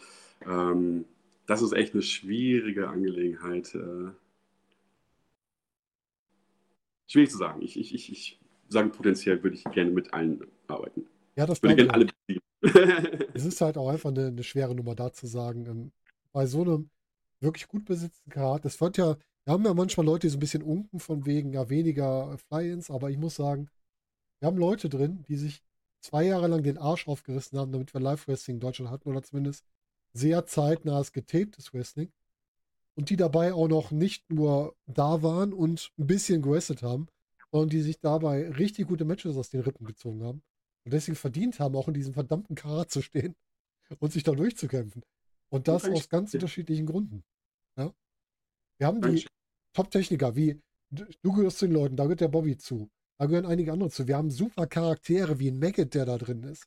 Ähm, 0.47 1.05
das 1.47 1.63
ist 1.63 1.73
echt 1.73 1.95
eine 1.95 2.03
schwierige 2.03 2.89
Angelegenheit. 2.89 3.75
Äh, 3.75 4.11
schwierig 7.07 7.31
zu 7.31 7.39
sagen. 7.39 7.63
Ich, 7.63 7.79
ich, 7.79 7.95
ich, 7.95 8.13
ich 8.13 8.41
sage 8.69 8.89
potenziell 8.91 9.43
würde 9.43 9.57
ich 9.57 9.65
gerne 9.65 9.91
mit 9.91 10.13
allen 10.13 10.45
arbeiten. 10.69 11.07
Ja, 11.37 11.47
das 11.47 11.63
Würde 11.63 11.75
ich. 11.75 11.77
gerne 11.77 11.91
auch. 11.91 11.95
alle. 11.95 12.07
Es 13.33 13.45
ist 13.45 13.61
halt 13.61 13.77
auch 13.79 13.89
einfach 13.89 14.11
eine, 14.11 14.29
eine 14.29 14.43
schwere 14.43 14.75
Nummer 14.75 14.95
da 14.95 15.13
zu 15.13 15.27
sagen. 15.27 15.67
ähm, 15.67 15.93
Bei 16.33 16.47
so 16.47 16.63
einem 16.63 16.91
wirklich 17.41 17.69
gut 17.69 17.85
besetzten 17.85 18.31
Karat, 18.31 18.65
das 18.65 18.81
wird 18.81 18.97
ja, 18.99 19.17
wir 19.45 19.53
haben 19.53 19.65
ja 19.65 19.75
manchmal 19.75 20.07
Leute, 20.07 20.27
die 20.27 20.31
so 20.31 20.37
ein 20.39 20.41
bisschen 20.41 20.63
unken 20.63 20.99
von 21.01 21.27
wegen 21.27 21.53
ja 21.53 21.69
weniger 21.69 22.37
Fly-Ins, 22.49 22.91
aber 22.91 23.11
ich 23.11 23.19
muss 23.19 23.37
sagen, 23.37 23.69
wir 24.41 24.47
haben 24.47 24.59
Leute 24.59 24.89
drin, 24.89 25.25
die 25.29 25.37
sich 25.37 25.63
zwei 26.01 26.25
Jahre 26.25 26.49
lang 26.49 26.63
den 26.63 26.79
Arsch 26.79 27.09
aufgerissen 27.09 27.59
haben, 27.59 27.73
damit 27.73 27.95
wir 27.95 28.01
Live-Wrestling 28.01 28.57
in 28.57 28.61
Deutschland 28.61 28.91
hatten 28.91 29.09
oder 29.09 29.23
zumindest 29.23 29.65
sehr 30.13 30.47
zeitnahes 30.47 31.13
getaptes 31.13 31.73
Wrestling 31.75 32.13
und 32.95 33.11
die 33.11 33.17
dabei 33.17 33.53
auch 33.53 33.69
noch 33.69 33.91
nicht 33.91 34.31
nur 34.31 34.75
da 34.87 35.23
waren 35.23 35.53
und 35.53 35.93
ein 35.99 36.07
bisschen 36.07 36.43
gewrestelt 36.43 36.83
haben, 36.83 37.09
sondern 37.51 37.69
die 37.71 37.83
sich 37.83 38.01
dabei 38.01 38.49
richtig 38.51 38.89
gute 38.89 39.05
Matches 39.05 39.37
aus 39.37 39.51
den 39.51 39.61
Rippen 39.61 39.87
gezogen 39.87 40.23
haben. 40.23 40.43
und 40.85 40.93
deswegen 40.93 41.17
verdient 41.17 41.59
haben, 41.59 41.75
auch 41.75 41.89
in 41.89 41.95
diesem 41.95 42.15
verdammten 42.15 42.55
Karat 42.55 42.91
zu 42.91 43.03
stehen 43.03 43.35
und 43.99 44.13
sich 44.13 44.23
da 44.23 44.33
durchzukämpfen. 44.33 45.03
Und 45.49 45.69
das 45.69 45.85
aus 45.85 46.09
ganz 46.09 46.35
unterschiedlichen 46.35 46.87
Gründen. 46.87 47.25
Ja? 47.77 47.93
Wir 48.79 48.87
haben 48.87 49.01
die 49.01 49.27
Top-Techniker, 49.73 50.35
wie 50.35 50.61
du 50.91 51.33
gehörst 51.33 51.59
zu 51.59 51.67
den 51.67 51.75
Leuten, 51.75 51.97
da 51.97 52.05
gehört 52.05 52.21
der 52.21 52.29
Bobby 52.29 52.57
zu. 52.57 52.89
Da 53.19 53.27
gehören 53.27 53.47
einige 53.47 53.73
andere 53.73 53.91
zu. 53.91 54.07
Wir 54.07 54.17
haben 54.17 54.31
super 54.31 54.67
Charaktere 54.67 55.39
wie 55.39 55.51
ein 55.51 55.59
Maggot, 55.59 55.95
der 55.95 56.05
da 56.05 56.19
drin 56.19 56.43
ist. 56.43 56.67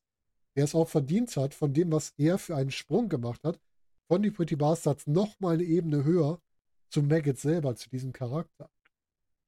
Der 0.56 0.64
es 0.64 0.76
auch 0.76 0.90
verdient 0.90 1.36
hat, 1.38 1.54
von 1.54 1.74
dem, 1.74 1.92
was 1.92 2.14
er 2.18 2.38
für 2.38 2.56
einen 2.56 2.72
Sprung 2.72 3.08
gemacht 3.08 3.44
hat, 3.44 3.60
von 4.08 4.24
die 4.24 4.32
Pretty 4.32 4.56
Bastards 4.56 5.06
nochmal 5.06 5.56
eine 5.56 5.64
Ebene 5.64 6.04
höher 6.04 6.42
zu 6.90 7.04
Maggot 7.04 7.38
selber, 7.38 7.76
zu 7.76 7.90
diesem 7.90 8.14
Charakter. 8.14 8.70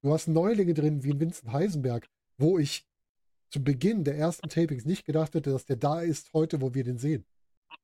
Du 0.03 0.13
hast 0.13 0.27
Neulinge 0.27 0.73
drin 0.73 1.03
wie 1.03 1.11
ein 1.11 1.19
Vincent 1.19 1.51
Heisenberg, 1.51 2.07
wo 2.37 2.59
ich 2.59 2.87
zu 3.49 3.63
Beginn 3.63 4.03
der 4.03 4.17
ersten 4.17 4.49
Tapings 4.49 4.85
nicht 4.85 5.05
gedacht 5.05 5.33
hätte, 5.33 5.51
dass 5.51 5.65
der 5.65 5.75
da 5.75 6.01
ist 6.01 6.33
heute, 6.33 6.61
wo 6.61 6.73
wir 6.73 6.83
den 6.83 6.97
sehen. 6.97 7.25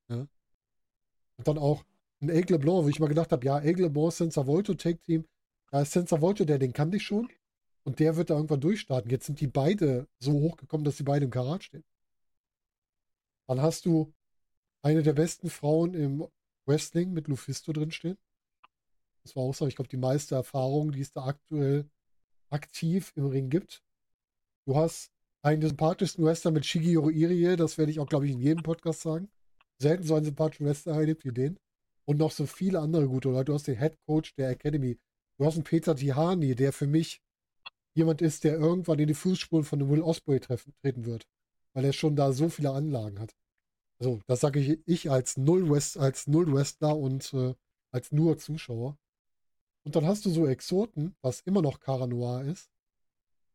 Ja? 0.09 0.27
Und 1.37 1.47
dann 1.47 1.57
auch 1.57 1.83
ein 2.21 2.29
Aigle 2.29 2.57
Blanc, 2.57 2.85
wo 2.85 2.89
ich 2.89 2.99
mal 2.99 3.07
gedacht 3.07 3.31
habe, 3.31 3.45
ja, 3.45 3.57
Aigle 3.57 3.89
Blanc, 3.89 4.13
Sensor 4.13 4.47
Volto 4.47 4.73
Take 4.73 4.99
Team, 5.01 5.25
da 5.71 5.81
ist 5.81 5.91
Sensor 5.91 6.21
Volto, 6.21 6.45
der, 6.45 6.57
den 6.57 6.73
kannte 6.73 6.97
ich 6.97 7.03
schon. 7.03 7.29
Und 7.87 8.01
der 8.01 8.17
wird 8.17 8.29
da 8.29 8.35
irgendwann 8.35 8.59
durchstarten. 8.59 9.09
Jetzt 9.09 9.27
sind 9.27 9.39
die 9.39 9.47
beide 9.47 10.09
so 10.19 10.33
hochgekommen, 10.33 10.83
dass 10.83 10.97
die 10.97 11.03
beide 11.03 11.23
im 11.23 11.31
Karat 11.31 11.63
stehen. 11.63 11.85
Dann 13.47 13.61
hast 13.61 13.85
du 13.85 14.13
eine 14.81 15.03
der 15.03 15.13
besten 15.13 15.49
Frauen 15.49 15.93
im 15.93 16.27
Wrestling 16.65 17.13
mit 17.13 17.29
Lufisto 17.29 17.71
drinstehen. 17.71 18.17
Das 19.23 19.37
war 19.37 19.43
auch 19.43 19.53
so, 19.53 19.67
ich 19.67 19.77
glaube, 19.77 19.87
die 19.87 19.95
meiste 19.95 20.35
Erfahrung, 20.35 20.91
die 20.91 20.99
es 20.99 21.13
da 21.13 21.27
aktuell 21.27 21.89
aktiv 22.49 23.13
im 23.15 23.27
Ring 23.27 23.49
gibt. 23.49 23.81
Du 24.65 24.75
hast 24.75 25.13
einen 25.41 25.61
sympathischsten 25.61 26.25
Wrestler 26.25 26.51
mit 26.51 26.65
Shigeru 26.65 27.09
Irie, 27.09 27.55
das 27.55 27.77
werde 27.77 27.93
ich 27.93 28.01
auch, 28.01 28.09
glaube 28.09 28.25
ich, 28.25 28.33
in 28.33 28.41
jedem 28.41 28.63
Podcast 28.63 28.99
sagen. 28.99 29.29
Selten 29.79 30.03
so 30.03 30.15
einen 30.15 30.25
sympathischen 30.25 30.65
Wrestler 30.65 30.95
erlebt 30.95 31.23
wie 31.23 31.31
den. 31.31 31.57
Und 32.03 32.17
noch 32.17 32.31
so 32.31 32.47
viele 32.47 32.81
andere 32.81 33.07
gute 33.07 33.29
Leute. 33.29 33.45
Du 33.45 33.53
hast 33.53 33.67
den 33.67 33.79
Head 33.79 33.97
Coach 34.05 34.35
der 34.35 34.49
Academy. 34.49 34.99
Du 35.37 35.45
hast 35.45 35.55
einen 35.55 35.63
Peter 35.63 35.95
Tihani, 35.95 36.53
der 36.53 36.73
für 36.73 36.87
mich 36.87 37.21
jemand 37.97 38.21
ist, 38.21 38.43
der 38.43 38.57
irgendwann 38.57 38.99
in 38.99 39.07
die 39.07 39.13
Fußspuren 39.13 39.65
von 39.65 39.89
Will 39.89 40.01
Osprey 40.01 40.39
treffen, 40.39 40.73
treten 40.81 41.05
wird. 41.05 41.27
Weil 41.73 41.85
er 41.85 41.93
schon 41.93 42.15
da 42.15 42.31
so 42.31 42.47
viele 42.47 42.71
Anlagen 42.71 43.19
hat. 43.19 43.35
Also, 43.99 44.19
das 44.27 44.39
sage 44.39 44.59
ich, 44.59 44.79
ich 44.85 45.11
als 45.11 45.37
Null-West, 45.37 45.97
als 45.97 46.27
Null-Wrestler 46.27 46.95
und 46.95 47.33
äh, 47.33 47.55
als 47.91 48.11
nur 48.11 48.37
Zuschauer. 48.37 48.97
Und 49.83 49.95
dann 49.95 50.05
hast 50.05 50.25
du 50.25 50.29
so 50.29 50.45
Exoten, 50.45 51.15
was 51.21 51.41
immer 51.41 51.61
noch 51.61 51.79
Cara 51.79 52.07
Noir 52.07 52.43
ist. 52.43 52.69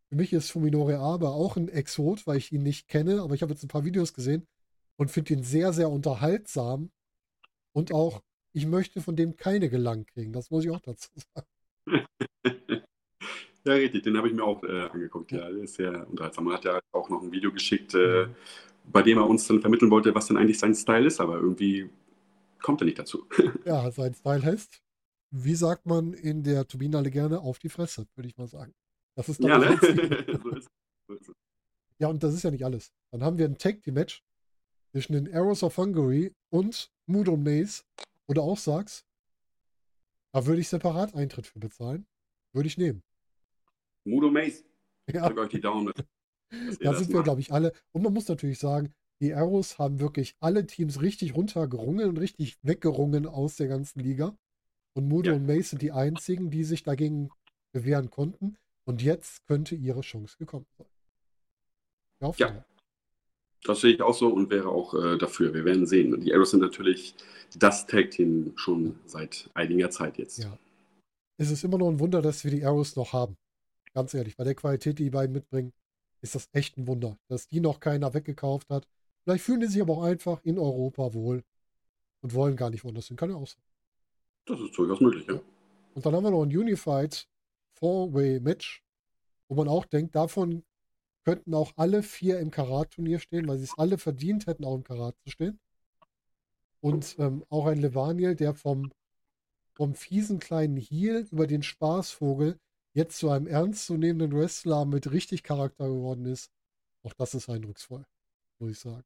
Für 0.08 0.16
mich 0.16 0.32
ist 0.32 0.50
Fuminore 0.50 0.98
Abe 0.98 1.28
auch 1.28 1.56
ein 1.56 1.68
Exot, 1.68 2.26
weil 2.26 2.38
ich 2.38 2.52
ihn 2.52 2.62
nicht 2.62 2.88
kenne, 2.88 3.22
aber 3.22 3.34
ich 3.34 3.42
habe 3.42 3.52
jetzt 3.52 3.62
ein 3.62 3.68
paar 3.68 3.84
Videos 3.84 4.12
gesehen 4.12 4.46
und 4.96 5.10
finde 5.10 5.34
ihn 5.34 5.44
sehr, 5.44 5.72
sehr 5.72 5.90
unterhaltsam. 5.90 6.90
Und 7.72 7.92
auch, 7.92 8.22
ich 8.52 8.66
möchte 8.66 9.00
von 9.00 9.14
dem 9.16 9.36
keine 9.36 9.70
Gelang 9.70 10.04
kriegen. 10.06 10.32
Das 10.32 10.50
muss 10.50 10.64
ich 10.64 10.70
auch 10.70 10.80
dazu 10.80 11.10
sagen. 11.34 11.46
Ja, 13.64 13.74
richtig, 13.74 14.02
den 14.02 14.16
habe 14.16 14.28
ich 14.28 14.34
mir 14.34 14.42
auch 14.42 14.62
äh, 14.64 14.88
angeguckt. 14.88 15.30
Ja, 15.32 15.48
der 15.48 15.62
ist 15.62 15.74
sehr 15.74 16.08
unterhaltsam. 16.08 16.44
Man 16.44 16.54
hat 16.54 16.64
ja 16.64 16.80
auch 16.92 17.08
noch 17.08 17.22
ein 17.22 17.30
Video 17.30 17.52
geschickt, 17.52 17.94
äh, 17.94 18.26
bei 18.90 19.02
dem 19.02 19.18
er 19.18 19.28
uns 19.28 19.46
dann 19.46 19.60
vermitteln 19.60 19.90
wollte, 19.90 20.14
was 20.14 20.26
denn 20.26 20.36
eigentlich 20.36 20.58
sein 20.58 20.74
Style 20.74 21.06
ist, 21.06 21.20
aber 21.20 21.36
irgendwie 21.36 21.88
kommt 22.60 22.80
er 22.82 22.86
nicht 22.86 22.98
dazu. 22.98 23.26
Ja, 23.64 23.90
sein 23.90 24.14
Style 24.14 24.42
heißt, 24.42 24.82
wie 25.30 25.54
sagt 25.54 25.86
man 25.86 26.12
in 26.12 26.42
der 26.42 26.66
Turbinale 26.66 27.10
gerne, 27.10 27.40
auf 27.40 27.58
die 27.58 27.68
Fresse, 27.68 28.06
würde 28.16 28.28
ich 28.28 28.36
mal 28.36 28.48
sagen. 28.48 28.74
Das 29.14 29.28
ist 29.28 29.42
ja, 29.42 29.58
ne? 29.58 29.78
so 29.80 30.48
ist, 30.50 30.68
so 31.06 31.14
ist 31.14 31.32
ja, 31.98 32.08
und 32.08 32.22
das 32.22 32.34
ist 32.34 32.42
ja 32.42 32.50
nicht 32.50 32.64
alles. 32.64 32.92
Dann 33.12 33.22
haben 33.22 33.38
wir 33.38 33.44
ein 33.44 33.58
Tag 33.58 33.80
Team 33.82 33.94
Match 33.94 34.24
zwischen 34.90 35.12
den 35.12 35.32
Arrows 35.32 35.62
of 35.62 35.76
Hungary 35.76 36.34
und 36.50 36.90
Mudo 37.06 37.34
und 37.34 37.44
Maze, 37.44 37.84
wo 38.26 38.34
du 38.34 38.40
auch 38.40 38.58
sagst, 38.58 39.06
da 40.32 40.44
würde 40.46 40.60
ich 40.60 40.68
separat 40.68 41.14
Eintritt 41.14 41.46
für 41.46 41.60
bezahlen. 41.60 42.06
Würde 42.52 42.66
ich 42.66 42.76
nehmen. 42.76 43.02
Mudo 44.04 44.30
Mace. 44.30 44.64
Ja. 45.12 45.28
Drück 45.28 45.38
euch 45.38 45.48
die 45.50 45.60
Daumen. 45.60 45.92
Da 46.80 46.94
sind 46.94 47.12
wir, 47.12 47.22
glaube 47.22 47.40
ich, 47.40 47.52
alle. 47.52 47.72
Und 47.92 48.02
man 48.02 48.12
muss 48.12 48.28
natürlich 48.28 48.58
sagen, 48.58 48.92
die 49.20 49.34
Arrows 49.34 49.78
haben 49.78 50.00
wirklich 50.00 50.36
alle 50.40 50.66
Teams 50.66 51.00
richtig 51.00 51.34
runtergerungen 51.34 52.08
und 52.08 52.18
richtig 52.18 52.58
weggerungen 52.62 53.26
aus 53.26 53.56
der 53.56 53.68
ganzen 53.68 54.00
Liga. 54.00 54.36
Und 54.94 55.08
Mudo 55.08 55.30
ja. 55.30 55.36
und 55.36 55.46
Mace 55.46 55.70
sind 55.70 55.82
die 55.82 55.92
einzigen, 55.92 56.50
die 56.50 56.64
sich 56.64 56.82
dagegen 56.82 57.30
bewähren 57.72 58.10
konnten. 58.10 58.56
Und 58.84 59.02
jetzt 59.02 59.46
könnte 59.46 59.74
ihre 59.74 60.00
Chance 60.00 60.36
gekommen 60.38 60.66
sein. 60.76 60.86
Ja, 62.20 62.34
ja. 62.36 62.64
das 63.64 63.80
sehe 63.80 63.94
ich 63.94 64.02
auch 64.02 64.14
so 64.14 64.28
und 64.28 64.50
wäre 64.50 64.68
auch 64.68 64.94
äh, 64.94 65.18
dafür. 65.18 65.54
Wir 65.54 65.64
werden 65.64 65.86
sehen. 65.86 66.20
Die 66.20 66.34
Arrows 66.34 66.50
sind 66.50 66.60
natürlich 66.60 67.14
das 67.58 67.86
Tag-Team 67.86 68.52
schon 68.56 68.98
seit 69.06 69.50
einiger 69.54 69.90
Zeit 69.90 70.18
jetzt. 70.18 70.38
Ja. 70.38 70.58
Es 71.38 71.50
ist 71.50 71.64
immer 71.64 71.78
noch 71.78 71.88
ein 71.88 71.98
Wunder, 71.98 72.22
dass 72.22 72.44
wir 72.44 72.50
die 72.50 72.64
Arrows 72.64 72.94
noch 72.96 73.12
haben. 73.12 73.36
Ganz 73.94 74.14
ehrlich, 74.14 74.36
bei 74.36 74.44
der 74.44 74.54
Qualität, 74.54 74.98
die 74.98 75.04
die 75.04 75.10
beiden 75.10 75.32
mitbringen, 75.32 75.72
ist 76.22 76.34
das 76.34 76.48
echt 76.52 76.78
ein 76.78 76.86
Wunder, 76.86 77.18
dass 77.28 77.48
die 77.48 77.60
noch 77.60 77.80
keiner 77.80 78.14
weggekauft 78.14 78.70
hat. 78.70 78.86
Vielleicht 79.22 79.44
fühlen 79.44 79.60
die 79.60 79.66
sich 79.66 79.82
aber 79.82 79.98
auch 79.98 80.04
einfach 80.04 80.40
in 80.44 80.58
Europa 80.58 81.12
wohl 81.14 81.42
und 82.22 82.34
wollen 82.34 82.56
gar 82.56 82.70
nicht 82.70 82.84
woanders 82.84 83.08
hin. 83.08 83.16
Kann 83.16 83.30
ja 83.30 83.36
auch 83.36 83.46
sein. 83.46 83.62
Das 84.46 84.60
ist 84.60 84.76
durchaus 84.76 85.00
möglich, 85.00 85.26
ja. 85.28 85.40
Und 85.94 86.06
dann 86.06 86.14
haben 86.14 86.24
wir 86.24 86.30
noch 86.30 86.42
ein 86.42 86.56
Unified 86.56 87.28
Four-Way-Match, 87.74 88.82
wo 89.48 89.54
man 89.56 89.68
auch 89.68 89.84
denkt, 89.84 90.14
davon 90.14 90.64
könnten 91.24 91.54
auch 91.54 91.72
alle 91.76 92.02
vier 92.02 92.38
im 92.40 92.50
Karat-Turnier 92.50 93.18
stehen, 93.18 93.46
weil 93.46 93.58
sie 93.58 93.64
es 93.64 93.78
alle 93.78 93.98
verdient 93.98 94.46
hätten, 94.46 94.64
auch 94.64 94.74
im 94.74 94.84
Karat 94.84 95.16
zu 95.20 95.30
stehen. 95.30 95.60
Und 96.80 97.16
ähm, 97.18 97.44
auch 97.48 97.66
ein 97.66 97.78
Levaniel, 97.78 98.34
der 98.34 98.54
vom, 98.54 98.92
vom 99.74 99.94
fiesen 99.94 100.40
kleinen 100.40 100.76
Heel 100.76 101.28
über 101.30 101.46
den 101.46 101.62
Spaßvogel 101.62 102.58
jetzt 102.92 103.18
zu 103.18 103.30
einem 103.30 103.46
ernstzunehmenden 103.46 104.38
Wrestler 104.38 104.84
mit 104.84 105.10
richtig 105.10 105.42
Charakter 105.42 105.88
geworden 105.88 106.26
ist, 106.26 106.50
auch 107.02 107.12
das 107.14 107.34
ist 107.34 107.48
eindrucksvoll, 107.48 108.04
muss 108.58 108.70
ich 108.70 108.78
sagen. 108.78 109.04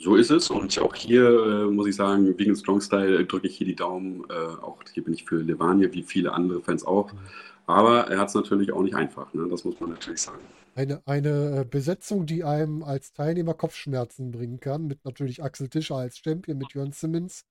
So 0.00 0.14
ist 0.14 0.30
es 0.30 0.48
und 0.48 0.78
auch 0.78 0.94
hier 0.94 1.28
äh, 1.28 1.64
muss 1.66 1.88
ich 1.88 1.96
sagen, 1.96 2.38
wegen 2.38 2.54
Strong 2.54 2.80
Style 2.80 3.26
drücke 3.26 3.48
ich 3.48 3.56
hier 3.56 3.66
die 3.66 3.74
Daumen. 3.74 4.24
Äh, 4.30 4.32
auch 4.32 4.78
hier 4.92 5.02
bin 5.02 5.12
ich 5.12 5.24
für 5.24 5.38
Levania, 5.42 5.92
wie 5.92 6.04
viele 6.04 6.32
andere 6.32 6.60
Fans 6.62 6.84
auch. 6.84 7.12
Mhm. 7.12 7.18
Aber 7.66 8.06
er 8.08 8.18
hat 8.18 8.28
es 8.28 8.34
natürlich 8.34 8.72
auch 8.72 8.82
nicht 8.82 8.94
einfach, 8.94 9.34
ne? 9.34 9.48
das 9.50 9.64
muss 9.64 9.78
man 9.80 9.90
natürlich 9.90 10.22
sagen. 10.22 10.40
Eine, 10.76 11.02
eine 11.04 11.60
äh, 11.60 11.64
Besetzung, 11.64 12.26
die 12.26 12.44
einem 12.44 12.84
als 12.84 13.12
Teilnehmer 13.12 13.54
Kopfschmerzen 13.54 14.30
bringen 14.30 14.60
kann, 14.60 14.86
mit 14.86 15.04
natürlich 15.04 15.42
Axel 15.42 15.68
Tischer 15.68 15.96
als 15.96 16.18
Champion, 16.18 16.58
mit 16.58 16.72
Jörn 16.72 16.92
Simmons 16.92 17.44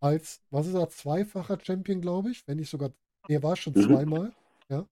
als, 0.00 0.42
was 0.50 0.66
ist 0.66 0.74
er, 0.74 0.88
zweifacher 0.88 1.58
Champion, 1.62 2.00
glaube 2.00 2.32
ich, 2.32 2.46
wenn 2.48 2.58
nicht 2.58 2.70
sogar 2.70 2.90
er 3.28 3.42
war 3.42 3.56
schon 3.56 3.74
mhm. 3.74 3.82
zweimal, 3.82 4.32
ja. 4.68 4.86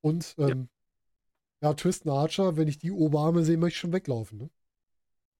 Und 0.00 0.34
ähm, 0.38 0.68
ja. 1.60 1.70
ja, 1.70 1.74
Tristan 1.74 2.12
Archer, 2.12 2.56
wenn 2.56 2.68
ich 2.68 2.78
die 2.78 2.92
Oberarme 2.92 3.44
sehe, 3.44 3.56
möchte 3.56 3.76
ich 3.76 3.80
schon 3.80 3.92
weglaufen. 3.92 4.38
Ne? 4.38 4.50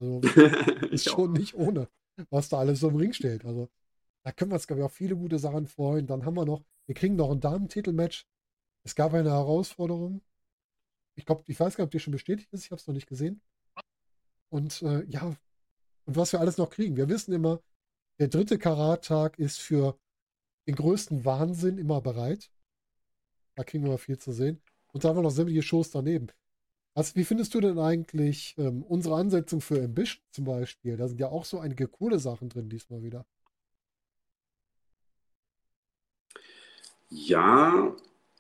Also 0.01 0.21
ist 0.91 1.09
schon 1.09 1.33
nicht 1.33 1.55
ohne, 1.55 1.89
was 2.31 2.49
da 2.49 2.59
alles 2.59 2.81
so 2.81 2.89
im 2.89 2.97
Ring 2.97 3.13
steht. 3.13 3.45
Also 3.45 3.69
da 4.23 4.33
können 4.33 4.51
wir 4.51 4.57
uns, 4.57 4.67
glaube 4.67 4.81
ich, 4.81 4.87
auch 4.87 4.93
viele 4.93 5.17
gute 5.17 5.39
Sachen 5.39 5.67
freuen. 5.67 6.07
Dann 6.07 6.25
haben 6.25 6.35
wir 6.35 6.47
noch, 6.47 6.65
wir 6.87 6.95
kriegen 6.95 7.17
noch 7.17 7.31
ein 7.31 7.41
Damen-Titelmatch. 7.41 8.27
Es 8.85 8.95
gab 8.95 9.15
eine 9.15 9.31
Herausforderung. 9.31 10.23
Ich 11.15 11.27
glaube, 11.27 11.45
ich 11.47 11.59
weiß 11.59 11.77
gar 11.77 11.85
nicht, 11.85 11.89
ob 11.89 11.93
die 11.93 12.01
schon 12.01 12.13
bestätigt 12.13 12.53
ist. 12.53 12.65
Ich 12.65 12.71
habe 12.71 12.81
es 12.81 12.87
noch 12.87 12.95
nicht 12.95 13.07
gesehen. 13.07 13.41
Und 14.49 14.83
äh, 14.83 15.05
ja, 15.07 15.35
und 16.07 16.17
was 16.17 16.33
wir 16.33 16.41
alles 16.41 16.59
noch 16.59 16.71
kriegen. 16.71 16.97
Wir 16.97 17.09
wissen 17.09 17.33
immer, 17.33 17.61
der 18.19 18.29
dritte 18.29 18.59
Karat-Tag 18.59 19.39
ist 19.39 19.61
für 19.61 19.99
den 20.67 20.75
größten 20.75 21.25
Wahnsinn 21.25 21.79
immer 21.79 22.01
bereit. 22.01 22.51
Da 23.55 23.65
kriegen 23.65 23.85
wir 23.85 23.91
mal 23.91 23.99
viel 23.99 24.19
zu 24.19 24.33
sehen. 24.33 24.61
Und 24.93 25.05
da 25.05 25.09
haben 25.09 25.17
wir 25.17 25.23
noch 25.23 25.31
sämtliche 25.31 25.63
Shows 25.63 25.91
daneben. 25.91 26.29
Also, 26.95 27.17
wie 27.17 27.25
findest 27.25 27.55
du 27.55 27.61
denn 27.61 27.79
eigentlich 27.79 28.55
ähm, 28.57 28.85
unsere 28.85 29.17
Ansetzung 29.17 29.61
für 29.61 29.83
Ambition 29.83 30.23
zum 30.31 30.45
Beispiel? 30.45 30.97
Da 30.97 31.09
sind 31.09 31.21
ja 31.21 31.29
auch 31.29 31.45
so 31.45 31.59
einige 31.59 31.89
coole 31.89 32.21
Sachen 32.21 32.49
drin 32.49 32.69
diesmal 32.69 33.03
wieder. 33.03 33.27
Ja, 37.11 37.95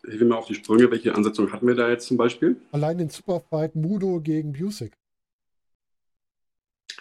ich 0.05 0.21
will 0.21 0.29
mal 0.29 0.37
auf 0.37 0.47
die 0.47 0.55
Sprünge. 0.55 0.91
Welche 0.91 1.15
Ansetzung 1.15 1.53
hatten 1.53 1.67
wir 1.67 1.75
da 1.75 1.89
jetzt 1.89 2.07
zum 2.07 2.17
Beispiel? 2.17 2.57
Allein 2.71 2.99
den 2.99 3.09
Superfight 3.09 3.75
Mudo 3.75 4.21
gegen 4.21 4.53
Busick. 4.53 4.97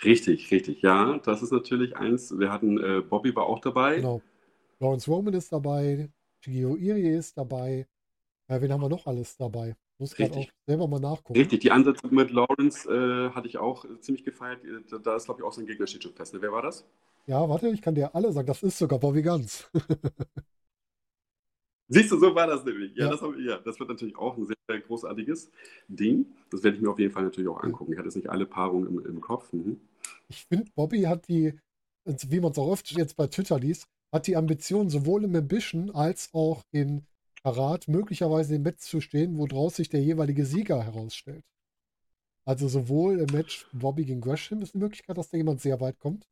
Richtig, 0.03 0.51
richtig. 0.51 0.81
Ja, 0.81 1.19
das 1.19 1.43
ist 1.43 1.51
natürlich 1.51 1.95
eins. 1.95 2.37
Wir 2.37 2.51
hatten, 2.51 2.77
äh, 2.77 3.01
Bobby 3.01 3.35
war 3.35 3.45
auch 3.45 3.59
dabei. 3.59 3.97
Genau. 3.97 4.21
Lawrence 4.83 5.09
Roman 5.09 5.33
ist 5.33 5.51
dabei, 5.51 6.09
Shigeo 6.43 6.75
Irie 6.75 7.15
ist 7.15 7.37
dabei. 7.37 7.87
Ja, 8.49 8.61
wen 8.61 8.71
haben 8.71 8.81
wir 8.81 8.89
noch 8.89 9.07
alles 9.07 9.37
dabei? 9.37 9.75
Muss 9.99 10.15
gerade 10.15 10.35
auch 10.35 10.49
selber 10.67 10.87
mal 10.87 10.99
nachgucken. 10.99 11.39
Richtig, 11.39 11.61
die 11.61 11.71
Ansätze 11.71 12.07
mit 12.07 12.31
Lawrence 12.31 12.89
äh, 12.89 13.31
hatte 13.31 13.47
ich 13.47 13.57
auch 13.57 13.85
äh, 13.85 13.99
ziemlich 14.01 14.25
gefeiert. 14.25 14.61
Da, 14.91 14.97
da 14.97 15.15
ist, 15.15 15.25
glaube 15.25 15.41
ich, 15.41 15.45
auch 15.45 15.53
sein 15.53 15.65
Gegner 15.65 15.87
steht 15.87 16.03
schon 16.03 16.13
fest. 16.13 16.33
Ne? 16.33 16.41
Wer 16.41 16.51
war 16.51 16.61
das? 16.61 16.85
Ja, 17.25 17.47
warte, 17.49 17.69
ich 17.69 17.81
kann 17.81 17.95
dir 17.95 18.13
alle 18.15 18.31
sagen. 18.31 18.47
Das 18.47 18.63
ist 18.63 18.77
sogar 18.77 18.99
Bobby 18.99 19.21
Ganz. 19.21 19.69
Siehst 21.87 22.11
du, 22.11 22.17
so 22.17 22.33
war 22.35 22.47
das 22.47 22.63
nämlich. 22.65 22.95
Ja, 22.95 23.05
Ja. 23.05 23.11
Das, 23.11 23.21
hab, 23.21 23.35
ich- 23.35 23.45
ja, 23.45 23.57
das 23.59 23.79
wird 23.79 23.89
natürlich 23.89 24.15
auch 24.17 24.37
ein 24.37 24.45
sehr, 24.45 24.55
sehr 24.67 24.79
großartiges 24.81 25.51
Ding. 25.87 26.25
Das 26.49 26.63
werde 26.63 26.77
ich 26.77 26.83
mir 26.83 26.89
auf 26.89 26.99
jeden 26.99 27.13
Fall 27.13 27.23
natürlich 27.23 27.49
auch 27.49 27.61
angucken. 27.61 27.91
Ich 27.93 27.97
hatte 27.99 28.07
jetzt 28.07 28.15
nicht 28.15 28.29
alle 28.29 28.45
Paarungen 28.45 28.87
im, 28.87 29.05
im 29.05 29.21
Kopf. 29.21 29.51
Mhm. 29.53 29.79
Ich 30.27 30.45
finde, 30.45 30.71
Bobby 30.75 31.03
hat 31.03 31.27
die, 31.27 31.53
wie 32.05 32.39
man 32.39 32.51
es 32.51 32.57
auch 32.57 32.67
oft 32.67 32.91
jetzt 32.91 33.15
bei 33.15 33.27
Twitter 33.27 33.59
liest, 33.59 33.87
hat 34.13 34.27
die 34.27 34.35
Ambition, 34.37 34.89
sowohl 34.89 35.23
im 35.23 35.35
Ambition 35.35 35.89
als 35.89 36.29
auch 36.33 36.63
in 36.71 37.05
Karat 37.43 37.87
möglicherweise 37.87 38.55
im 38.55 38.61
Match 38.61 38.83
zu 38.83 39.01
stehen, 39.01 39.37
woraus 39.37 39.75
sich 39.75 39.89
der 39.89 40.01
jeweilige 40.01 40.45
Sieger 40.45 40.81
herausstellt. 40.83 41.43
Also 42.45 42.67
sowohl 42.67 43.19
im 43.19 43.31
Match 43.33 43.67
Bobby 43.73 44.05
gegen 44.05 44.21
Gresham 44.21 44.61
ist 44.61 44.75
eine 44.75 44.83
Möglichkeit, 44.83 45.17
dass 45.17 45.29
da 45.29 45.37
jemand 45.37 45.61
sehr 45.61 45.81
weit 45.81 45.97
kommt, 45.99 46.27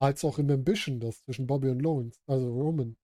als 0.00 0.24
auch 0.24 0.38
im 0.38 0.50
Ambition, 0.50 1.00
dass 1.00 1.22
zwischen 1.24 1.46
Bobby 1.46 1.70
und 1.70 1.80
Lawrence, 1.80 2.20
also 2.26 2.52
Roman, 2.52 2.96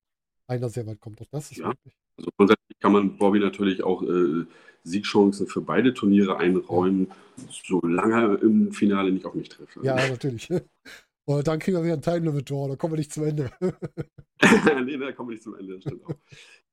einer 0.46 0.68
sehr 0.68 0.86
weit 0.86 1.00
kommt. 1.00 1.20
Auch 1.22 1.28
das 1.30 1.50
ist 1.52 1.58
Ja. 1.58 1.68
möglich. 1.68 1.96
Also 2.18 2.30
grundsätzlich 2.36 2.78
kann 2.80 2.92
man 2.92 3.16
Bobby 3.16 3.38
natürlich 3.38 3.82
auch 3.82 4.02
äh, 4.02 4.44
Siegchancen 4.84 5.46
für 5.46 5.60
beide 5.62 5.94
Turniere 5.94 6.36
einräumen, 6.36 7.10
solange 7.48 8.14
er 8.14 8.42
im 8.42 8.72
Finale 8.72 9.12
nicht 9.12 9.24
auf 9.24 9.34
mich 9.34 9.48
trifft. 9.48 9.78
Ja, 9.82 9.94
natürlich. 9.94 10.48
Und 11.24 11.46
dann 11.46 11.58
kriegen 11.58 11.76
wir 11.76 11.84
wieder 11.84 11.94
ein 11.94 12.02
Time 12.02 12.20
Limit 12.20 12.50
Draw, 12.50 12.68
da 12.68 12.76
kommen 12.76 12.94
wir 12.94 12.98
nicht 12.98 13.12
zum 13.12 13.24
Ende. 13.24 13.50
nee, 13.60 14.96
da 14.96 15.12
kommen 15.12 15.28
wir 15.28 15.34
nicht 15.34 15.42
zum 15.42 15.54
Ende, 15.54 15.74
das 15.74 15.82
stimmt 15.82 16.04
auch. 16.06 16.14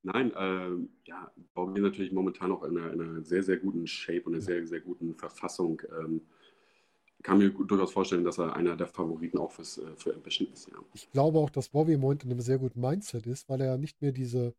Nein, 0.04 0.32
ähm, 0.38 0.89
ja, 1.06 1.32
Bobby 1.54 1.82
natürlich 1.82 2.12
momentan 2.12 2.52
auch 2.52 2.64
in 2.64 2.78
einer, 2.78 2.93
in 2.93 3.02
einer 3.02 3.24
sehr, 3.24 3.43
sehr 3.43 3.58
guten 3.58 3.86
Shape 3.86 4.24
und 4.24 4.34
einer 4.34 4.41
sehr, 4.41 4.66
sehr 4.66 4.80
guten 4.80 5.14
Verfassung. 5.16 5.82
Ähm, 6.00 6.22
kann 7.24 7.39
mir 7.39 7.50
durchaus 7.50 7.91
vorstellen, 7.91 8.24
dass 8.24 8.38
er 8.38 8.56
einer 8.56 8.76
der 8.78 8.88
Favoriten 8.88 9.38
auch 9.38 9.52
fürs, 9.52 9.80
äh, 9.80 9.95
für 9.98 10.14
Ambition 10.14 10.48
ist. 10.54 10.70
Ja. 10.70 10.78
Ich 10.93 11.12
glaube 11.12 11.39
auch, 11.39 11.50
dass 11.50 11.70
Bobby 11.70 11.93
im 11.93 12.02
Moment 12.02 12.24
in 12.24 12.32
einem 12.32 12.41
sehr 12.41 12.58
guten 12.58 12.80
Mindset 12.80 13.28
ist, 13.28 13.50
weil 13.50 13.60
er 13.62 13.78
nicht 13.78 14.02
mehr 14.02 14.12
diese, 14.12 14.56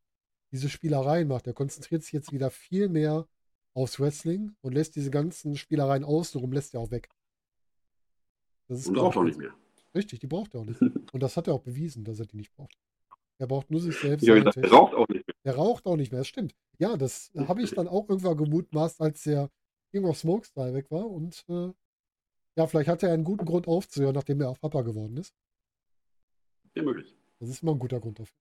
diese 0.52 0.68
Spielereien 0.68 1.28
macht. 1.28 1.46
Er 1.46 1.54
konzentriert 1.54 2.02
sich 2.02 2.12
jetzt 2.12 2.32
wieder 2.32 2.50
viel 2.50 2.88
mehr 2.88 3.26
aufs 3.74 4.00
Wrestling 4.00 4.54
und 4.60 4.74
lässt 4.74 4.96
diese 4.96 5.10
ganzen 5.10 5.56
Spielereien 5.56 6.04
außenrum, 6.04 6.52
lässt 6.52 6.74
er 6.74 6.80
auch 6.80 6.90
weg. 6.90 7.08
Das 8.66 8.80
ist, 8.80 8.88
Und 8.88 8.98
auch 8.98 9.14
noch 9.14 9.24
nicht 9.24 9.38
mehr. 9.38 9.54
Richtig, 9.98 10.20
die 10.20 10.28
braucht 10.28 10.54
er 10.54 10.60
auch 10.60 10.64
nicht. 10.64 10.80
Und 11.12 11.22
das 11.22 11.36
hat 11.36 11.48
er 11.48 11.54
auch 11.54 11.62
bewiesen, 11.62 12.04
dass 12.04 12.20
er 12.20 12.26
die 12.26 12.36
nicht 12.36 12.54
braucht. 12.54 12.78
Er 13.38 13.48
braucht 13.48 13.68
nur 13.68 13.80
sich 13.80 13.98
selbst. 13.98 14.24
Seine 14.24 14.40
gedacht, 14.40 14.56
er 14.56 14.70
raucht 14.70 14.94
auch 14.94 15.08
nicht 15.08 15.26
mehr. 15.26 15.34
Der 15.44 15.56
raucht 15.56 15.86
auch 15.86 15.96
nicht 15.96 16.12
mehr, 16.12 16.20
das 16.20 16.28
stimmt. 16.28 16.54
Ja, 16.78 16.96
das 16.96 17.32
habe 17.36 17.62
ich 17.62 17.72
dann 17.72 17.88
auch 17.88 18.08
irgendwann 18.08 18.36
gemutmaßt, 18.36 19.00
als 19.00 19.24
der 19.24 19.50
King 19.90 20.04
of 20.04 20.16
Smoke 20.16 20.46
Style 20.46 20.72
weg 20.74 20.88
war. 20.90 21.10
Und 21.10 21.44
äh, 21.48 21.72
ja, 22.56 22.66
vielleicht 22.68 22.88
hat 22.88 23.02
er 23.02 23.12
einen 23.12 23.24
guten 23.24 23.44
Grund 23.44 23.66
aufzuhören, 23.66 24.14
nachdem 24.14 24.40
er 24.40 24.50
auch 24.50 24.60
Papa 24.60 24.82
geworden 24.82 25.16
ist. 25.16 25.34
Ja, 26.76 26.84
möglich. 26.84 27.16
Das 27.40 27.48
ist 27.48 27.62
immer 27.62 27.72
ein 27.72 27.80
guter 27.80 27.98
Grund 27.98 28.20
dafür. 28.20 28.36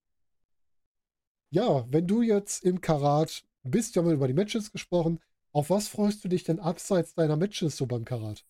Ja, 1.49 1.91
wenn 1.91 2.05
du 2.05 2.22
jetzt 2.22 2.64
im 2.64 2.82
Karat 2.82 3.45
bist, 3.64 3.95
wir 3.95 4.03
haben 4.03 4.12
über 4.12 4.28
die 4.28 4.34
Matches 4.34 4.72
gesprochen. 4.72 5.20
Auf 5.53 5.72
was 5.72 5.88
freust 5.88 6.24
du 6.24 6.28
dich 6.28 6.43
denn 6.43 6.60
abseits 6.60 7.16
deiner 7.16 7.36
Matches 7.36 7.78
so 7.78 7.88
beim 7.88 8.05
Karat? 8.05 8.45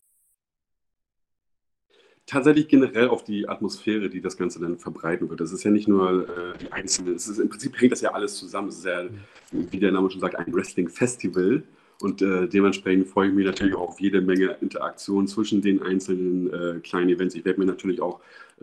Tatsächlich 2.28 2.68
generell 2.68 3.08
auf 3.08 3.24
die 3.24 3.48
Atmosphäre, 3.48 4.10
die 4.10 4.20
das 4.20 4.36
Ganze 4.36 4.60
dann 4.60 4.78
verbreiten 4.78 5.28
wird. 5.30 5.40
Das 5.40 5.50
ist 5.50 5.64
ja 5.64 5.70
nicht 5.70 5.88
nur 5.88 6.28
äh, 6.28 6.58
die 6.60 6.70
einzelne, 6.70 7.12
es 7.12 7.26
ist, 7.26 7.38
im 7.38 7.48
Prinzip 7.48 7.80
hängt 7.80 7.92
das 7.92 8.02
ja 8.02 8.12
alles 8.12 8.36
zusammen. 8.36 8.68
Es 8.68 8.78
ist 8.78 8.84
ja, 8.84 9.04
wie 9.50 9.80
der 9.80 9.92
Name 9.92 10.10
schon 10.10 10.20
sagt, 10.20 10.36
ein 10.36 10.52
Wrestling-Festival. 10.52 11.62
Und 12.00 12.22
äh, 12.22 12.46
dementsprechend 12.46 13.08
freue 13.08 13.28
ich 13.28 13.34
mich 13.34 13.46
natürlich 13.46 13.74
auch 13.74 13.88
auf 13.88 14.00
jede 14.00 14.20
Menge 14.20 14.56
Interaktion 14.60 15.26
zwischen 15.26 15.62
den 15.62 15.82
einzelnen 15.82 16.52
äh, 16.52 16.80
kleinen 16.80 17.08
Events. 17.08 17.34
Ich 17.34 17.44
werde 17.44 17.58
mir 17.58 17.66
natürlich 17.66 18.00
auch 18.00 18.20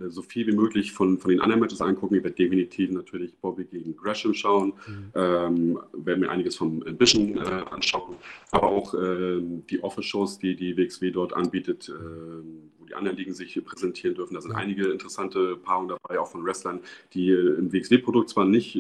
so 0.10 0.22
viel 0.22 0.48
wie 0.48 0.52
möglich 0.52 0.92
von, 0.92 1.18
von 1.18 1.32
den 1.32 1.42
anderen 1.42 1.62
Matches 1.62 1.82
angucken. 1.82 2.16
Ich 2.16 2.24
werde 2.24 2.36
definitiv 2.36 2.92
natürlich 2.92 3.36
Bobby 3.38 3.66
gegen 3.66 3.96
Gresham 3.96 4.34
schauen, 4.34 4.74
ähm, 5.16 5.80
werde 5.94 6.22
mir 6.22 6.30
einiges 6.30 6.56
vom 6.56 6.84
Ambition 6.84 7.38
äh, 7.38 7.64
anschauen, 7.72 8.16
aber 8.52 8.68
auch 8.68 8.94
ähm, 8.94 9.64
die 9.70 9.84
Office-Shows, 9.84 10.40
die 10.40 10.56
die 10.56 10.78
WXW 10.78 11.12
dort 11.12 11.34
anbietet, 11.34 11.90
ähm, 11.90 12.72
wo 12.80 12.86
die 12.86 12.96
anderen 12.96 13.18
Ligen 13.18 13.34
sich 13.34 13.60
präsentieren 13.64 14.16
dürfen. 14.16 14.34
Da 14.34 14.42
sind 14.42 14.54
einige 14.54 14.88
interessante 14.88 15.58
Paarungen 15.58 15.90
dabei, 15.90 16.20
auch 16.20 16.28
von 16.28 16.46
Wrestlern, 16.46 16.82
die 17.14 17.30
äh, 17.30 17.58
im 17.58 17.72
WXW-Produkt 17.72 18.30
zwar 18.30 18.46
nicht 18.46 18.76
äh, 18.76 18.80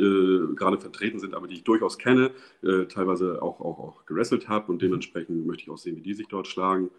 gerade 0.56 0.80
vertreten 0.80 1.20
sind, 1.20 1.34
aber 1.34 1.48
die 1.48 1.56
ich 1.56 1.64
durchaus 1.64 1.98
kenne, 1.98 2.32
äh, 2.64 2.86
teilweise 2.86 3.42
auch, 3.42 3.60
auch, 3.60 3.80
auch 3.80 4.06
gewrestelt 4.06 4.50
habe 4.50 4.72
und 4.72 4.82
dementsprechend 4.82 5.46
möchte 5.46 5.64
ich 5.64 5.70
auch 5.70 5.78
sehen, 5.78 5.96
wie 5.96 6.02
die 6.02 6.14
sich 6.14 6.28
dort 6.28 6.48
schlagen. 6.48 6.90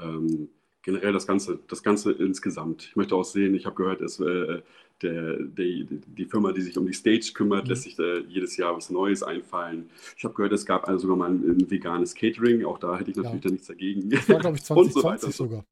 Ähm, 0.00 0.48
generell 0.86 1.12
das 1.12 1.26
Ganze, 1.26 1.58
das 1.66 1.82
Ganze 1.82 2.12
insgesamt. 2.12 2.84
Ich 2.84 2.96
möchte 2.96 3.16
auch 3.16 3.24
sehen, 3.24 3.54
ich 3.56 3.66
habe 3.66 3.74
gehört, 3.74 4.00
es, 4.00 4.20
äh, 4.20 4.62
der, 5.02 5.36
die, 5.42 5.84
die 5.90 6.24
Firma, 6.26 6.52
die 6.52 6.62
sich 6.62 6.78
um 6.78 6.86
die 6.86 6.94
Stage 6.94 7.32
kümmert, 7.34 7.64
Mhm. 7.64 7.70
lässt 7.70 7.82
sich 7.82 7.96
da 7.96 8.18
jedes 8.18 8.56
Jahr 8.56 8.74
was 8.76 8.88
Neues 8.88 9.22
einfallen. 9.24 9.90
Ich 10.16 10.24
habe 10.24 10.32
gehört, 10.34 10.52
es 10.52 10.64
gab 10.64 10.86
also 10.88 11.00
sogar 11.02 11.16
mal 11.16 11.30
ein, 11.30 11.42
ein 11.50 11.70
veganes 11.70 12.14
Catering, 12.14 12.64
auch 12.64 12.78
da 12.78 12.96
hätte 12.96 13.10
ich 13.10 13.16
natürlich 13.16 13.34
Ja. 13.34 13.40
dann 13.48 13.52
nichts 13.52 13.66
dagegen. 13.66 14.08
Das 14.08 14.28
war, 14.28 14.38
glaube 14.38 14.56
ich, 14.56 14.70
Und 14.70 14.92
so 14.92 15.02
weiter 15.02 15.18
2020 15.18 15.26
und 15.26 15.34
so 15.34 15.44
sogar. 15.44 15.64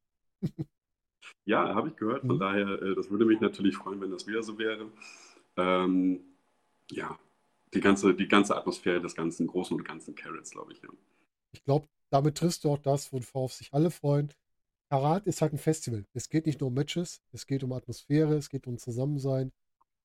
Ja, 1.47 1.75
habe 1.75 1.89
ich 1.89 1.97
gehört. 1.97 2.27
Von 2.27 2.37
Mhm. 2.37 2.41
daher, 2.41 2.83
äh, 2.83 2.95
das 2.95 3.11
würde 3.11 3.25
mich 3.25 3.41
natürlich 3.41 3.77
freuen, 3.77 4.01
wenn 4.01 4.11
das 4.11 4.27
wieder 4.27 4.43
so 4.43 4.59
wäre. 4.59 4.91
Ähm, 5.57 6.21
ja, 6.91 7.19
die 7.73 7.81
ganze, 7.81 8.15
die 8.15 8.29
ganze 8.29 8.57
Atmosphäre 8.57 9.01
des 9.01 9.15
ganzen 9.15 9.47
Großen 9.47 9.77
und 9.77 9.85
Ganzen 9.85 10.15
Carrots, 10.15 10.51
glaube 10.51 10.73
ich. 10.73 10.83
Ja. 10.83 10.89
Ich 11.53 11.62
glaube, 11.65 11.87
damit 12.11 12.37
triffst 12.37 12.65
du 12.65 12.71
auch 12.71 12.79
das, 12.79 13.12
worauf 13.12 13.53
sich 13.53 13.73
alle 13.73 13.91
freuen. 13.91 14.31
Karat 14.95 15.27
ist 15.27 15.43
halt 15.43 15.53
ein 15.53 15.59
Festival. 15.59 16.07
Es 16.13 16.29
geht 16.29 16.47
nicht 16.47 16.61
nur 16.61 16.69
um 16.69 16.75
Matches, 16.75 17.21
es 17.33 17.49
geht 17.49 17.65
um 17.65 17.73
Atmosphäre, 17.73 18.37
es 18.37 18.49
geht 18.49 18.69
um 18.69 18.79
Zusammensein. 18.79 19.51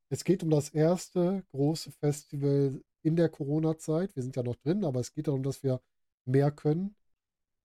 Es 0.09 0.23
geht 0.23 0.41
um 0.41 0.49
das 0.49 0.69
erste 0.69 1.43
große 1.51 1.91
Festival 1.91 2.81
in 3.03 3.15
der 3.15 3.29
Corona-Zeit. 3.29 4.15
Wir 4.15 4.23
sind 4.23 4.35
ja 4.35 4.41
noch 4.41 4.55
drin, 4.55 4.83
aber 4.83 4.99
es 4.99 5.13
geht 5.13 5.27
darum, 5.27 5.43
dass 5.43 5.61
wir 5.61 5.79
mehr 6.25 6.49
können. 6.49 6.95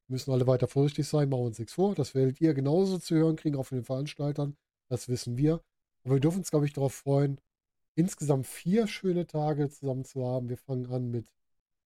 Wir 0.06 0.16
müssen 0.16 0.32
alle 0.32 0.46
weiter 0.46 0.68
vorsichtig 0.68 1.08
sein, 1.08 1.30
machen 1.30 1.46
uns 1.46 1.58
nichts 1.58 1.72
vor. 1.72 1.94
Das 1.94 2.14
werdet 2.14 2.42
ihr 2.42 2.52
genauso 2.52 2.98
zu 2.98 3.14
hören 3.14 3.36
kriegen, 3.36 3.56
auch 3.56 3.64
von 3.64 3.78
den 3.78 3.86
Veranstaltern. 3.86 4.58
Das 4.90 5.08
wissen 5.08 5.38
wir. 5.38 5.62
Aber 6.04 6.16
wir 6.16 6.20
dürfen 6.20 6.40
uns, 6.40 6.50
glaube 6.50 6.66
ich, 6.66 6.74
darauf 6.74 6.92
freuen, 6.92 7.40
insgesamt 7.94 8.46
vier 8.46 8.86
schöne 8.86 9.26
Tage 9.26 9.70
zusammen 9.70 10.04
zu 10.04 10.26
haben. 10.26 10.50
Wir 10.50 10.58
fangen 10.58 10.92
an 10.92 11.10
mit 11.10 11.32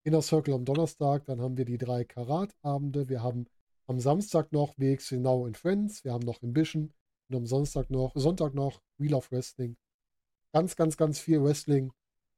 Inner 0.03 0.23
Circle 0.23 0.55
am 0.55 0.65
Donnerstag, 0.65 1.27
dann 1.27 1.41
haben 1.41 1.57
wir 1.57 1.65
die 1.65 1.79
drei 1.79 2.03
Karat-Abende, 2.03 3.09
wir 3.09 3.23
haben 3.23 3.47
am 3.89 4.01
Samstag 4.01 4.53
noch 4.53 4.75
WXW 4.77 5.17
Now 5.17 5.47
and 5.47 5.57
Friends, 5.57 6.05
wir 6.05 6.13
haben 6.13 6.25
noch 6.25 6.43
Ambition 6.43 6.93
und 7.29 7.37
am 7.37 7.47
Sonntag 7.47 7.91
noch, 7.91 8.13
Sonntag 8.15 8.55
noch 8.55 8.83
Wheel 8.99 9.15
of 9.15 9.33
Wrestling. 9.33 9.77
Ganz, 10.53 10.77
ganz, 10.77 10.97
ganz 10.97 11.19
viel 11.19 11.43
Wrestling, 11.43 11.93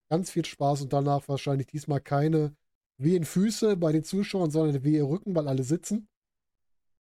ganz 0.09 0.31
viel 0.31 0.45
Spaß 0.45 0.83
und 0.83 0.93
danach 0.93 1.29
wahrscheinlich 1.29 1.67
diesmal 1.67 2.01
keine 2.01 2.57
wehen 2.99 3.25
Füße 3.25 3.77
bei 3.77 3.91
den 3.91 4.05
Zuschauern, 4.05 4.51
sondern 4.51 4.85
wehe 4.85 5.03
Rücken, 5.03 5.35
weil 5.35 5.49
alle 5.49 5.65
sitzen. 5.65 6.09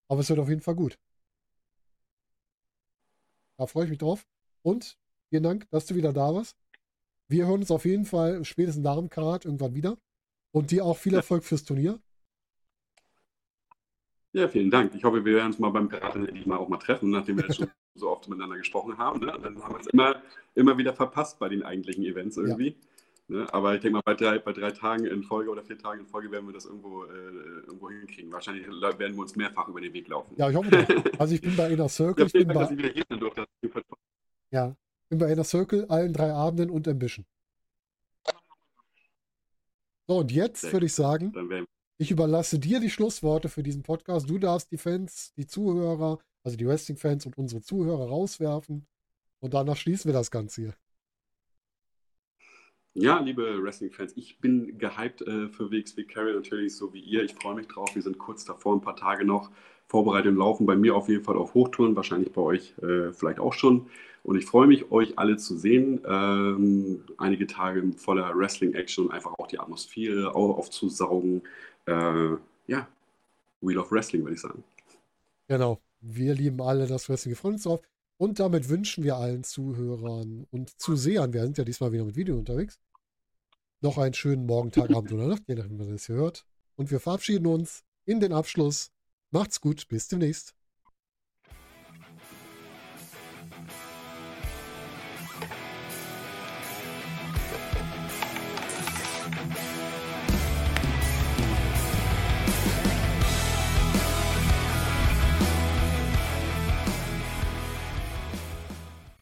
Aber 0.08 0.20
es 0.20 0.28
wird 0.28 0.40
auf 0.40 0.48
jeden 0.48 0.62
Fall 0.62 0.74
gut. 0.74 0.98
Da 3.56 3.66
freue 3.66 3.84
ich 3.84 3.90
mich 3.90 3.98
drauf. 3.98 4.26
Und 4.62 4.98
vielen 5.28 5.44
Dank, 5.44 5.70
dass 5.70 5.86
du 5.86 5.94
wieder 5.94 6.12
da 6.12 6.34
warst. 6.34 6.56
Wir 7.28 7.46
hören 7.46 7.60
uns 7.60 7.70
auf 7.70 7.84
jeden 7.84 8.04
Fall 8.04 8.44
spätestens 8.44 8.82
nach 8.82 8.96
dem 8.96 9.10
Karat 9.10 9.44
irgendwann 9.44 9.74
wieder. 9.74 9.96
Und 10.50 10.72
dir 10.72 10.84
auch 10.84 10.96
viel 10.96 11.14
Erfolg 11.14 11.44
fürs 11.44 11.62
Turnier. 11.62 12.00
Ja, 14.32 14.48
vielen 14.48 14.70
Dank. 14.70 14.94
Ich 14.94 15.04
hoffe, 15.04 15.24
wir 15.24 15.34
werden 15.34 15.48
uns 15.48 15.58
mal 15.58 15.70
beim 15.70 15.88
Piraten 15.88 16.26
endlich 16.26 16.46
mal 16.46 16.56
auch 16.56 16.68
mal 16.68 16.78
treffen, 16.78 17.10
nachdem 17.10 17.36
wir 17.38 17.44
jetzt 17.44 17.56
schon 17.56 17.70
so 17.94 18.10
oft 18.10 18.28
miteinander 18.28 18.56
gesprochen 18.56 18.96
haben. 18.98 19.20
Ne? 19.20 19.36
Dann 19.42 19.62
haben 19.62 19.74
wir 19.74 19.80
es 19.80 19.86
immer, 19.88 20.22
immer 20.54 20.78
wieder 20.78 20.94
verpasst 20.94 21.38
bei 21.38 21.48
den 21.48 21.62
eigentlichen 21.62 22.04
Events 22.04 22.36
irgendwie. 22.36 22.76
Ne? 23.28 23.46
Aber 23.52 23.74
ich 23.74 23.80
denke 23.80 23.96
mal, 23.96 24.02
bei 24.04 24.14
drei, 24.14 24.38
bei 24.38 24.52
drei 24.52 24.70
Tagen 24.70 25.04
in 25.04 25.22
Folge 25.22 25.50
oder 25.50 25.62
vier 25.62 25.78
Tagen 25.78 26.00
in 26.00 26.06
Folge 26.06 26.30
werden 26.30 26.46
wir 26.46 26.52
das 26.52 26.64
irgendwo, 26.64 27.04
äh, 27.04 27.08
irgendwo 27.66 27.90
hinkriegen. 27.90 28.32
Wahrscheinlich 28.32 28.66
werden 28.66 29.14
wir 29.14 29.22
uns 29.22 29.36
mehrfach 29.36 29.68
über 29.68 29.80
den 29.80 29.92
Weg 29.92 30.08
laufen. 30.08 30.34
Ja, 30.36 30.50
ich 30.50 30.56
hoffe 30.56 30.70
doch. 30.70 30.86
Also 31.18 31.34
ich 31.34 31.40
bin 31.40 31.56
bei 31.56 31.70
Inner 31.70 31.88
Circle, 31.88 32.22
Ja, 32.22 32.26
ich 32.26 32.32
bin 32.32 32.48
Dank, 32.48 32.78
bei, 32.78 32.92
ich 32.94 33.04
durfte. 33.06 33.46
ja, 34.50 34.74
bin 35.08 35.18
bei 35.18 35.32
Inner 35.32 35.44
Circle, 35.44 35.86
allen 35.88 36.12
drei 36.12 36.32
Abenden 36.32 36.70
und 36.70 36.88
Ambition. 36.88 37.24
So, 40.08 40.18
und 40.18 40.32
jetzt 40.32 40.72
würde 40.72 40.86
ich 40.86 40.94
sagen, 40.94 41.32
ich 42.00 42.10
überlasse 42.10 42.58
dir 42.58 42.80
die 42.80 42.88
Schlussworte 42.88 43.50
für 43.50 43.62
diesen 43.62 43.82
Podcast. 43.82 44.28
Du 44.30 44.38
darfst 44.38 44.72
die 44.72 44.78
Fans, 44.78 45.34
die 45.36 45.46
Zuhörer, 45.46 46.18
also 46.42 46.56
die 46.56 46.66
Wrestling-Fans 46.66 47.26
und 47.26 47.36
unsere 47.36 47.60
Zuhörer 47.60 48.08
rauswerfen. 48.08 48.86
Und 49.40 49.52
danach 49.52 49.76
schließen 49.76 50.08
wir 50.08 50.14
das 50.14 50.30
Ganze 50.30 50.62
hier. 50.62 50.74
Ja, 52.94 53.20
liebe 53.20 53.62
Wrestling-Fans, 53.62 54.14
ich 54.16 54.40
bin 54.40 54.78
gehypt 54.78 55.20
äh, 55.22 55.48
für 55.48 55.70
WXW 55.70 56.04
Carry 56.04 56.32
natürlich, 56.32 56.74
so 56.74 56.92
wie 56.94 57.00
ihr. 57.00 57.22
Ich 57.22 57.34
freue 57.34 57.54
mich 57.54 57.68
drauf. 57.68 57.94
Wir 57.94 58.02
sind 58.02 58.18
kurz 58.18 58.46
davor, 58.46 58.74
ein 58.74 58.80
paar 58.80 58.96
Tage 58.96 59.26
noch. 59.26 59.50
Vorbereitung 59.86 60.36
laufen 60.36 60.66
bei 60.66 60.76
mir 60.76 60.96
auf 60.96 61.08
jeden 61.08 61.22
Fall 61.24 61.36
auf 61.36 61.52
Hochtouren, 61.52 61.96
wahrscheinlich 61.96 62.32
bei 62.32 62.40
euch 62.40 62.74
äh, 62.78 63.12
vielleicht 63.12 63.40
auch 63.40 63.52
schon. 63.52 63.90
Und 64.22 64.36
ich 64.36 64.46
freue 64.46 64.66
mich, 64.66 64.90
euch 64.90 65.18
alle 65.18 65.36
zu 65.36 65.56
sehen. 65.56 66.00
Ähm, 66.06 67.04
einige 67.18 67.46
Tage 67.46 67.92
voller 67.96 68.36
Wrestling-Action 68.36 69.06
und 69.06 69.12
einfach 69.12 69.34
auch 69.38 69.46
die 69.46 69.58
Atmosphäre 69.58 70.34
au- 70.34 70.52
aufzusaugen. 70.54 71.42
Äh, 71.90 72.36
ja, 72.66 72.88
Wheel 73.60 73.78
of 73.78 73.90
Wrestling, 73.90 74.22
würde 74.22 74.34
ich 74.34 74.40
sagen. 74.40 74.62
Genau. 75.48 75.80
Wir 76.00 76.34
lieben 76.34 76.62
alle 76.62 76.86
das 76.86 77.08
Wrestling. 77.08 77.32
Wir 77.32 77.36
freuen 77.36 77.54
uns 77.54 77.64
drauf. 77.64 77.80
Und 78.16 78.38
damit 78.38 78.68
wünschen 78.68 79.02
wir 79.02 79.16
allen 79.16 79.44
Zuhörern 79.44 80.46
und 80.50 80.78
Zusehern, 80.78 81.32
wir 81.32 81.42
sind 81.42 81.56
ja 81.56 81.64
diesmal 81.64 81.90
wieder 81.92 82.04
mit 82.04 82.16
Video 82.16 82.36
unterwegs, 82.36 82.78
noch 83.80 83.96
einen 83.96 84.12
schönen 84.12 84.44
Morgen, 84.44 84.70
Tag, 84.72 84.90
Abend 84.90 85.10
oder 85.10 85.26
Nacht, 85.26 85.44
je 85.46 85.54
nachdem, 85.54 85.78
wann 85.78 85.86
ihr 85.86 85.94
das 85.94 86.04
hier 86.04 86.16
hört. 86.16 86.44
Und 86.76 86.90
wir 86.90 87.00
verabschieden 87.00 87.46
uns 87.46 87.82
in 88.04 88.20
den 88.20 88.34
Abschluss. 88.34 88.92
Macht's 89.30 89.62
gut, 89.62 89.88
bis 89.88 90.08
demnächst. 90.08 90.54